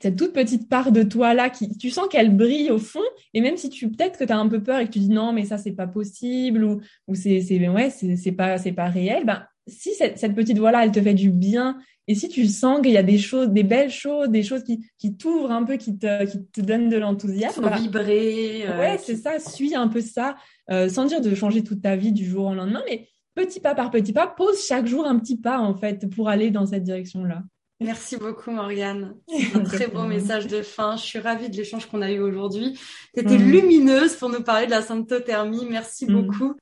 cette 0.02 0.16
toute 0.16 0.32
petite 0.32 0.68
part 0.68 0.90
de 0.90 1.04
toi 1.04 1.32
là 1.32 1.48
qui 1.48 1.76
tu 1.76 1.90
sens 1.90 2.08
qu'elle 2.08 2.36
brille 2.36 2.70
au 2.70 2.78
fond 2.78 3.00
et 3.34 3.40
même 3.40 3.56
si 3.56 3.70
tu 3.70 3.88
peut-être 3.88 4.18
que 4.18 4.24
tu 4.24 4.32
as 4.32 4.38
un 4.38 4.48
peu 4.48 4.62
peur 4.62 4.80
et 4.80 4.86
que 4.86 4.90
tu 4.90 4.98
dis 4.98 5.08
non 5.08 5.32
mais 5.32 5.44
ça 5.44 5.58
c'est 5.58 5.72
pas 5.72 5.86
possible 5.86 6.64
ou, 6.64 6.80
ou 7.06 7.14
c'est 7.14 7.40
c'est 7.40 7.68
ouais 7.68 7.90
c'est 7.90 8.32
pas 8.32 8.58
c'est 8.58 8.72
pas 8.72 8.88
réel 8.88 9.24
ben 9.24 9.44
si 9.68 9.94
cette, 9.94 10.18
cette 10.18 10.34
petite 10.34 10.58
voix 10.58 10.72
là 10.72 10.84
elle 10.84 10.90
te 10.90 11.00
fait 11.00 11.14
du 11.14 11.30
bien 11.30 11.78
et 12.08 12.16
si 12.16 12.28
tu 12.28 12.46
sens 12.46 12.80
qu'il 12.82 12.90
y 12.90 12.96
a 12.96 13.04
des 13.04 13.18
choses 13.18 13.50
des 13.50 13.62
belles 13.62 13.92
choses 13.92 14.28
des 14.28 14.42
choses 14.42 14.64
qui 14.64 14.84
qui 14.98 15.16
t'ouvrent 15.16 15.52
un 15.52 15.62
peu 15.62 15.76
qui 15.76 15.96
te 15.96 16.24
qui 16.24 16.44
te 16.46 16.60
donnent 16.60 16.88
de 16.88 16.96
l'enthousiasme 16.96 17.62
ben, 17.62 17.76
vibrer 17.76 18.66
euh, 18.66 18.78
ouais 18.80 18.98
c'est 18.98 19.16
ça 19.16 19.38
suis 19.38 19.76
un 19.76 19.86
peu 19.86 20.00
ça 20.00 20.36
euh, 20.70 20.88
sans 20.88 21.04
dire 21.04 21.20
de 21.20 21.32
changer 21.34 21.62
toute 21.62 21.82
ta 21.82 21.94
vie 21.94 22.12
du 22.12 22.24
jour 22.24 22.46
au 22.46 22.54
lendemain 22.54 22.82
mais 22.88 23.08
petit 23.34 23.60
pas 23.60 23.74
par 23.74 23.90
petit 23.90 24.12
pas, 24.12 24.26
pose 24.26 24.64
chaque 24.64 24.86
jour 24.86 25.06
un 25.06 25.18
petit 25.18 25.38
pas 25.38 25.58
en 25.58 25.74
fait 25.74 26.08
pour 26.10 26.28
aller 26.28 26.50
dans 26.50 26.66
cette 26.66 26.84
direction-là. 26.84 27.42
Merci 27.80 28.16
beaucoup 28.16 28.50
Morgane. 28.50 29.16
C'est 29.28 29.56
un 29.56 29.64
très 29.64 29.86
beau 29.88 30.04
message 30.04 30.46
de 30.46 30.62
fin. 30.62 30.96
Je 30.96 31.02
suis 31.02 31.18
ravie 31.18 31.50
de 31.50 31.56
l'échange 31.56 31.86
qu'on 31.86 32.02
a 32.02 32.10
eu 32.10 32.20
aujourd'hui. 32.20 32.78
Tu 33.14 33.20
étais 33.20 33.38
lumineuse 33.38 34.14
pour 34.16 34.28
nous 34.28 34.42
parler 34.42 34.66
de 34.66 34.70
la 34.70 34.82
symptothermie. 34.82 35.66
Merci 35.68 36.06
mm. 36.06 36.12
beaucoup. 36.12 36.54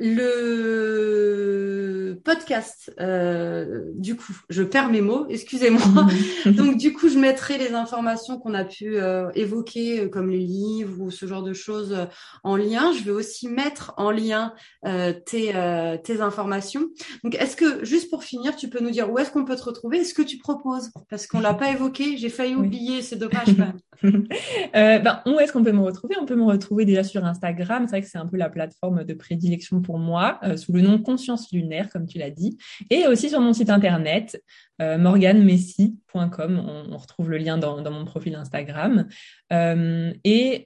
Le 0.00 1.84
podcast, 2.24 2.92
euh, 3.00 3.90
du 3.94 4.16
coup, 4.16 4.32
je 4.48 4.62
perds 4.62 4.90
mes 4.90 5.00
mots, 5.00 5.26
excusez-moi. 5.28 5.82
Donc, 6.46 6.76
du 6.78 6.92
coup, 6.92 7.08
je 7.08 7.18
mettrai 7.18 7.58
les 7.58 7.74
informations 7.74 8.38
qu'on 8.38 8.54
a 8.54 8.64
pu 8.64 8.96
euh, 8.96 9.30
évoquer, 9.34 10.00
euh, 10.00 10.08
comme 10.08 10.30
les 10.30 10.38
livres 10.38 11.00
ou 11.00 11.10
ce 11.10 11.26
genre 11.26 11.42
de 11.42 11.52
choses, 11.52 11.96
en 12.42 12.56
lien. 12.56 12.92
Je 12.92 13.04
vais 13.04 13.10
aussi 13.10 13.48
mettre 13.48 13.94
en 13.96 14.10
lien 14.10 14.54
tes, 15.26 15.52
tes 16.04 16.20
informations. 16.20 16.86
Donc, 17.22 17.34
est-ce 17.34 17.56
que, 17.56 17.84
juste 17.84 18.10
pour 18.10 18.24
finir, 18.24 18.56
tu 18.56 18.68
peux 18.68 18.80
nous 18.80 18.90
dire 18.90 19.10
où 19.10 19.18
est-ce 19.18 19.30
qu'on 19.30 19.44
peut 19.44 19.56
te 19.56 19.64
retrouver? 19.64 19.98
Est 19.98 20.04
ce 20.04 20.14
que 20.14 20.22
tu 20.22 20.38
proposes? 20.38 20.90
Parce 21.10 21.26
qu'on 21.26 21.40
l'a 21.40 21.54
pas 21.54 21.70
évoqué, 21.70 22.16
j'ai 22.16 22.28
failli 22.28 22.54
oublier, 22.54 23.02
c'est 23.02 23.16
dommage 23.16 23.46
quand 23.46 23.58
même. 23.58 23.78
ben, 24.72 25.22
où 25.26 25.38
est-ce 25.38 25.52
qu'on 25.52 25.64
peut 25.64 25.72
me 25.72 25.82
retrouver? 25.82 26.16
On 26.20 26.26
peut 26.26 26.36
me 26.36 26.44
retrouver 26.44 26.84
déjà 26.84 27.04
sur 27.04 27.24
Instagram. 27.24 27.84
C'est 27.86 27.90
vrai 27.90 28.02
que 28.02 28.08
c'est 28.08 28.18
un 28.18 28.26
peu 28.26 28.36
la 28.36 28.48
plateforme 28.48 29.04
de 29.04 29.14
prédilection 29.14 29.82
pour 29.84 29.98
moi, 29.98 30.40
euh, 30.42 30.56
sous 30.56 30.72
le 30.72 30.80
nom 30.80 30.98
Conscience 30.98 31.52
Lunaire, 31.52 31.88
comme 31.90 32.06
tu 32.06 32.18
l'as 32.18 32.30
dit, 32.30 32.58
et 32.90 33.06
aussi 33.06 33.30
sur 33.30 33.40
mon 33.40 33.52
site 33.52 33.70
internet, 33.70 34.42
euh, 34.82 34.98
morganmessi.com. 34.98 36.88
On, 36.90 36.96
retrouve 36.96 37.30
le 37.30 37.38
lien 37.38 37.58
dans, 37.58 37.82
mon 37.90 38.04
profil 38.04 38.34
Instagram. 38.34 39.06
Euh, 39.52 40.12
et 40.24 40.64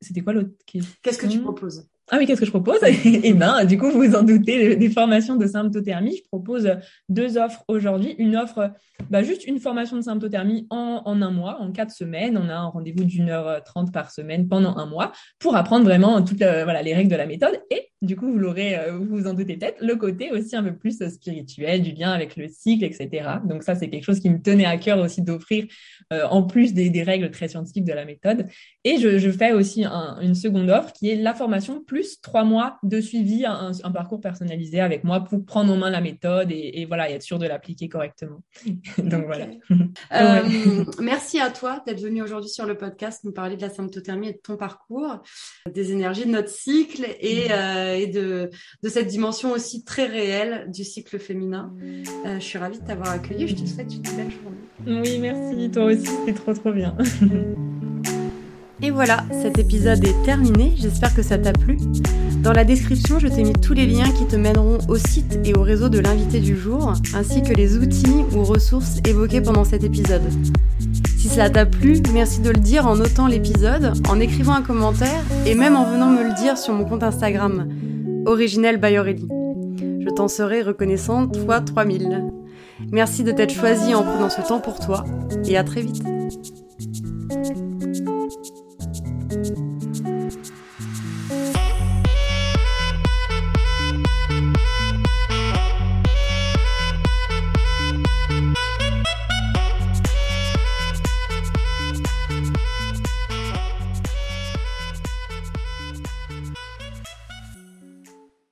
c'était 0.00 0.22
quoi 0.22 0.32
l'autre 0.32 0.52
question? 0.64 0.94
Qu'est-ce 1.02 1.18
que 1.18 1.26
tu 1.26 1.40
proposes? 1.40 1.86
Ah 2.12 2.18
oui, 2.18 2.26
qu'est-ce 2.26 2.38
que 2.38 2.46
je 2.46 2.52
propose? 2.52 2.78
Eh 3.04 3.32
bien, 3.32 3.64
du 3.64 3.78
coup, 3.78 3.90
vous 3.90 4.00
vous 4.00 4.14
en 4.14 4.22
doutez, 4.22 4.76
des 4.76 4.90
formations 4.90 5.34
de 5.34 5.46
symptothermie. 5.46 6.16
Je 6.16 6.22
propose 6.28 6.70
deux 7.08 7.36
offres 7.36 7.64
aujourd'hui. 7.66 8.14
Une 8.18 8.36
offre, 8.36 8.70
bah, 9.10 9.24
juste 9.24 9.44
une 9.44 9.58
formation 9.58 9.96
de 9.96 10.02
symptothermie 10.02 10.68
en, 10.70 11.02
en, 11.04 11.20
un 11.20 11.30
mois, 11.32 11.60
en 11.60 11.72
quatre 11.72 11.90
semaines. 11.90 12.38
On 12.38 12.48
a 12.48 12.54
un 12.54 12.66
rendez-vous 12.66 13.04
d'une 13.04 13.28
heure 13.28 13.62
trente 13.64 13.92
par 13.92 14.12
semaine 14.12 14.46
pendant 14.46 14.76
un 14.76 14.86
mois 14.86 15.10
pour 15.40 15.56
apprendre 15.56 15.84
vraiment 15.84 16.22
toutes 16.22 16.38
voilà, 16.38 16.80
les 16.80 16.94
règles 16.94 17.10
de 17.10 17.16
la 17.16 17.26
méthode. 17.26 17.60
Et 17.70 17.90
du 18.06 18.16
coup, 18.16 18.30
vous 18.30 18.38
l'aurez, 18.38 18.78
euh, 18.78 18.92
vous 18.92 19.04
vous 19.04 19.26
en 19.26 19.34
doutez 19.34 19.56
peut-être, 19.56 19.84
le 19.84 19.96
côté 19.96 20.30
aussi 20.30 20.56
un 20.56 20.62
peu 20.62 20.74
plus 20.74 21.02
spirituel, 21.08 21.82
du 21.82 21.92
lien 21.92 22.10
avec 22.12 22.36
le 22.36 22.48
cycle, 22.48 22.84
etc. 22.84 23.28
Donc 23.44 23.62
ça, 23.62 23.74
c'est 23.74 23.88
quelque 23.88 24.04
chose 24.04 24.20
qui 24.20 24.30
me 24.30 24.40
tenait 24.40 24.64
à 24.64 24.76
cœur 24.76 24.98
aussi 24.98 25.22
d'offrir, 25.22 25.66
euh, 26.12 26.24
en 26.30 26.42
plus 26.42 26.72
des, 26.72 26.88
des, 26.90 27.02
règles 27.02 27.30
très 27.30 27.48
scientifiques 27.48 27.84
de 27.84 27.92
la 27.92 28.04
méthode. 28.04 28.46
Et 28.84 28.98
je, 28.98 29.18
je 29.18 29.30
fais 29.30 29.52
aussi 29.52 29.84
un, 29.84 30.18
une 30.20 30.34
seconde 30.34 30.70
offre 30.70 30.92
qui 30.92 31.10
est 31.10 31.16
la 31.16 31.34
formation 31.34 31.82
plus 31.82 32.20
trois 32.20 32.44
mois 32.44 32.78
de 32.82 33.00
suivi, 33.00 33.44
un, 33.44 33.72
un, 33.82 33.90
parcours 33.90 34.20
personnalisé 34.20 34.80
avec 34.80 35.04
moi 35.04 35.20
pour 35.20 35.44
prendre 35.44 35.72
en 35.72 35.76
main 35.76 35.90
la 35.90 36.00
méthode 36.00 36.50
et, 36.52 36.80
et 36.80 36.84
voilà, 36.86 37.10
et 37.10 37.14
être 37.14 37.22
sûr 37.22 37.38
de 37.38 37.46
l'appliquer 37.46 37.88
correctement. 37.88 38.42
Donc 38.98 39.26
voilà. 39.26 39.46
Euh, 40.12 40.84
merci 41.00 41.40
à 41.40 41.50
toi 41.50 41.82
d'être 41.86 42.00
venu 42.00 42.22
aujourd'hui 42.22 42.48
sur 42.50 42.64
le 42.64 42.76
podcast 42.76 43.24
nous 43.24 43.32
parler 43.32 43.56
de 43.56 43.62
la 43.62 43.70
symptothermie 43.70 44.28
et 44.28 44.32
de 44.32 44.38
ton 44.38 44.56
parcours, 44.56 45.22
des 45.70 45.92
énergies 45.92 46.26
de 46.26 46.30
notre 46.30 46.48
cycle 46.48 47.06
et 47.20 47.48
mm 47.48 47.95
et 47.96 48.06
de, 48.06 48.50
de 48.82 48.88
cette 48.88 49.06
dimension 49.06 49.52
aussi 49.52 49.84
très 49.84 50.06
réelle 50.06 50.70
du 50.70 50.84
cycle 50.84 51.18
féminin. 51.18 51.72
Euh, 52.26 52.38
je 52.38 52.44
suis 52.44 52.58
ravie 52.58 52.78
de 52.78 52.84
t'avoir 52.84 53.10
accueilli. 53.10 53.48
Je 53.48 53.54
te 53.54 53.66
souhaite 53.66 53.92
une 53.94 54.02
belle 54.02 54.30
journée. 54.30 55.02
Oui, 55.02 55.18
merci. 55.18 55.70
Toi 55.70 55.84
aussi, 55.84 56.08
c'est 56.26 56.34
trop 56.34 56.54
trop 56.54 56.72
bien. 56.72 56.96
Et 58.82 58.90
voilà, 58.90 59.24
cet 59.42 59.58
épisode 59.58 60.04
est 60.04 60.22
terminé, 60.22 60.74
j'espère 60.76 61.14
que 61.14 61.22
ça 61.22 61.38
t'a 61.38 61.52
plu. 61.52 61.78
Dans 62.42 62.52
la 62.52 62.62
description, 62.62 63.18
je 63.18 63.26
t'ai 63.26 63.42
mis 63.42 63.54
tous 63.54 63.72
les 63.72 63.86
liens 63.86 64.10
qui 64.12 64.26
te 64.26 64.36
mèneront 64.36 64.78
au 64.88 64.98
site 64.98 65.38
et 65.46 65.54
au 65.54 65.62
réseau 65.62 65.88
de 65.88 65.98
l'invité 65.98 66.40
du 66.40 66.54
jour, 66.54 66.92
ainsi 67.14 67.42
que 67.42 67.54
les 67.54 67.78
outils 67.78 68.24
ou 68.34 68.44
ressources 68.44 68.98
évoqués 69.06 69.40
pendant 69.40 69.64
cet 69.64 69.82
épisode. 69.82 70.22
Si 71.26 71.32
cela 71.32 71.50
t'a 71.50 71.66
plu, 71.66 72.00
merci 72.12 72.40
de 72.40 72.50
le 72.50 72.60
dire 72.60 72.86
en 72.86 72.94
notant 72.94 73.26
l'épisode, 73.26 73.94
en 74.08 74.20
écrivant 74.20 74.52
un 74.52 74.62
commentaire 74.62 75.24
et 75.44 75.56
même 75.56 75.74
en 75.74 75.84
venant 75.84 76.08
me 76.08 76.22
le 76.22 76.32
dire 76.40 76.56
sur 76.56 76.72
mon 76.72 76.84
compte 76.84 77.02
Instagram, 77.02 77.68
originel 78.26 78.76
by 78.76 78.94
Je 78.94 80.08
t'en 80.14 80.28
serai 80.28 80.62
reconnaissante 80.62 81.36
fois 81.38 81.60
3000. 81.60 82.30
Merci 82.92 83.24
de 83.24 83.32
t'être 83.32 83.52
choisi 83.52 83.92
en 83.92 84.04
prenant 84.04 84.30
ce 84.30 84.40
temps 84.40 84.60
pour 84.60 84.78
toi 84.78 85.04
et 85.48 85.56
à 85.56 85.64
très 85.64 85.80
vite. 85.80 86.04